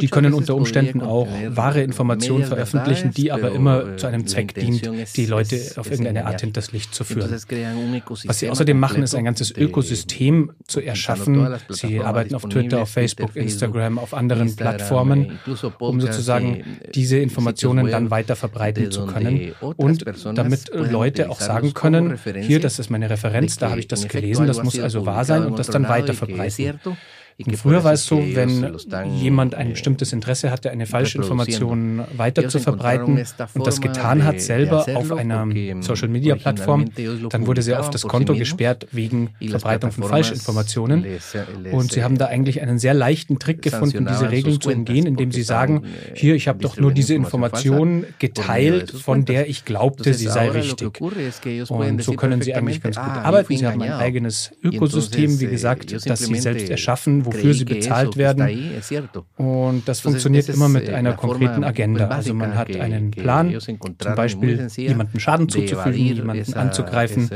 Die 0.00 0.08
können 0.08 0.34
unter 0.34 0.54
Umständen 0.54 1.00
auch 1.00 1.28
wahre 1.48 1.82
Informationen 1.82 2.44
veröffentlichen, 2.44 3.12
die 3.12 3.32
aber 3.32 3.52
immer 3.52 3.96
zu 3.96 4.06
einem 4.06 4.26
Zweck 4.26 4.54
dient, 4.54 4.90
die 5.16 5.26
Leute 5.26 5.60
auf 5.76 5.90
irgendeine 5.90 6.26
Art 6.26 6.40
hinters 6.40 6.72
Licht 6.72 6.94
zu 6.94 7.04
führen. 7.04 7.30
Was 8.24 8.38
sie 8.38 8.50
außerdem 8.50 8.78
machen, 8.78 9.02
ist 9.02 9.14
ein 9.14 9.24
ganzes 9.24 9.50
Ökosystem 9.56 10.52
zu 10.66 10.80
erschaffen. 10.80 11.56
Sie 11.68 12.00
arbeiten 12.00 12.34
auf 12.34 12.44
Twitter, 12.44 12.82
auf 12.82 12.90
Facebook, 12.90 13.36
Instagram, 13.36 13.98
auf 13.98 14.14
anderen 14.14 14.54
Plattformen, 14.54 15.38
um 15.78 16.00
sozusagen 16.00 16.64
diese 16.94 17.18
Informationen 17.18 17.90
dann 17.90 18.10
weiter 18.10 18.36
verbreiten 18.36 18.90
zu 18.90 19.06
können 19.06 19.52
und 19.76 20.04
damit 20.34 20.70
Leute 20.72 21.30
auch 21.30 21.40
sagen 21.40 21.74
können, 21.74 22.18
hier, 22.40 22.60
das 22.60 22.78
ist 22.78 22.90
meine 22.90 23.10
Referenz, 23.10 23.56
da 23.56 23.70
habe 23.70 23.80
ich 23.80 23.88
das 23.88 24.08
gelesen, 24.08 24.46
das 24.46 24.62
muss 24.62 24.78
also 24.78 25.06
wahr 25.06 25.24
sein 25.24 25.44
und 25.44 25.58
das 25.58 25.68
dann 25.68 25.88
weiter 25.88 26.14
verbreiten. 26.14 26.80
Und 27.46 27.56
früher 27.56 27.84
war 27.84 27.92
es 27.92 28.06
so, 28.06 28.18
wenn 28.18 28.74
jemand 29.16 29.54
ein 29.54 29.70
bestimmtes 29.70 30.12
Interesse 30.12 30.50
hatte, 30.50 30.70
eine 30.70 30.86
Falschinformation 30.86 32.02
weiter 32.16 32.48
zu 32.48 32.58
verbreiten 32.58 33.24
und 33.54 33.66
das 33.66 33.80
getan 33.80 34.24
hat 34.24 34.40
selber 34.40 34.86
auf 34.94 35.12
einer 35.12 35.46
Social-Media-Plattform, 35.80 36.86
dann 37.30 37.46
wurde 37.46 37.62
sehr 37.62 37.80
oft 37.80 37.94
das 37.94 38.02
Konto 38.02 38.34
gesperrt 38.34 38.86
wegen 38.92 39.30
Verbreitung 39.48 39.92
von 39.92 40.04
Falschinformationen. 40.04 41.06
Und 41.72 41.92
sie 41.92 42.02
haben 42.02 42.18
da 42.18 42.26
eigentlich 42.26 42.60
einen 42.62 42.78
sehr 42.78 42.94
leichten 42.94 43.38
Trick 43.38 43.62
gefunden, 43.62 44.06
diese 44.06 44.30
Regeln 44.30 44.60
zu 44.60 44.70
umgehen, 44.70 45.06
indem 45.06 45.32
sie 45.32 45.42
sagen, 45.42 45.84
eh, 45.84 46.18
hier, 46.18 46.34
ich 46.34 46.48
habe 46.48 46.60
doch 46.60 46.76
nur 46.76 46.92
diese 46.92 47.14
Information 47.14 48.04
geteilt, 48.18 48.90
von 48.90 49.24
der 49.24 49.48
ich 49.48 49.64
glaubte, 49.64 50.14
sie 50.14 50.26
sei 50.26 50.50
richtig. 50.50 51.00
Und 51.68 52.02
so 52.02 52.12
können 52.12 52.42
sie 52.42 52.54
eigentlich 52.54 52.82
ganz 52.82 52.96
gut 52.96 53.04
ah, 53.06 53.22
arbeiten. 53.22 53.56
Sie 53.56 53.66
haben 53.66 53.82
ein 53.82 53.92
eigenes 53.92 54.52
Ökosystem, 54.62 55.40
wie 55.40 55.46
eh, 55.46 55.50
gesagt, 55.50 55.92
das 56.06 56.20
sie 56.20 56.36
selbst 56.36 56.70
erschaffen, 56.70 57.24
wofür 57.32 57.54
sie 57.54 57.64
bezahlt 57.64 58.16
werden. 58.16 58.80
Und 59.36 59.88
das 59.88 60.00
funktioniert 60.00 60.48
immer 60.48 60.68
mit 60.68 60.88
eh, 60.88 60.94
einer 60.94 61.14
konkreten 61.14 61.64
Agenda. 61.64 62.08
Also 62.08 62.34
man 62.34 62.56
hat 62.56 62.74
einen 62.76 63.10
Plan, 63.10 63.58
zum 63.60 64.14
Beispiel 64.14 64.68
jemanden 64.76 65.20
Schaden 65.20 65.48
zuzufügen, 65.48 65.94
jemanden 65.94 66.54
anzugreifen, 66.54 67.30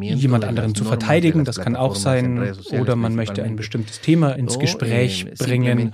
jemand 0.00 0.44
anderen 0.44 0.74
zu 0.74 0.84
verteidigen, 0.84 1.44
das 1.44 1.58
kann 1.58 1.76
auch 1.76 1.96
sein, 1.96 2.54
oder 2.78 2.96
man 2.96 3.14
möchte 3.14 3.42
ein 3.42 3.56
bestimmtes 3.56 4.00
Thema 4.00 4.32
ins 4.32 4.58
Gespräch 4.58 5.26
bringen 5.38 5.92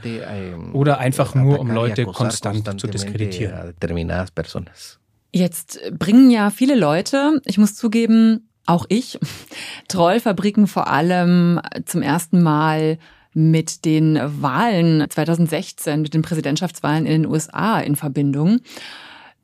oder 0.73 0.99
einfach 0.99 1.35
nur, 1.35 1.61
um 1.61 1.71
Leute 1.71 2.05
konstant 2.05 2.81
zu 2.81 2.87
diskreditieren. 2.87 3.75
Jetzt 5.35 5.81
bringen 5.99 6.31
ja 6.31 6.51
viele 6.51 6.79
Leute, 6.79 7.41
ich 7.47 7.57
muss 7.57 7.75
zugeben, 7.75 8.51
auch 8.67 8.87
ich, 8.89 9.19
Trollfabriken 9.89 10.67
vor 10.67 10.89
allem 10.89 11.61
zum 11.87 12.03
ersten 12.03 12.43
Mal 12.43 12.99
mit 13.35 13.85
den 13.85 14.19
Wahlen 14.41 15.07
2016, 15.09 16.03
mit 16.03 16.15
den 16.15 16.23
Präsidentschaftswahlen 16.23 17.07
in 17.07 17.23
den 17.23 17.31
USA 17.31 17.81
in 17.81 17.97
Verbindung. 17.97 18.61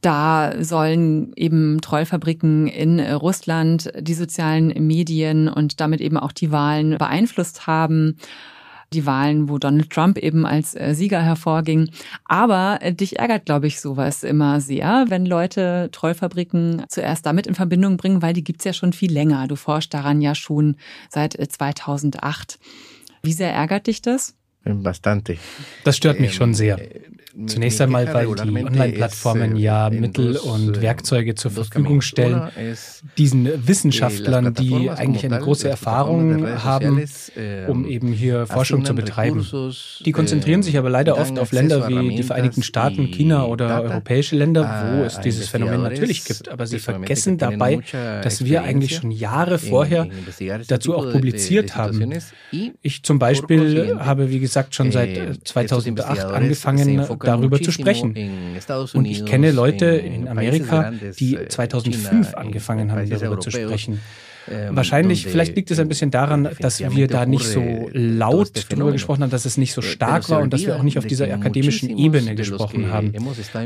Da 0.00 0.52
sollen 0.62 1.32
eben 1.34 1.80
Trollfabriken 1.80 2.68
in 2.68 3.00
Russland 3.00 3.92
die 3.98 4.14
sozialen 4.14 4.68
Medien 4.86 5.48
und 5.48 5.80
damit 5.80 6.00
eben 6.00 6.16
auch 6.16 6.32
die 6.32 6.52
Wahlen 6.52 6.98
beeinflusst 6.98 7.66
haben 7.66 8.16
die 8.92 9.04
Wahlen, 9.06 9.48
wo 9.48 9.58
Donald 9.58 9.90
Trump 9.90 10.18
eben 10.18 10.46
als 10.46 10.74
äh, 10.74 10.94
Sieger 10.94 11.22
hervorging. 11.22 11.90
Aber 12.24 12.78
äh, 12.80 12.92
dich 12.92 13.18
ärgert, 13.18 13.44
glaube 13.46 13.66
ich, 13.66 13.80
sowas 13.80 14.24
immer 14.24 14.60
sehr, 14.60 15.06
wenn 15.08 15.26
Leute 15.26 15.90
Trollfabriken 15.92 16.84
zuerst 16.88 17.26
damit 17.26 17.46
in 17.46 17.54
Verbindung 17.54 17.96
bringen, 17.96 18.22
weil 18.22 18.32
die 18.32 18.44
gibt's 18.44 18.64
ja 18.64 18.72
schon 18.72 18.92
viel 18.92 19.12
länger. 19.12 19.46
Du 19.46 19.56
forschst 19.56 19.92
daran 19.92 20.20
ja 20.20 20.34
schon 20.34 20.76
seit 21.10 21.32
2008. 21.34 22.58
Äh, 23.22 23.26
Wie 23.26 23.32
sehr 23.32 23.52
ärgert 23.52 23.86
dich 23.86 24.02
das? 24.02 24.34
Bastante. 24.64 25.38
Das 25.84 25.96
stört 25.96 26.20
mich 26.20 26.34
schon 26.34 26.52
sehr. 26.52 26.78
Zunächst 27.46 27.80
einmal, 27.80 28.12
weil 28.12 28.26
die 28.26 28.64
Online-Plattformen 28.64 29.56
ja 29.56 29.90
Mittel 29.90 30.36
und 30.36 30.80
Werkzeuge 30.80 31.34
zur 31.34 31.50
Verfügung 31.50 32.00
stellen, 32.00 32.48
diesen 33.16 33.68
Wissenschaftlern, 33.68 34.54
die 34.54 34.90
eigentlich 34.90 35.24
eine 35.24 35.38
große 35.38 35.68
Erfahrung 35.68 36.46
haben, 36.64 37.04
um 37.68 37.86
eben 37.86 38.12
hier 38.12 38.46
Forschung 38.46 38.84
zu 38.84 38.94
betreiben. 38.94 39.46
Die 40.04 40.12
konzentrieren 40.12 40.62
sich 40.62 40.76
aber 40.78 40.90
leider 40.90 41.18
oft 41.18 41.38
auf 41.38 41.52
Länder 41.52 41.88
wie 41.88 42.16
die 42.16 42.22
Vereinigten 42.22 42.62
Staaten, 42.62 43.06
China 43.10 43.46
oder 43.46 43.82
europäische 43.82 44.36
Länder, 44.36 44.96
wo 44.96 45.04
es 45.04 45.20
dieses 45.20 45.48
Phänomen 45.48 45.82
natürlich 45.82 46.24
gibt. 46.24 46.48
Aber 46.48 46.66
sie 46.66 46.78
vergessen 46.78 47.38
dabei, 47.38 47.80
dass 48.22 48.44
wir 48.44 48.62
eigentlich 48.62 48.96
schon 48.96 49.10
Jahre 49.10 49.58
vorher 49.58 50.08
dazu 50.66 50.96
auch 50.96 51.12
publiziert 51.12 51.76
haben. 51.76 52.14
Ich 52.82 53.02
zum 53.02 53.18
Beispiel 53.18 53.96
habe, 53.98 54.30
wie 54.30 54.40
gesagt, 54.40 54.74
schon 54.74 54.90
seit 54.90 55.46
2008 55.46 56.24
angefangen, 56.24 57.06
darüber 57.28 57.60
zu 57.60 57.70
sprechen. 57.70 58.14
Und 58.94 59.04
ich 59.04 59.24
kenne 59.24 59.52
Leute 59.52 59.86
in 59.86 60.28
Amerika, 60.28 60.92
die 61.18 61.38
2005 61.48 62.34
angefangen 62.34 62.90
haben, 62.92 63.08
darüber 63.08 63.40
zu 63.40 63.50
sprechen. 63.50 64.00
Wahrscheinlich, 64.70 65.26
vielleicht 65.26 65.56
liegt 65.56 65.70
es 65.70 65.78
ein 65.78 65.88
bisschen 65.88 66.10
daran, 66.10 66.48
dass 66.60 66.80
wir 66.80 67.06
da 67.06 67.26
nicht 67.26 67.44
so 67.44 67.90
laut 67.92 68.64
darüber 68.70 68.92
gesprochen 68.92 69.22
haben, 69.22 69.30
dass 69.30 69.44
es 69.44 69.58
nicht 69.58 69.74
so 69.74 69.82
stark 69.82 70.30
war 70.30 70.40
und 70.40 70.52
dass 70.52 70.64
wir 70.64 70.76
auch 70.76 70.82
nicht 70.82 70.96
auf 70.98 71.06
dieser 71.06 71.32
akademischen 71.32 71.96
Ebene 71.98 72.34
gesprochen 72.34 72.90
haben. 72.90 73.12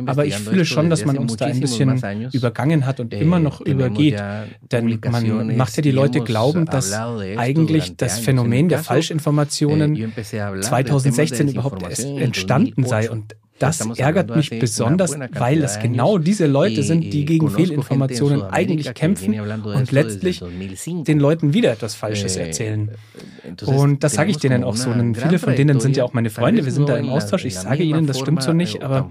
Aber 0.07 0.27
ich 0.27 0.37
fühle 0.37 0.65
schon, 0.65 0.91
dass 0.91 1.05
man 1.05 1.19
uns 1.19 1.37
da 1.37 1.47
ein 1.47 1.61
bisschen 1.61 2.03
übergangen 2.33 2.87
hat 2.87 2.99
und 3.01 3.15
immer 3.15 3.39
noch 3.39 3.61
übergeht. 3.61 4.21
Denn 4.73 4.99
man 5.11 5.57
macht 5.57 5.77
ja 5.77 5.83
die 5.83 5.91
Leute 5.91 6.21
glauben, 6.21 6.67
dass 6.67 6.93
eigentlich 6.93 7.97
das 7.97 8.19
Phänomen 8.19 8.69
der 8.69 8.81
Falschinformationen 8.81 10.13
2016 10.61 11.49
überhaupt 11.49 11.83
erst 11.83 12.05
entstanden 12.05 12.85
sei. 12.85 13.11
Und 13.11 13.37
das 13.63 13.81
ärgert 13.97 14.35
mich 14.35 14.51
besonders, 14.51 15.17
weil 15.33 15.63
es 15.63 15.79
genau 15.79 16.19
diese 16.19 16.47
Leute 16.47 16.83
sind, 16.83 17.13
die 17.13 17.25
gegen 17.25 17.49
Fehlinformationen 17.49 18.43
eigentlich 18.43 18.93
kämpfen 18.95 19.39
und 19.41 19.93
letztlich 19.93 20.43
den 20.85 21.21
Leuten 21.21 21.55
wieder 21.55 21.73
etwas 21.73 21.95
Falsches 21.95 22.37
eh, 22.37 22.47
erzählen. 22.47 22.91
Und 23.65 24.03
das 24.03 24.15
sage 24.15 24.31
ich 24.31 24.39
denen 24.39 24.65
auch 24.65 24.77
so. 24.77 24.91
Und 24.91 25.17
viele 25.17 25.39
von 25.39 25.55
denen 25.55 25.81
sind 25.81 25.97
ja 25.97 26.05
auch 26.05 26.13
meine 26.13 26.31
Freunde. 26.31 26.65
Wir 26.65 26.73
sind 26.73 26.89
da 26.89 26.97
im 26.97 27.09
Austausch. 27.09 27.45
Ich 27.45 27.57
sage 27.57 27.83
ihnen, 27.83 28.07
das 28.07 28.19
stimmt 28.19 28.43
so 28.43 28.53
nicht, 28.53 28.83
aber 28.83 29.11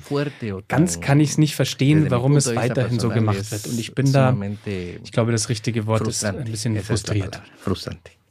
ganz 0.68 1.00
kann 1.00 1.20
ich 1.20 1.32
es 1.32 1.38
nicht 1.38 1.56
verstehen, 1.56 2.08
warum 2.10 2.36
es 2.36 2.54
weiterhin 2.56 3.00
so 3.00 3.10
gemacht 3.10 3.52
wird. 3.52 3.68
Und 3.68 3.80
ich 3.80 3.96
bin 3.96 4.12
da, 4.12 4.36
ich 4.66 5.12
glaube, 5.12 5.32
das 5.32 5.50
richtige 5.50 5.86
Wort 5.88 6.08
ist 6.08 6.26
ein 6.26 6.44
bisschen 6.44 6.78
frustriert. 6.78 7.42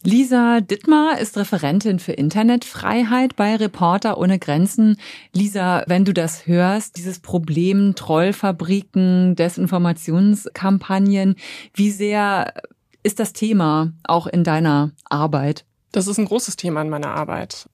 Lisa 0.03 0.63
Dittmar 0.63 1.19
ist 1.19 1.37
Referentin 1.37 1.99
für 1.99 2.13
Internetfreiheit 2.13 3.37
bei 3.37 3.57
Reporter 3.57 4.17
ohne 4.17 4.39
Grenzen. 4.39 4.97
Lisa, 5.35 5.85
wenn 5.89 6.07
du 6.07 6.15
das 6.15 6.47
hörst, 6.47 6.97
dieses 6.97 7.19
Problem 7.19 7.95
Trollfabriken, 7.95 9.37
Desinformationskampagnen, 9.37 11.37
wie 11.75 11.91
sehr 11.91 12.55
ist 13.03 13.21
das 13.21 13.35
Thema 13.35 13.93
auch 14.03 14.27
in 14.27 14.43
deiner 14.43 14.93
Arbeit? 15.05 15.67
Das 15.93 16.07
ist 16.07 16.19
ein 16.19 16.25
großes 16.25 16.57
Thema 16.57 16.81
in 16.81 16.89
meiner 16.89 17.15
Arbeit. 17.15 17.69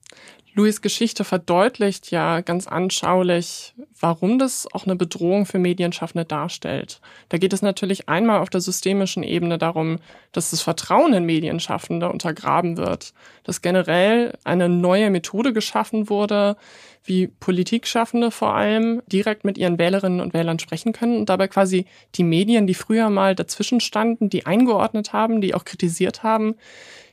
Louis 0.57 0.81
Geschichte 0.81 1.23
verdeutlicht 1.23 2.09
ja 2.09 2.41
ganz 2.41 2.65
anschaulich, 2.65 3.75
warum 3.99 4.39
das 4.39 4.67
auch 4.73 4.85
eine 4.85 4.95
Bedrohung 4.95 5.45
für 5.45 5.59
Medienschaffende 5.59 6.25
darstellt. 6.25 6.99
Da 7.29 7.37
geht 7.37 7.53
es 7.53 7.61
natürlich 7.61 8.09
einmal 8.09 8.39
auf 8.39 8.49
der 8.49 8.61
systemischen 8.61 9.21
Ebene 9.21 9.59
darum, 9.59 9.99
dass 10.31 10.49
das 10.49 10.63
Vertrauen 10.63 11.13
in 11.13 11.25
Medienschaffende 11.25 12.09
untergraben 12.09 12.75
wird, 12.75 13.13
dass 13.43 13.61
generell 13.61 14.35
eine 14.45 14.67
neue 14.67 15.11
Methode 15.11 15.53
geschaffen 15.53 16.09
wurde, 16.09 16.57
wie 17.03 17.27
Politikschaffende 17.27 18.31
vor 18.31 18.55
allem 18.55 19.03
direkt 19.05 19.45
mit 19.45 19.59
ihren 19.59 19.77
Wählerinnen 19.77 20.21
und 20.21 20.33
Wählern 20.33 20.57
sprechen 20.57 20.91
können 20.91 21.19
und 21.19 21.29
dabei 21.29 21.49
quasi 21.49 21.85
die 22.15 22.23
Medien, 22.23 22.65
die 22.65 22.73
früher 22.73 23.11
mal 23.11 23.35
dazwischen 23.35 23.79
standen, 23.79 24.31
die 24.31 24.47
eingeordnet 24.47 25.13
haben, 25.13 25.39
die 25.39 25.53
auch 25.53 25.65
kritisiert 25.65 26.23
haben, 26.23 26.55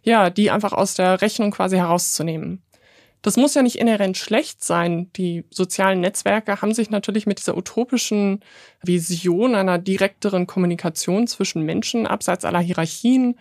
ja, 0.03 0.31
die 0.31 0.51
einfach 0.51 0.73
aus 0.73 0.95
der 0.95 1.21
Rechnung 1.21 1.51
quasi 1.51 1.77
herauszunehmen. 1.77 2.64
Das 3.25 3.39
muss 3.39 3.55
ja 3.55 3.63
nicht 3.63 3.77
inhärent 3.77 4.19
schlecht 4.19 4.63
sein. 4.63 5.11
Die 5.17 5.45
sozialen 5.49 6.03
Netzwerke 6.03 6.61
haben 6.61 6.75
sich 6.75 6.91
natürlich 6.91 7.25
mit 7.25 7.39
dieser 7.39 7.57
utopischen 7.57 8.41
Vision 8.83 9.55
einer 9.55 9.79
direkteren 9.79 10.47
Kommunikation 10.47 11.27
zwischen 11.27 11.63
Menschen 11.63 12.07
abseits 12.07 12.45
aller 12.45 12.59
Hierarchien 12.59 13.39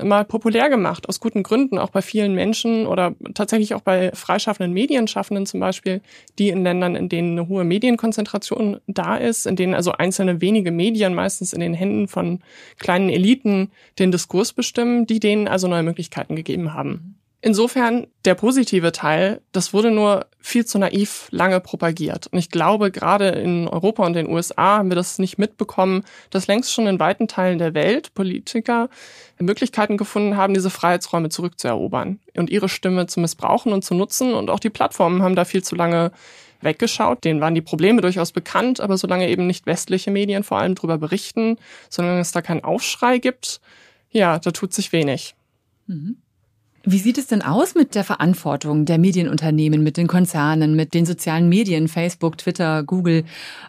mal 0.00 0.24
populär 0.24 0.68
gemacht, 0.68 1.08
aus 1.08 1.18
guten 1.18 1.42
Gründen, 1.42 1.78
auch 1.78 1.90
bei 1.90 2.00
vielen 2.00 2.36
Menschen 2.36 2.86
oder 2.86 3.16
tatsächlich 3.34 3.74
auch 3.74 3.80
bei 3.80 4.12
freischaffenden 4.12 4.72
Medienschaffenden 4.72 5.46
zum 5.46 5.58
Beispiel, 5.58 6.00
die 6.38 6.50
in 6.50 6.62
Ländern, 6.62 6.94
in 6.94 7.08
denen 7.08 7.36
eine 7.36 7.48
hohe 7.48 7.64
Medienkonzentration 7.64 8.78
da 8.86 9.16
ist, 9.16 9.48
in 9.48 9.56
denen 9.56 9.74
also 9.74 9.90
einzelne 9.90 10.40
wenige 10.42 10.70
Medien 10.70 11.12
meistens 11.12 11.52
in 11.52 11.58
den 11.58 11.74
Händen 11.74 12.06
von 12.06 12.38
kleinen 12.78 13.08
Eliten 13.08 13.72
den 13.98 14.12
Diskurs 14.12 14.52
bestimmen, 14.52 15.08
die 15.08 15.18
denen 15.18 15.48
also 15.48 15.66
neue 15.66 15.82
Möglichkeiten 15.82 16.36
gegeben 16.36 16.72
haben. 16.72 17.18
Insofern 17.46 18.06
der 18.24 18.34
positive 18.34 18.90
Teil, 18.90 19.42
das 19.52 19.74
wurde 19.74 19.90
nur 19.90 20.24
viel 20.40 20.64
zu 20.64 20.78
naiv 20.78 21.28
lange 21.30 21.60
propagiert. 21.60 22.26
Und 22.28 22.38
ich 22.38 22.48
glaube, 22.48 22.90
gerade 22.90 23.28
in 23.28 23.68
Europa 23.68 24.06
und 24.06 24.14
den 24.14 24.30
USA 24.30 24.78
haben 24.78 24.90
wir 24.90 24.94
das 24.94 25.18
nicht 25.18 25.36
mitbekommen, 25.36 26.04
dass 26.30 26.46
längst 26.46 26.72
schon 26.72 26.86
in 26.86 26.98
weiten 26.98 27.28
Teilen 27.28 27.58
der 27.58 27.74
Welt 27.74 28.14
Politiker 28.14 28.88
Möglichkeiten 29.38 29.98
gefunden 29.98 30.38
haben, 30.38 30.54
diese 30.54 30.70
Freiheitsräume 30.70 31.28
zurückzuerobern 31.28 32.18
und 32.34 32.48
ihre 32.48 32.70
Stimme 32.70 33.08
zu 33.08 33.20
missbrauchen 33.20 33.74
und 33.74 33.84
zu 33.84 33.92
nutzen. 33.94 34.32
Und 34.32 34.48
auch 34.48 34.58
die 34.58 34.70
Plattformen 34.70 35.22
haben 35.22 35.36
da 35.36 35.44
viel 35.44 35.62
zu 35.62 35.74
lange 35.74 36.12
weggeschaut. 36.62 37.24
Denen 37.24 37.42
waren 37.42 37.54
die 37.54 37.60
Probleme 37.60 38.00
durchaus 38.00 38.32
bekannt, 38.32 38.80
aber 38.80 38.96
solange 38.96 39.28
eben 39.28 39.46
nicht 39.46 39.66
westliche 39.66 40.10
Medien 40.10 40.44
vor 40.44 40.60
allem 40.60 40.76
darüber 40.76 40.96
berichten, 40.96 41.58
solange 41.90 42.20
es 42.20 42.32
da 42.32 42.40
keinen 42.40 42.64
Aufschrei 42.64 43.18
gibt, 43.18 43.60
ja, 44.08 44.38
da 44.38 44.50
tut 44.50 44.72
sich 44.72 44.92
wenig. 44.92 45.34
Mhm. 45.86 46.22
Wie 46.86 46.98
sieht 46.98 47.16
es 47.16 47.26
denn 47.26 47.40
aus 47.40 47.74
mit 47.74 47.94
der 47.94 48.04
Verantwortung 48.04 48.84
der 48.84 48.98
Medienunternehmen, 48.98 49.82
mit 49.82 49.96
den 49.96 50.06
Konzernen, 50.06 50.76
mit 50.76 50.92
den 50.92 51.06
sozialen 51.06 51.48
Medien, 51.48 51.88
Facebook, 51.88 52.36
Twitter, 52.36 52.82
Google? 52.82 53.24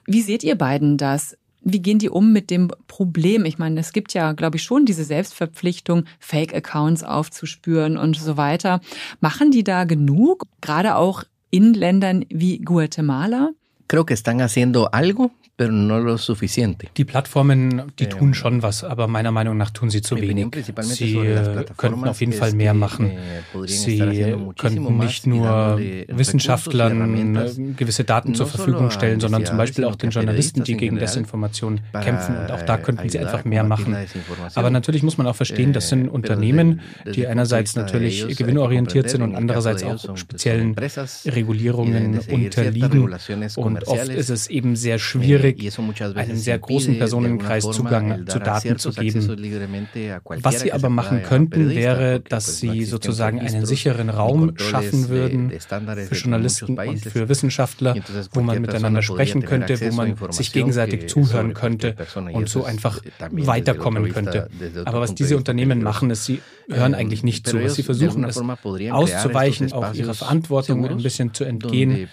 Wie 0.05 0.21
seht 0.21 0.43
ihr 0.43 0.57
beiden 0.57 0.97
das? 0.97 1.37
Wie 1.61 1.81
gehen 1.81 1.97
die 1.97 2.09
um 2.09 2.33
mit 2.33 2.51
dem 2.51 2.71
Problem? 2.87 3.45
Ich 3.45 3.57
meine, 3.57 3.79
es 3.79 3.93
gibt 3.93 4.13
ja, 4.13 4.33
glaube 4.33 4.57
ich, 4.57 4.63
schon 4.63 4.85
diese 4.85 5.05
Selbstverpflichtung, 5.05 6.03
Fake-Accounts 6.19 7.03
aufzuspüren 7.03 7.97
und 7.97 8.17
so 8.17 8.35
weiter. 8.35 8.81
Machen 9.21 9.49
die 9.49 9.63
da 9.63 9.85
genug, 9.85 10.43
gerade 10.59 10.97
auch 10.97 11.23
in 11.51 11.73
Ländern 11.73 12.25
wie 12.29 12.59
Guatemala? 12.59 13.51
Creo 13.87 14.05
que 14.05 14.13
están 14.13 14.41
haciendo 14.41 14.87
algo, 14.87 15.31
pero 15.57 15.71
no 15.71 15.99
lo 15.99 16.17
suficiente. 16.17 16.87
Die 16.97 17.05
Plattformen, 17.05 17.83
die 17.97 18.07
tun 18.07 18.33
schon 18.33 18.61
was, 18.61 18.83
aber 18.83 19.07
meiner 19.07 19.31
Meinung 19.31 19.55
nach 19.55 19.69
tun 19.69 19.89
sie 19.89 20.01
zu 20.01 20.17
wenig. 20.17 20.47
Sie 20.81 21.17
könnten 21.77 22.07
auf 22.07 22.19
jeden 22.19 22.33
Fall 22.33 22.53
mehr 22.53 22.73
machen. 22.73 23.11
Sie 23.65 23.99
könnten 24.57 24.97
nicht 24.97 25.25
nur 25.27 25.79
Wissenschaftlern 26.07 27.35
äh, 27.35 27.73
gewisse 27.77 28.03
Daten 28.03 28.35
zur 28.35 28.47
Verfügung 28.47 28.91
stellen, 28.91 29.19
sondern 29.21 29.45
zum 29.45 29.57
Beispiel 29.57 29.85
auch 29.85 29.95
den 29.95 30.09
Journalisten, 30.09 30.63
die 30.63 30.75
gegen 30.75 30.97
Desinformation 30.97 31.79
kämpfen. 31.93 32.35
Und 32.37 32.51
auch 32.51 32.61
da 32.63 32.77
könnten 32.77 33.07
sie 33.07 33.19
einfach 33.19 33.45
mehr 33.45 33.63
machen. 33.63 33.95
Aber 34.55 34.69
natürlich 34.69 35.03
muss 35.03 35.17
man 35.17 35.27
auch 35.27 35.35
verstehen, 35.35 35.71
das 35.71 35.87
sind 35.87 36.09
Unternehmen, 36.09 36.81
die 37.13 37.27
einerseits 37.27 37.75
natürlich 37.75 38.35
gewinnorientiert 38.35 39.09
sind 39.09 39.21
und 39.21 39.35
andererseits 39.35 39.83
auch 39.83 40.17
speziellen 40.17 40.75
Regulierungen 41.25 42.19
unterliegen. 42.29 43.15
Und 43.55 43.87
oft 43.87 44.09
ist 44.09 44.29
es 44.29 44.47
eben 44.47 44.75
sehr 44.75 44.99
schwierig, 44.99 45.44
schwierig, 45.53 46.17
einem 46.17 46.37
sehr 46.37 46.59
großen 46.59 46.97
Personenkreis 46.97 47.69
Zugang 47.71 48.27
zu 48.27 48.39
Daten 48.39 48.77
zu 48.77 48.91
geben. 48.91 49.29
Was 50.41 50.61
sie 50.61 50.73
aber 50.73 50.89
machen 50.89 51.23
könnten, 51.23 51.69
wäre, 51.69 52.19
dass 52.21 52.59
sie 52.59 52.85
sozusagen 52.85 53.39
einen 53.39 53.65
sicheren 53.65 54.09
Raum 54.09 54.53
schaffen 54.57 55.09
würden 55.09 55.51
für 56.07 56.15
Journalisten 56.15 56.77
und 56.77 56.99
für 56.99 57.29
Wissenschaftler, 57.29 57.95
wo 58.33 58.41
man 58.41 58.61
miteinander 58.61 59.01
sprechen 59.01 59.43
könnte, 59.45 59.79
wo 59.81 59.95
man 59.95 60.15
sich 60.31 60.51
gegenseitig 60.51 61.07
zuhören 61.07 61.53
könnte 61.53 61.95
und 62.33 62.49
so 62.49 62.63
einfach 62.63 63.01
weiterkommen 63.31 64.09
könnte. 64.09 64.49
Aber 64.85 65.01
was 65.01 65.15
diese 65.15 65.37
Unternehmen 65.37 65.81
machen, 65.81 66.09
ist, 66.11 66.25
sie 66.25 66.41
hören 66.69 66.93
eigentlich 66.93 67.23
nicht 67.23 67.47
zu. 67.47 67.63
Was 67.63 67.75
sie 67.75 67.83
versuchen, 67.83 68.23
ist 68.23 68.41
auszuweichen, 68.91 69.71
auch 69.73 69.93
ihrer 69.93 70.13
Verantwortung 70.13 70.85
ein 70.85 71.01
bisschen 71.01 71.33
zu 71.33 71.43
entgehen. 71.43 72.07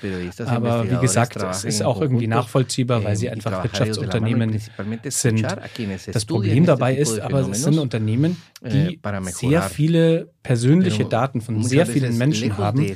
Aber 0.47 0.91
wie 0.91 1.01
gesagt, 1.01 1.37
es 1.37 1.65
ist 1.65 1.83
auch 1.83 2.01
irgendwie 2.01 2.27
nachvollziehbar, 2.27 3.05
weil 3.05 3.17
sie 3.17 3.22
einfach 3.31 3.63
Wirtschaftsunternehmen 3.65 4.59
sind. 5.05 5.47
Das 6.13 6.25
Problem 6.25 6.67
dabei 6.67 6.97
ist 6.97 7.21
aber, 7.21 7.49
es 7.51 7.63
sind 7.63 7.79
Unternehmen, 7.79 8.37
die 8.65 8.99
sehr 9.33 9.63
viele 9.63 10.31
persönliche 10.43 11.05
Daten 11.05 11.41
von 11.41 11.63
sehr 11.63 11.87
vielen 11.87 12.19
Menschen 12.19 12.57
haben. 12.59 12.87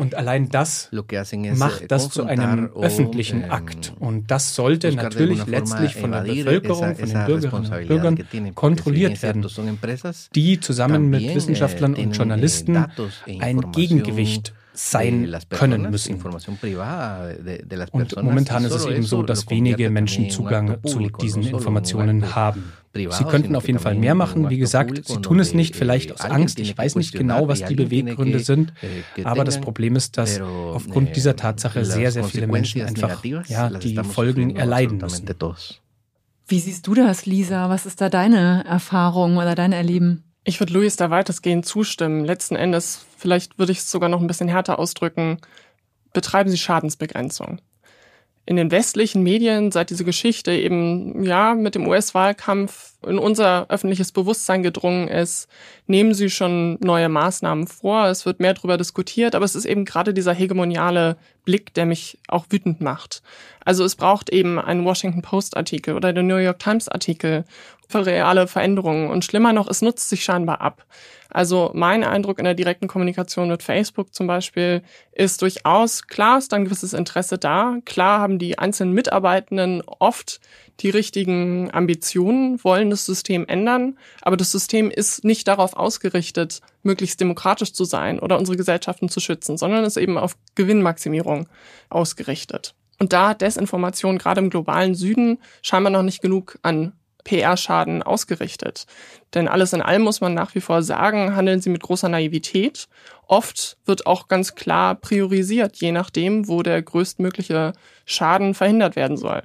Und 0.00 0.14
allein 0.14 0.48
das 0.48 0.90
macht 1.56 1.90
das 1.90 2.10
zu 2.10 2.24
einem 2.24 2.70
öffentlichen 2.74 3.50
Akt. 3.50 3.94
Und 3.98 4.30
das 4.30 4.54
sollte 4.54 4.92
natürlich 4.92 5.46
letztlich 5.46 5.94
von 5.94 6.12
der 6.12 6.22
Bevölkerung, 6.22 6.96
von 6.96 7.08
den 7.08 7.26
Bürgerinnen 7.26 7.72
und 7.72 7.88
Bürgern 7.88 8.54
kontrolliert 8.54 9.22
werden, 9.22 9.46
die 10.34 10.60
zusammen 10.60 11.10
mit 11.10 11.34
Wissenschaftlern 11.34 11.94
und 11.94 12.16
Journalisten 12.16 12.86
ein 13.40 13.72
Gegengewicht 13.72 14.54
sein 14.74 15.34
können 15.50 15.90
müssen. 15.90 16.20
Und 17.92 18.22
momentan 18.22 18.64
ist 18.64 18.74
es 18.74 18.86
eben 18.86 19.02
so, 19.02 19.22
dass 19.22 19.48
wenige 19.48 19.88
Menschen 19.88 20.30
Zugang 20.30 20.78
zu 20.84 21.08
diesen 21.20 21.42
Informationen 21.42 22.34
haben. 22.34 22.72
Sie 22.92 23.24
könnten 23.24 23.56
auf 23.56 23.66
jeden 23.66 23.80
Fall 23.80 23.94
mehr 23.96 24.14
machen. 24.14 24.50
Wie 24.50 24.58
gesagt, 24.58 25.06
sie 25.06 25.20
tun 25.20 25.40
es 25.40 25.52
nicht, 25.52 25.74
vielleicht 25.74 26.12
aus 26.12 26.20
Angst. 26.20 26.60
Ich 26.60 26.76
weiß 26.76 26.94
nicht 26.96 27.12
genau, 27.12 27.48
was 27.48 27.64
die 27.64 27.74
Beweggründe 27.74 28.38
sind. 28.38 28.72
Eh, 29.16 29.24
Aber 29.24 29.44
das 29.44 29.60
Problem 29.60 29.96
ist, 29.96 30.16
dass 30.16 30.40
aufgrund 30.40 31.10
eh, 31.10 31.12
dieser 31.12 31.34
Tatsache 31.34 31.84
sehr, 31.84 32.12
sehr 32.12 32.24
viele 32.24 32.46
Menschen 32.46 32.82
einfach 32.82 33.24
ja, 33.48 33.70
die 33.70 33.96
Folgen 33.96 34.54
erleiden 34.56 34.98
müssen. 34.98 35.26
Wie 36.46 36.60
siehst 36.60 36.86
du 36.86 36.94
das, 36.94 37.26
Lisa? 37.26 37.70
Was 37.70 37.86
ist 37.86 38.00
da 38.00 38.08
deine 38.10 38.64
Erfahrung 38.66 39.38
oder 39.38 39.54
dein 39.54 39.72
Erleben? 39.72 40.24
Ich 40.44 40.60
würde 40.60 40.74
Luis 40.74 40.96
da 40.96 41.08
weitestgehend 41.08 41.64
zustimmen. 41.64 42.24
Letzten 42.24 42.54
Endes, 42.54 43.06
vielleicht 43.16 43.58
würde 43.58 43.72
ich 43.72 43.78
es 43.78 43.90
sogar 43.90 44.10
noch 44.10 44.20
ein 44.20 44.26
bisschen 44.26 44.48
härter 44.48 44.78
ausdrücken, 44.78 45.38
betreiben 46.12 46.50
Sie 46.50 46.58
Schadensbegrenzung. 46.58 47.60
In 48.46 48.56
den 48.56 48.70
westlichen 48.70 49.22
Medien 49.22 49.72
seit 49.72 49.88
diese 49.88 50.04
Geschichte 50.04 50.52
eben, 50.52 51.24
ja, 51.24 51.54
mit 51.54 51.74
dem 51.74 51.88
US-Wahlkampf 51.88 52.92
in 53.06 53.18
unser 53.18 53.70
öffentliches 53.70 54.12
Bewusstsein 54.12 54.62
gedrungen 54.62 55.08
ist, 55.08 55.48
nehmen 55.86 56.12
Sie 56.12 56.28
schon 56.28 56.76
neue 56.80 57.08
Maßnahmen 57.08 57.66
vor. 57.66 58.04
Es 58.08 58.26
wird 58.26 58.40
mehr 58.40 58.52
darüber 58.52 58.76
diskutiert, 58.76 59.34
aber 59.34 59.46
es 59.46 59.54
ist 59.54 59.64
eben 59.64 59.86
gerade 59.86 60.12
dieser 60.12 60.34
hegemoniale 60.34 61.16
Blick, 61.46 61.72
der 61.72 61.86
mich 61.86 62.18
auch 62.28 62.44
wütend 62.50 62.82
macht. 62.82 63.22
Also 63.64 63.82
es 63.82 63.96
braucht 63.96 64.28
eben 64.28 64.58
einen 64.58 64.84
Washington 64.84 65.22
Post 65.22 65.56
Artikel 65.56 65.94
oder 65.94 66.12
den 66.12 66.26
New 66.26 66.36
York 66.36 66.58
Times 66.58 66.90
Artikel 66.90 67.44
für 67.94 68.06
reale 68.06 68.48
Veränderungen. 68.48 69.08
Und 69.08 69.24
schlimmer 69.24 69.52
noch, 69.52 69.68
es 69.68 69.80
nutzt 69.80 70.08
sich 70.08 70.24
scheinbar 70.24 70.60
ab. 70.60 70.84
Also 71.30 71.70
mein 71.74 72.04
Eindruck 72.04 72.38
in 72.38 72.44
der 72.44 72.54
direkten 72.54 72.88
Kommunikation 72.88 73.48
mit 73.48 73.62
Facebook 73.62 74.14
zum 74.14 74.26
Beispiel 74.26 74.82
ist 75.12 75.42
durchaus, 75.42 76.06
klar 76.06 76.38
ist 76.38 76.52
ein 76.54 76.64
gewisses 76.64 76.92
Interesse 76.92 77.38
da. 77.38 77.78
Klar 77.84 78.20
haben 78.20 78.38
die 78.38 78.58
einzelnen 78.58 78.92
Mitarbeitenden 78.94 79.82
oft 79.82 80.40
die 80.80 80.90
richtigen 80.90 81.72
Ambitionen, 81.72 82.62
wollen 82.62 82.90
das 82.90 83.06
System 83.06 83.46
ändern, 83.46 83.96
aber 84.22 84.36
das 84.36 84.50
System 84.50 84.90
ist 84.90 85.24
nicht 85.24 85.46
darauf 85.46 85.76
ausgerichtet, 85.76 86.60
möglichst 86.82 87.20
demokratisch 87.20 87.72
zu 87.72 87.84
sein 87.84 88.18
oder 88.18 88.38
unsere 88.38 88.56
Gesellschaften 88.56 89.08
zu 89.08 89.20
schützen, 89.20 89.56
sondern 89.56 89.84
ist 89.84 89.96
eben 89.96 90.18
auf 90.18 90.36
Gewinnmaximierung 90.56 91.48
ausgerichtet. 91.90 92.74
Und 92.98 93.12
da 93.12 93.30
hat 93.30 93.40
Desinformation 93.40 94.18
gerade 94.18 94.40
im 94.40 94.50
globalen 94.50 94.94
Süden 94.94 95.38
scheinbar 95.62 95.92
noch 95.92 96.02
nicht 96.02 96.22
genug 96.22 96.58
an 96.62 96.92
PR-Schaden 97.24 98.02
ausgerichtet. 98.02 98.86
Denn 99.34 99.48
alles 99.48 99.72
in 99.72 99.82
allem 99.82 100.02
muss 100.02 100.20
man 100.20 100.34
nach 100.34 100.54
wie 100.54 100.60
vor 100.60 100.82
sagen, 100.82 101.34
handeln 101.34 101.60
sie 101.60 101.70
mit 101.70 101.82
großer 101.82 102.08
Naivität. 102.08 102.86
Oft 103.26 103.78
wird 103.84 104.06
auch 104.06 104.28
ganz 104.28 104.54
klar 104.54 104.94
priorisiert, 104.94 105.76
je 105.76 105.92
nachdem, 105.92 106.46
wo 106.46 106.62
der 106.62 106.80
größtmögliche 106.82 107.72
Schaden 108.04 108.54
verhindert 108.54 108.96
werden 108.96 109.16
soll. 109.16 109.42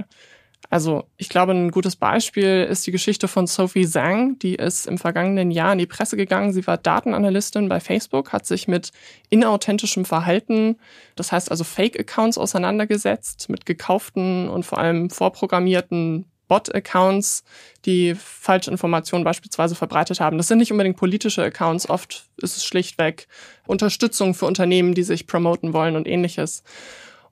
Also 0.71 1.05
ich 1.17 1.29
glaube, 1.29 1.53
ein 1.53 1.71
gutes 1.71 1.95
Beispiel 1.95 2.67
ist 2.69 2.85
die 2.85 2.91
Geschichte 2.91 3.27
von 3.27 3.47
Sophie 3.47 3.87
Zhang. 3.87 4.37
Die 4.39 4.55
ist 4.55 4.85
im 4.85 4.99
vergangenen 4.99 5.49
Jahr 5.49 5.73
in 5.73 5.79
die 5.79 5.87
Presse 5.87 6.15
gegangen. 6.15 6.53
Sie 6.53 6.67
war 6.67 6.77
Datenanalystin 6.77 7.69
bei 7.69 7.79
Facebook, 7.79 8.33
hat 8.33 8.45
sich 8.45 8.67
mit 8.67 8.91
inauthentischem 9.29 10.05
Verhalten, 10.05 10.77
das 11.15 11.31
heißt 11.31 11.49
also 11.49 11.63
Fake-Accounts 11.63 12.37
auseinandergesetzt, 12.37 13.49
mit 13.49 13.65
gekauften 13.65 14.47
und 14.47 14.63
vor 14.63 14.77
allem 14.77 15.09
vorprogrammierten 15.09 16.25
Bot-Accounts, 16.49 17.45
die 17.85 18.15
falsche 18.15 18.69
Informationen 18.69 19.23
beispielsweise 19.23 19.75
verbreitet 19.75 20.19
haben. 20.19 20.37
Das 20.37 20.49
sind 20.49 20.57
nicht 20.57 20.73
unbedingt 20.73 20.97
politische 20.97 21.43
Accounts, 21.43 21.89
oft 21.89 22.25
ist 22.35 22.57
es 22.57 22.65
schlichtweg 22.65 23.29
Unterstützung 23.65 24.33
für 24.33 24.47
Unternehmen, 24.47 24.93
die 24.93 25.03
sich 25.03 25.27
promoten 25.27 25.71
wollen 25.71 25.95
und 25.95 26.07
ähnliches. 26.07 26.63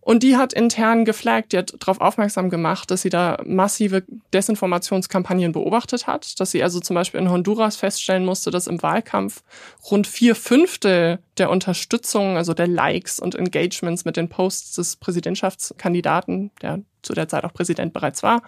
Und 0.07 0.23
die 0.23 0.37
hat 0.37 0.53
intern 0.53 1.03
geflaggt, 1.03 1.51
die 1.51 1.57
hat 1.57 1.75
darauf 1.79 1.99
aufmerksam 1.99 2.49
gemacht, 2.49 2.89
dass 2.91 3.01
sie 3.01 3.09
da 3.09 3.41
massive 3.45 4.05
Desinformationskampagnen 4.33 5.51
beobachtet 5.51 6.07
hat, 6.07 6.39
dass 6.39 6.51
sie 6.51 6.63
also 6.63 6.79
zum 6.79 6.93
Beispiel 6.93 7.19
in 7.19 7.29
Honduras 7.29 7.75
feststellen 7.75 8.23
musste, 8.23 8.49
dass 8.49 8.67
im 8.67 8.81
Wahlkampf 8.81 9.43
rund 9.91 10.07
vier 10.07 10.33
Fünfte 10.35 11.19
der 11.37 11.49
Unterstützung, 11.49 12.37
also 12.37 12.53
der 12.53 12.67
Likes 12.67 13.19
und 13.19 13.35
Engagements 13.35 14.05
mit 14.05 14.15
den 14.15 14.29
Posts 14.29 14.75
des 14.75 14.95
Präsidentschaftskandidaten, 14.95 16.51
der 16.61 16.83
zu 17.01 17.11
der 17.11 17.27
Zeit 17.27 17.43
auch 17.43 17.53
Präsident 17.53 17.91
bereits 17.91 18.23
war, 18.23 18.43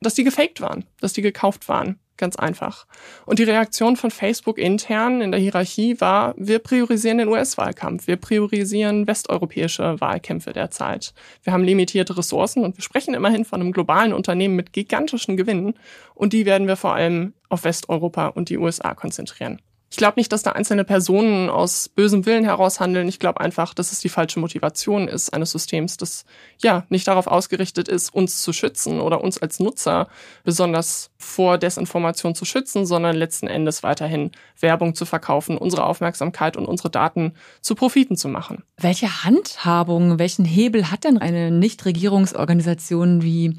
dass 0.00 0.14
die 0.14 0.24
gefaked 0.24 0.62
waren, 0.62 0.86
dass 1.02 1.12
die 1.12 1.20
gekauft 1.20 1.68
waren. 1.68 1.98
Ganz 2.18 2.36
einfach. 2.36 2.86
Und 3.24 3.38
die 3.38 3.44
Reaktion 3.44 3.96
von 3.96 4.10
Facebook 4.10 4.58
intern 4.58 5.22
in 5.22 5.32
der 5.32 5.40
Hierarchie 5.40 6.00
war, 6.00 6.34
wir 6.36 6.58
priorisieren 6.58 7.18
den 7.18 7.28
US-Wahlkampf, 7.28 8.06
wir 8.06 8.16
priorisieren 8.16 9.06
westeuropäische 9.06 10.00
Wahlkämpfe 10.00 10.52
derzeit. 10.52 11.14
Wir 11.42 11.52
haben 11.52 11.64
limitierte 11.64 12.16
Ressourcen 12.16 12.64
und 12.64 12.76
wir 12.76 12.82
sprechen 12.82 13.14
immerhin 13.14 13.44
von 13.44 13.60
einem 13.60 13.72
globalen 13.72 14.12
Unternehmen 14.12 14.56
mit 14.56 14.72
gigantischen 14.72 15.36
Gewinnen 15.36 15.74
und 16.14 16.32
die 16.32 16.44
werden 16.44 16.68
wir 16.68 16.76
vor 16.76 16.94
allem 16.94 17.32
auf 17.48 17.64
Westeuropa 17.64 18.28
und 18.28 18.50
die 18.50 18.58
USA 18.58 18.94
konzentrieren. 18.94 19.60
Ich 19.92 19.98
glaube 19.98 20.18
nicht, 20.18 20.32
dass 20.32 20.42
da 20.42 20.52
einzelne 20.52 20.84
Personen 20.84 21.50
aus 21.50 21.90
bösem 21.90 22.24
Willen 22.24 22.44
heraus 22.44 22.80
handeln. 22.80 23.08
Ich 23.08 23.18
glaube 23.18 23.42
einfach, 23.42 23.74
dass 23.74 23.92
es 23.92 24.00
die 24.00 24.08
falsche 24.08 24.40
Motivation 24.40 25.06
ist 25.06 25.34
eines 25.34 25.50
Systems, 25.50 25.98
das 25.98 26.24
ja 26.62 26.86
nicht 26.88 27.06
darauf 27.06 27.26
ausgerichtet 27.26 27.88
ist, 27.88 28.08
uns 28.08 28.40
zu 28.40 28.54
schützen 28.54 29.02
oder 29.02 29.22
uns 29.22 29.36
als 29.36 29.60
Nutzer 29.60 30.08
besonders 30.44 31.10
vor 31.18 31.58
Desinformation 31.58 32.34
zu 32.34 32.46
schützen, 32.46 32.86
sondern 32.86 33.14
letzten 33.14 33.48
Endes 33.48 33.82
weiterhin 33.82 34.30
Werbung 34.58 34.94
zu 34.94 35.04
verkaufen, 35.04 35.58
unsere 35.58 35.84
Aufmerksamkeit 35.84 36.56
und 36.56 36.64
unsere 36.64 36.88
Daten 36.88 37.34
zu 37.60 37.74
Profiten 37.74 38.16
zu 38.16 38.28
machen. 38.28 38.62
Welche 38.78 39.24
Handhabung, 39.24 40.18
welchen 40.18 40.46
Hebel 40.46 40.90
hat 40.90 41.04
denn 41.04 41.18
eine 41.18 41.50
Nichtregierungsorganisation 41.50 43.20
wie 43.20 43.58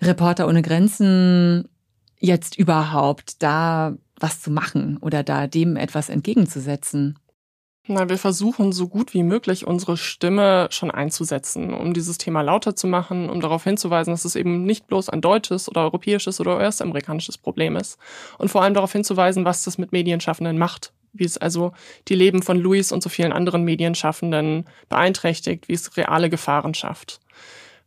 Reporter 0.00 0.48
ohne 0.48 0.62
Grenzen 0.62 1.68
jetzt 2.18 2.56
überhaupt, 2.56 3.42
da 3.42 3.98
was 4.22 4.40
zu 4.40 4.50
machen 4.50 4.98
oder 4.98 5.22
da 5.22 5.46
dem 5.46 5.76
etwas 5.76 6.08
entgegenzusetzen? 6.08 7.18
Na, 7.88 8.08
wir 8.08 8.18
versuchen 8.18 8.70
so 8.70 8.86
gut 8.86 9.12
wie 9.12 9.24
möglich 9.24 9.66
unsere 9.66 9.96
Stimme 9.96 10.68
schon 10.70 10.92
einzusetzen, 10.92 11.74
um 11.74 11.92
dieses 11.92 12.16
Thema 12.16 12.40
lauter 12.40 12.76
zu 12.76 12.86
machen, 12.86 13.28
um 13.28 13.40
darauf 13.40 13.64
hinzuweisen, 13.64 14.12
dass 14.12 14.24
es 14.24 14.36
eben 14.36 14.62
nicht 14.62 14.86
bloß 14.86 15.08
ein 15.08 15.20
deutsches 15.20 15.68
oder 15.68 15.80
europäisches 15.82 16.40
oder 16.40 16.58
US-amerikanisches 16.58 17.38
Problem 17.38 17.74
ist. 17.74 17.98
Und 18.38 18.50
vor 18.50 18.62
allem 18.62 18.74
darauf 18.74 18.92
hinzuweisen, 18.92 19.44
was 19.44 19.64
das 19.64 19.78
mit 19.78 19.90
Medienschaffenden 19.90 20.58
macht, 20.58 20.92
wie 21.12 21.24
es 21.24 21.38
also 21.38 21.72
die 22.06 22.14
Leben 22.14 22.42
von 22.42 22.56
Luis 22.56 22.92
und 22.92 23.02
so 23.02 23.08
vielen 23.08 23.32
anderen 23.32 23.64
Medienschaffenden 23.64 24.66
beeinträchtigt, 24.88 25.68
wie 25.68 25.74
es 25.74 25.96
reale 25.96 26.30
Gefahren 26.30 26.74
schafft. 26.74 27.20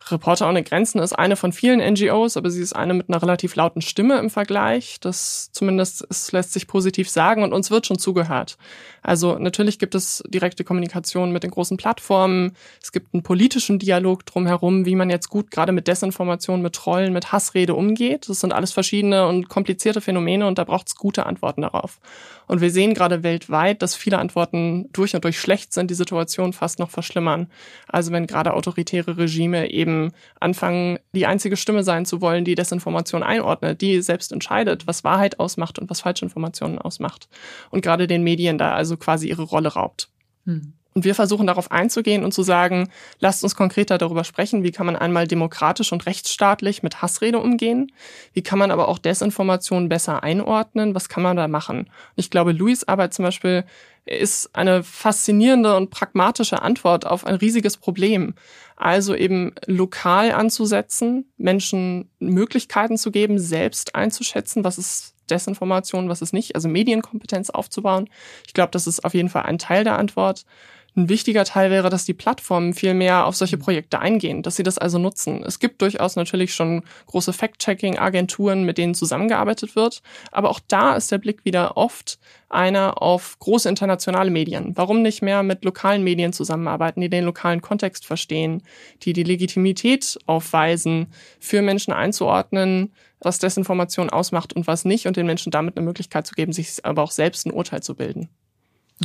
Reporter 0.10 0.48
ohne 0.48 0.64
Grenzen 0.64 1.00
ist 1.00 1.14
eine 1.14 1.36
von 1.36 1.52
vielen 1.52 1.80
NGOs, 1.80 2.38
aber 2.38 2.52
sie 2.52 2.62
ist 2.62 2.76
eine 2.76 2.94
mit 2.94 3.10
einer 3.10 3.22
relativ 3.22 3.56
lauten 3.56 3.82
Stimme 3.82 4.20
im 4.20 4.30
Vergleich. 4.30 5.00
Das 5.00 5.52
zumindest 5.52 6.06
es 6.10 6.32
lässt 6.32 6.54
sich 6.54 6.68
positiv 6.68 7.10
sagen 7.10 7.44
und 7.44 7.54
uns 7.54 7.72
wird 7.72 7.88
schon 7.88 7.98
zugehört. 7.98 8.58
Also 9.06 9.38
natürlich 9.38 9.78
gibt 9.78 9.94
es 9.94 10.24
direkte 10.28 10.64
Kommunikation 10.64 11.32
mit 11.32 11.44
den 11.44 11.52
großen 11.52 11.78
Plattformen. 11.78 12.54
Es 12.82 12.92
gibt 12.92 13.14
einen 13.14 13.22
politischen 13.22 13.78
Dialog 13.78 14.26
drumherum, 14.26 14.86
wie 14.86 14.96
man 14.96 15.12
jetzt 15.12 15.30
gut 15.30 15.52
gerade 15.52 15.72
mit 15.72 15.88
Desinformation, 15.88 16.64
mit 16.64 16.74
Trollen, 16.74 17.14
mit 17.14 17.32
Hassrede 17.32 17.76
umgeht. 17.76 18.28
Das 18.28 18.40
sind 18.40 18.52
alles 18.52 18.72
verschiedene 18.72 19.28
und 19.28 19.48
komplizierte 19.48 20.02
Phänomene 20.02 20.48
und 20.48 20.58
da 20.58 20.64
braucht 20.64 20.88
es 20.88 20.96
gute 20.96 21.28
Antworten 21.28 21.62
darauf. 21.62 22.00
Und 22.48 22.62
wir 22.62 22.72
sehen 22.72 22.96
gerade 22.96 23.22
weltweit, 23.22 23.82
dass 23.82 23.96
viele 23.96 24.18
Antworten 24.18 24.90
durch 24.92 25.14
und 25.14 25.24
durch 25.24 25.40
schlecht 25.40 25.74
sind, 25.74 25.92
die 25.92 25.96
Situation 25.96 26.54
fast 26.54 26.80
noch 26.80 26.90
verschlimmern. 26.90 27.48
Also 27.88 28.12
wenn 28.12 28.28
gerade 28.28 28.54
autoritäre 28.54 29.18
Regime 29.18 29.70
eben 29.70 30.12
anfangen, 30.40 31.00
die 31.14 31.26
einzige 31.26 31.58
Stimme 31.58 31.84
sein 31.84 32.06
zu 32.06 32.22
wollen, 32.22 32.46
die 32.46 32.56
Desinformation 32.56 33.24
einordnet, 33.24 33.82
die 33.82 34.02
selbst 34.02 34.32
entscheidet, 34.32 34.88
was 34.88 35.04
Wahrheit 35.04 35.40
ausmacht 35.40 35.80
und 35.80 35.90
was 35.90 36.02
Falschinformationen 36.02 36.80
ausmacht. 36.80 37.28
Und 37.70 37.82
gerade 37.82 38.08
den 38.08 38.24
Medien 38.24 38.58
da 38.58 38.74
also 38.74 38.95
quasi 38.98 39.28
ihre 39.28 39.44
Rolle 39.44 39.74
raubt. 39.74 40.10
Hm. 40.46 40.74
Und 40.98 41.04
wir 41.04 41.14
versuchen 41.14 41.46
darauf 41.46 41.72
einzugehen 41.72 42.24
und 42.24 42.34
zu 42.34 42.42
sagen, 42.42 42.88
lasst 43.20 43.44
uns 43.44 43.58
konkreter 43.58 43.98
darüber 43.98 44.24
sprechen, 44.24 44.64
wie 44.64 44.72
kann 44.72 44.86
man 44.86 44.96
einmal 44.96 45.28
demokratisch 45.28 45.92
und 45.92 46.06
rechtsstaatlich 46.06 46.84
mit 46.84 47.02
Hassrede 47.02 47.40
umgehen, 47.40 47.92
wie 48.32 48.44
kann 48.44 48.58
man 48.58 48.72
aber 48.72 48.88
auch 48.88 48.98
Desinformation 48.98 49.90
besser 49.90 50.24
einordnen, 50.24 50.96
was 50.96 51.10
kann 51.10 51.22
man 51.22 51.36
da 51.36 51.50
machen. 51.50 51.90
Ich 52.16 52.30
glaube, 52.30 52.54
Louis 52.54 52.86
Arbeit 52.86 53.14
zum 53.14 53.26
Beispiel 53.26 53.66
ist 54.06 54.56
eine 54.56 54.84
faszinierende 54.84 55.76
und 55.76 55.90
pragmatische 55.90 56.62
Antwort 56.62 57.06
auf 57.06 57.26
ein 57.26 57.36
riesiges 57.36 57.76
Problem. 57.76 58.34
Also 58.78 59.16
eben 59.16 59.54
lokal 59.66 60.32
anzusetzen, 60.32 61.30
Menschen 61.36 62.10
Möglichkeiten 62.20 62.98
zu 62.98 63.12
geben, 63.12 63.38
selbst 63.38 63.96
einzuschätzen, 63.96 64.64
was 64.64 64.78
ist 64.78 65.15
Desinformation, 65.30 66.10
was 66.10 66.22
ist 66.22 66.34
nicht, 66.34 66.56
also 66.56 66.68
Medienkompetenz 66.68 67.50
aufzubauen. 67.50 68.10
Ich 68.48 68.54
glaube, 68.54 68.72
das 68.72 68.88
ist 68.88 69.04
auf 69.04 69.14
jeden 69.14 69.30
Fall 69.30 69.44
ein 69.44 69.58
Teil 69.58 69.84
der 69.84 69.98
Antwort. 69.98 70.46
Ein 70.98 71.10
wichtiger 71.10 71.44
Teil 71.44 71.72
wäre, 71.72 71.90
dass 71.90 72.06
die 72.06 72.14
Plattformen 72.14 72.74
viel 72.74 72.94
mehr 72.94 73.26
auf 73.26 73.36
solche 73.36 73.58
Projekte 73.58 74.00
eingehen, 74.00 74.44
dass 74.44 74.56
sie 74.56 74.64
das 74.64 74.78
also 74.78 74.98
nutzen. 74.98 75.44
Es 75.44 75.60
gibt 75.60 75.82
durchaus 75.82 76.16
natürlich 76.16 76.54
schon 76.54 76.84
große 77.08 77.34
Fact-Checking-Agenturen, 77.34 78.64
mit 78.64 78.78
denen 78.78 78.96
zusammengearbeitet 78.96 79.76
wird, 79.76 80.02
aber 80.32 80.50
auch 80.50 80.62
da 80.66 80.96
ist 80.96 81.12
der 81.12 81.18
Blick 81.18 81.44
wieder 81.44 81.76
oft 81.76 82.18
einer 82.48 83.02
auf 83.02 83.38
große 83.40 83.68
internationale 83.68 84.32
Medien. 84.32 84.72
Warum 84.78 85.02
nicht 85.02 85.22
mehr 85.22 85.44
mit 85.44 85.66
lokalen 85.66 86.02
Medien 86.02 86.32
zusammenarbeiten, 86.32 87.02
die 87.02 87.10
den 87.10 87.26
lokalen 87.26 87.62
Kontext 87.62 88.06
verstehen, 88.06 88.64
die 89.02 89.12
die 89.12 89.24
Legitimität 89.24 90.18
aufweisen, 90.28 91.08
für 91.42 91.62
Menschen 91.62 91.92
einzuordnen, 91.92 92.94
was 93.20 93.40
Desinformation 93.40 94.10
ausmacht 94.10 94.54
und 94.54 94.66
was 94.66 94.86
nicht 94.86 95.08
und 95.08 95.18
den 95.18 95.26
Menschen 95.26 95.52
damit 95.52 95.76
eine 95.76 95.86
Möglichkeit 95.86 96.26
zu 96.26 96.36
geben, 96.36 96.54
sich 96.54 96.86
aber 96.86 97.04
auch 97.04 97.12
selbst 97.12 97.46
ein 97.46 97.52
Urteil 97.52 97.84
zu 97.84 97.96
bilden. 97.96 98.30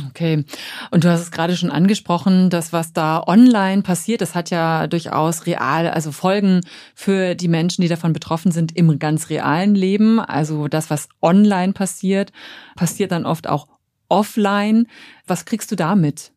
Okay. 0.07 0.45
Und 0.89 1.03
du 1.03 1.09
hast 1.09 1.19
es 1.19 1.31
gerade 1.31 1.57
schon 1.57 1.69
angesprochen, 1.69 2.49
das, 2.49 2.71
was 2.71 2.93
da 2.93 3.21
online 3.27 3.81
passiert, 3.81 4.21
das 4.21 4.35
hat 4.35 4.49
ja 4.49 4.87
durchaus 4.87 5.45
real, 5.45 5.89
also 5.89 6.13
Folgen 6.13 6.61
für 6.95 7.35
die 7.35 7.49
Menschen, 7.49 7.81
die 7.81 7.89
davon 7.89 8.13
betroffen 8.13 8.53
sind 8.53 8.75
im 8.75 8.99
ganz 8.99 9.29
realen 9.29 9.75
Leben. 9.75 10.21
Also 10.21 10.69
das, 10.69 10.89
was 10.89 11.09
online 11.21 11.73
passiert, 11.73 12.31
passiert 12.77 13.11
dann 13.11 13.25
oft 13.25 13.47
auch 13.47 13.67
offline. 14.07 14.87
Was 15.27 15.43
kriegst 15.43 15.71
du 15.71 15.75
da 15.75 15.95
mit? 15.95 16.31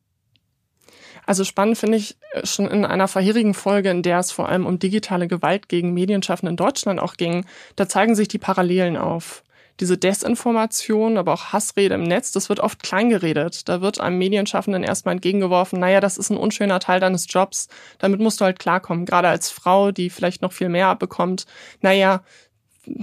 Also 1.26 1.44
spannend 1.44 1.78
finde 1.78 1.98
ich 1.98 2.16
äh, 2.32 2.44
schon 2.44 2.66
in 2.66 2.84
einer 2.84 3.09
vorherigen 3.09 3.55
Folge, 3.55 3.90
in 3.90 4.02
der 4.02 4.18
es 4.18 4.32
vor 4.32 4.48
allem 4.48 4.66
um 4.66 4.80
digitale 4.80 5.28
Gewalt 5.28 5.68
gegen 5.68 5.94
Medienschaffende 5.94 6.50
in 6.50 6.57
Deutschland 6.57 6.98
auch 6.98 7.16
ging, 7.16 7.46
da 7.76 7.88
zeigen 7.88 8.16
sich 8.16 8.26
die 8.28 8.38
Parallelen 8.38 8.96
auf 8.96 9.43
diese 9.81 9.99
Desinformation, 9.99 11.18
aber 11.18 11.33
auch 11.33 11.53
Hassrede 11.53 11.95
im 11.97 12.05
Netz, 12.05 12.33
das 12.33 12.49
wird 12.49 12.61
oft 12.61 12.83
kleingeredet. 12.83 13.68
Da 13.68 13.81
wird 13.81 14.01
einem 14.01 14.18
Medienschaffenden 14.18 14.83
erstmal 14.83 15.14
entgegengeworfen, 15.14 15.81
naja, 15.81 16.01
das 16.01 16.18
ist 16.18 16.31
ein 16.31 16.37
unschöner 16.37 16.81
Teil 16.81 17.01
deines 17.01 17.27
Jobs, 17.29 17.68
damit 17.99 18.20
musst 18.20 18.41
du 18.41 18.45
halt 18.45 18.59
klarkommen. 18.59 19.07
Gerade 19.07 19.29
als 19.29 19.51
Frau, 19.51 19.91
die 19.91 20.11
vielleicht 20.11 20.43
noch 20.43 20.53
viel 20.53 20.68
mehr 20.68 20.89
abbekommt, 20.89 21.47
naja, 21.81 22.22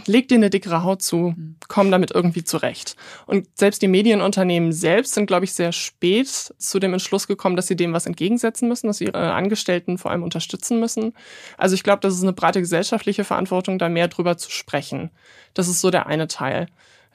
leg 0.05 0.27
dir 0.27 0.35
eine 0.35 0.49
dickere 0.49 0.83
Haut 0.83 1.01
zu, 1.01 1.33
mhm. 1.35 1.55
komm 1.67 1.91
damit 1.91 2.11
irgendwie 2.11 2.43
zurecht. 2.43 2.95
Und 3.25 3.47
selbst 3.57 3.81
die 3.81 3.87
Medienunternehmen 3.87 4.71
selbst 4.71 5.13
sind, 5.13 5.25
glaube 5.25 5.45
ich, 5.45 5.53
sehr 5.53 5.71
spät 5.71 6.27
zu 6.27 6.79
dem 6.79 6.93
Entschluss 6.93 7.27
gekommen, 7.27 7.55
dass 7.55 7.67
sie 7.67 7.75
dem 7.75 7.93
was 7.93 8.05
entgegensetzen 8.05 8.67
müssen, 8.67 8.87
dass 8.87 8.97
sie 8.97 9.05
ihre 9.05 9.33
Angestellten 9.33 9.97
vor 9.97 10.11
allem 10.11 10.23
unterstützen 10.23 10.79
müssen. 10.79 11.13
Also 11.57 11.75
ich 11.75 11.83
glaube, 11.83 12.01
das 12.01 12.13
ist 12.13 12.23
eine 12.23 12.33
breite 12.33 12.59
gesellschaftliche 12.59 13.23
Verantwortung, 13.23 13.79
da 13.79 13.89
mehr 13.89 14.07
drüber 14.07 14.37
zu 14.37 14.51
sprechen. 14.51 15.11
Das 15.53 15.67
ist 15.67 15.81
so 15.81 15.91
der 15.91 16.07
eine 16.07 16.27
Teil. 16.27 16.67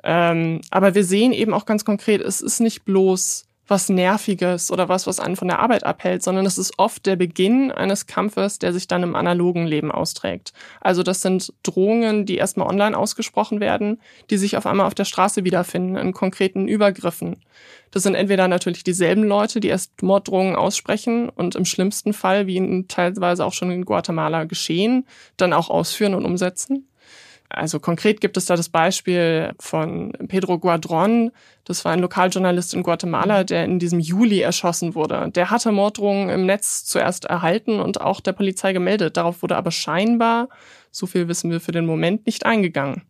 Ähm, 0.02 0.60
aber 0.70 0.94
wir 0.94 1.04
sehen 1.04 1.32
eben 1.32 1.52
auch 1.52 1.66
ganz 1.66 1.84
konkret, 1.84 2.20
es 2.20 2.40
ist 2.40 2.60
nicht 2.60 2.84
bloß 2.84 3.45
was 3.68 3.88
Nerviges 3.88 4.70
oder 4.70 4.88
was, 4.88 5.06
was 5.06 5.20
einen 5.20 5.36
von 5.36 5.48
der 5.48 5.58
Arbeit 5.58 5.84
abhält, 5.84 6.22
sondern 6.22 6.46
es 6.46 6.58
ist 6.58 6.78
oft 6.78 7.04
der 7.06 7.16
Beginn 7.16 7.72
eines 7.72 8.06
Kampfes, 8.06 8.58
der 8.58 8.72
sich 8.72 8.86
dann 8.86 9.02
im 9.02 9.16
analogen 9.16 9.66
Leben 9.66 9.90
austrägt. 9.90 10.52
Also 10.80 11.02
das 11.02 11.22
sind 11.22 11.52
Drohungen, 11.62 12.26
die 12.26 12.36
erstmal 12.36 12.68
online 12.68 12.96
ausgesprochen 12.96 13.60
werden, 13.60 14.00
die 14.30 14.36
sich 14.36 14.56
auf 14.56 14.66
einmal 14.66 14.86
auf 14.86 14.94
der 14.94 15.04
Straße 15.04 15.44
wiederfinden, 15.44 15.96
in 15.96 16.12
konkreten 16.12 16.68
Übergriffen. 16.68 17.36
Das 17.90 18.02
sind 18.02 18.14
entweder 18.14 18.48
natürlich 18.48 18.84
dieselben 18.84 19.24
Leute, 19.24 19.60
die 19.60 19.68
erst 19.68 20.02
Morddrohungen 20.02 20.56
aussprechen 20.56 21.28
und 21.28 21.54
im 21.54 21.64
schlimmsten 21.64 22.12
Fall, 22.12 22.46
wie 22.46 22.58
in, 22.58 22.88
teilweise 22.88 23.44
auch 23.44 23.52
schon 23.52 23.70
in 23.70 23.84
Guatemala 23.84 24.44
geschehen, 24.44 25.06
dann 25.36 25.52
auch 25.52 25.70
ausführen 25.70 26.14
und 26.14 26.24
umsetzen. 26.24 26.88
Also 27.48 27.80
konkret 27.80 28.20
gibt 28.20 28.36
es 28.36 28.46
da 28.46 28.56
das 28.56 28.68
Beispiel 28.68 29.52
von 29.60 30.12
Pedro 30.28 30.58
Guadron. 30.58 31.30
Das 31.64 31.84
war 31.84 31.92
ein 31.92 32.00
Lokaljournalist 32.00 32.74
in 32.74 32.82
Guatemala, 32.82 33.44
der 33.44 33.64
in 33.64 33.78
diesem 33.78 34.00
Juli 34.00 34.40
erschossen 34.40 34.94
wurde. 34.94 35.30
Der 35.34 35.50
hatte 35.50 35.72
Morddrohungen 35.72 36.28
im 36.28 36.46
Netz 36.46 36.84
zuerst 36.84 37.24
erhalten 37.26 37.80
und 37.80 38.00
auch 38.00 38.20
der 38.20 38.32
Polizei 38.32 38.72
gemeldet. 38.72 39.16
Darauf 39.16 39.42
wurde 39.42 39.56
aber 39.56 39.70
scheinbar, 39.70 40.48
so 40.90 41.06
viel 41.06 41.28
wissen 41.28 41.50
wir 41.50 41.60
für 41.60 41.72
den 41.72 41.86
Moment, 41.86 42.26
nicht 42.26 42.46
eingegangen. 42.46 43.02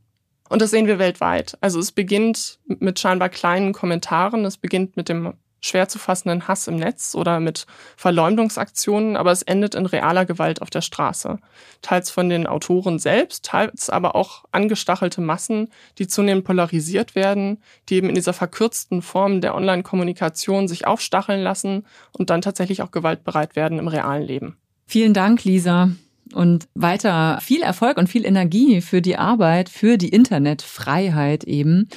Und 0.49 0.62
das 0.62 0.70
sehen 0.70 0.87
wir 0.87 0.99
weltweit. 0.99 1.57
Also 1.61 1.80
es 1.80 1.93
beginnt 1.93 2.61
mit 2.66 3.01
scheinbar 3.01 3.30
kleinen 3.30 3.72
Kommentaren. 3.72 4.45
Es 4.45 4.57
beginnt 4.57 4.97
mit 4.97 5.09
dem 5.09 5.34
schwer 5.61 5.88
zu 5.88 5.98
fassenden 5.98 6.48
Hass 6.48 6.68
im 6.68 6.76
Netz 6.76 7.14
oder 7.14 7.40
mit 7.40 7.66
Verleumdungsaktionen, 7.96 9.16
aber 9.16 9.32
es 9.32 9.42
endet 9.42 9.74
in 9.74 9.86
realer 9.86 10.24
Gewalt 10.24 10.62
auf 10.62 10.70
der 10.70 10.80
Straße. 10.80 11.38
Teils 11.82 12.11
von 12.11 12.28
den 12.28 12.46
Autoren 12.46 12.98
selbst, 12.98 13.44
teils 13.44 13.90
aber 13.90 14.14
auch 14.14 14.44
angestachelte 14.52 15.20
Massen, 15.20 15.68
die 15.98 16.07
zunehmend 16.07 16.44
polarisiert 16.44 17.14
werden, 17.14 17.59
die 17.88 17.96
eben 17.96 18.09
in 18.09 18.14
dieser 18.14 18.32
verkürzten 18.32 19.02
Form 19.02 19.40
der 19.40 19.54
Online-Kommunikation 19.54 20.68
sich 20.68 20.86
aufstacheln 20.86 21.42
lassen 21.42 21.86
und 22.12 22.30
dann 22.30 22.42
tatsächlich 22.42 22.82
auch 22.82 22.90
gewaltbereit 22.90 23.57
werden 23.57 23.78
im 23.78 23.88
realen 23.88 24.22
Leben. 24.22 24.57
Vielen 24.86 25.14
Dank, 25.14 25.44
Lisa. 25.44 25.90
Und 26.32 26.66
weiter 26.74 27.38
viel 27.40 27.62
Erfolg 27.62 27.98
und 27.98 28.09
viel 28.09 28.24
Energie 28.24 28.80
für 28.80 29.00
die 29.00 29.16
Arbeit, 29.16 29.68
für 29.68 29.96
die 29.96 30.09
Internetfreiheit 30.09 31.44
eben. 31.44 31.88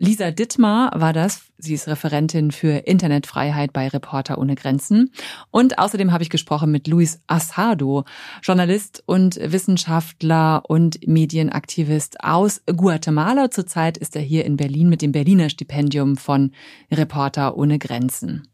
Lisa 0.00 0.30
Dittmar 0.30 0.92
war 0.94 1.12
das. 1.12 1.40
Sie 1.58 1.74
ist 1.74 1.88
Referentin 1.88 2.52
für 2.52 2.86
Internetfreiheit 2.86 3.72
bei 3.72 3.88
Reporter 3.88 4.38
ohne 4.38 4.54
Grenzen. 4.54 5.10
Und 5.50 5.80
außerdem 5.80 6.12
habe 6.12 6.22
ich 6.22 6.30
gesprochen 6.30 6.70
mit 6.70 6.86
Luis 6.86 7.20
Asado, 7.26 8.04
Journalist 8.42 9.02
und 9.06 9.40
Wissenschaftler 9.42 10.62
und 10.68 11.04
Medienaktivist 11.06 12.22
aus 12.22 12.62
Guatemala. 12.66 13.50
Zurzeit 13.50 13.98
ist 13.98 14.14
er 14.14 14.22
hier 14.22 14.44
in 14.44 14.56
Berlin 14.56 14.88
mit 14.88 15.02
dem 15.02 15.10
Berliner 15.10 15.50
Stipendium 15.50 16.16
von 16.16 16.52
Reporter 16.92 17.56
ohne 17.56 17.80
Grenzen. 17.80 18.46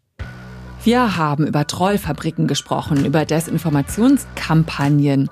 Wir 0.82 1.18
haben 1.18 1.46
über 1.46 1.66
Trollfabriken 1.66 2.46
gesprochen, 2.46 3.04
über 3.04 3.26
Desinformationskampagnen, 3.26 5.28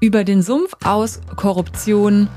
über 0.00 0.24
den 0.24 0.40
Sumpf 0.40 0.72
aus 0.84 1.20
Korruption, 1.36 2.28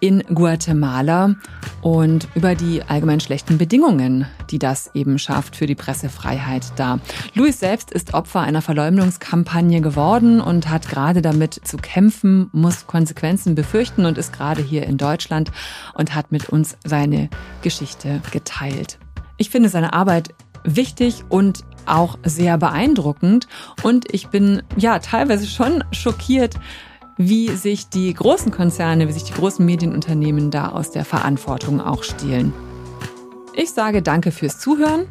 in 0.00 0.22
Guatemala 0.34 1.34
und 1.80 2.28
über 2.34 2.54
die 2.54 2.82
allgemein 2.82 3.20
schlechten 3.20 3.58
Bedingungen, 3.58 4.26
die 4.50 4.58
das 4.58 4.90
eben 4.94 5.18
schafft 5.18 5.56
für 5.56 5.66
die 5.66 5.74
Pressefreiheit 5.74 6.64
da. 6.76 6.98
Luis 7.34 7.58
selbst 7.60 7.90
ist 7.90 8.14
Opfer 8.14 8.40
einer 8.40 8.62
Verleumdungskampagne 8.62 9.80
geworden 9.80 10.40
und 10.40 10.68
hat 10.68 10.88
gerade 10.88 11.22
damit 11.22 11.60
zu 11.64 11.76
kämpfen, 11.76 12.48
muss 12.52 12.86
Konsequenzen 12.86 13.54
befürchten 13.54 14.06
und 14.06 14.18
ist 14.18 14.32
gerade 14.32 14.62
hier 14.62 14.84
in 14.84 14.96
Deutschland 14.96 15.50
und 15.94 16.14
hat 16.14 16.32
mit 16.32 16.48
uns 16.48 16.76
seine 16.84 17.28
Geschichte 17.62 18.20
geteilt. 18.30 18.98
Ich 19.36 19.50
finde 19.50 19.68
seine 19.68 19.92
Arbeit 19.92 20.34
wichtig 20.64 21.24
und 21.28 21.64
auch 21.86 22.18
sehr 22.24 22.58
beeindruckend 22.58 23.48
und 23.82 24.12
ich 24.12 24.28
bin 24.28 24.62
ja 24.76 25.00
teilweise 25.00 25.46
schon 25.46 25.82
schockiert, 25.90 26.54
wie 27.16 27.48
sich 27.50 27.88
die 27.88 28.12
großen 28.12 28.50
Konzerne, 28.50 29.08
wie 29.08 29.12
sich 29.12 29.24
die 29.24 29.34
großen 29.34 29.64
Medienunternehmen 29.64 30.50
da 30.50 30.70
aus 30.70 30.90
der 30.90 31.04
Verantwortung 31.04 31.80
auch 31.80 32.02
stehlen. 32.02 32.52
Ich 33.54 33.72
sage 33.72 34.00
danke 34.00 34.32
fürs 34.32 34.58
Zuhören. 34.58 35.06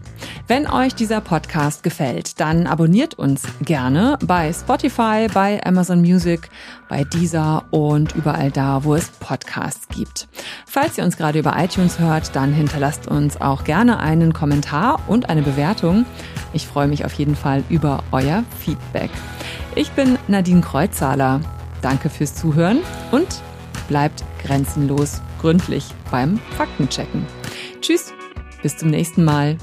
Wenn 0.47 0.67
euch 0.67 0.95
dieser 0.95 1.21
Podcast 1.21 1.83
gefällt, 1.83 2.39
dann 2.39 2.65
abonniert 2.65 3.13
uns 3.13 3.43
gerne 3.61 4.17
bei 4.25 4.51
Spotify, 4.51 5.27
bei 5.31 5.63
Amazon 5.63 6.01
Music, 6.01 6.49
bei 6.89 7.03
Deezer 7.03 7.63
und 7.69 8.15
überall 8.15 8.49
da, 8.49 8.83
wo 8.83 8.95
es 8.95 9.09
Podcasts 9.09 9.87
gibt. 9.89 10.27
Falls 10.65 10.97
ihr 10.97 11.03
uns 11.03 11.17
gerade 11.17 11.37
über 11.37 11.53
iTunes 11.55 11.99
hört, 11.99 12.35
dann 12.35 12.51
hinterlasst 12.51 13.07
uns 13.07 13.39
auch 13.39 13.63
gerne 13.63 13.99
einen 13.99 14.33
Kommentar 14.33 14.99
und 15.07 15.29
eine 15.29 15.43
Bewertung. 15.43 16.05
Ich 16.51 16.65
freue 16.65 16.87
mich 16.87 17.05
auf 17.05 17.13
jeden 17.13 17.35
Fall 17.35 17.63
über 17.69 18.03
euer 18.11 18.43
Feedback. 18.59 19.11
Ich 19.75 19.91
bin 19.91 20.17
Nadine 20.27 20.61
Kreuzzahler. 20.61 21.41
Danke 21.81 22.09
fürs 22.09 22.35
Zuhören 22.35 22.79
und 23.11 23.27
bleibt 23.87 24.23
grenzenlos 24.43 25.21
gründlich 25.39 25.85
beim 26.11 26.39
Faktenchecken. 26.57 27.25
Tschüss, 27.81 28.13
bis 28.61 28.77
zum 28.77 28.89
nächsten 28.89 29.23
Mal. 29.23 29.57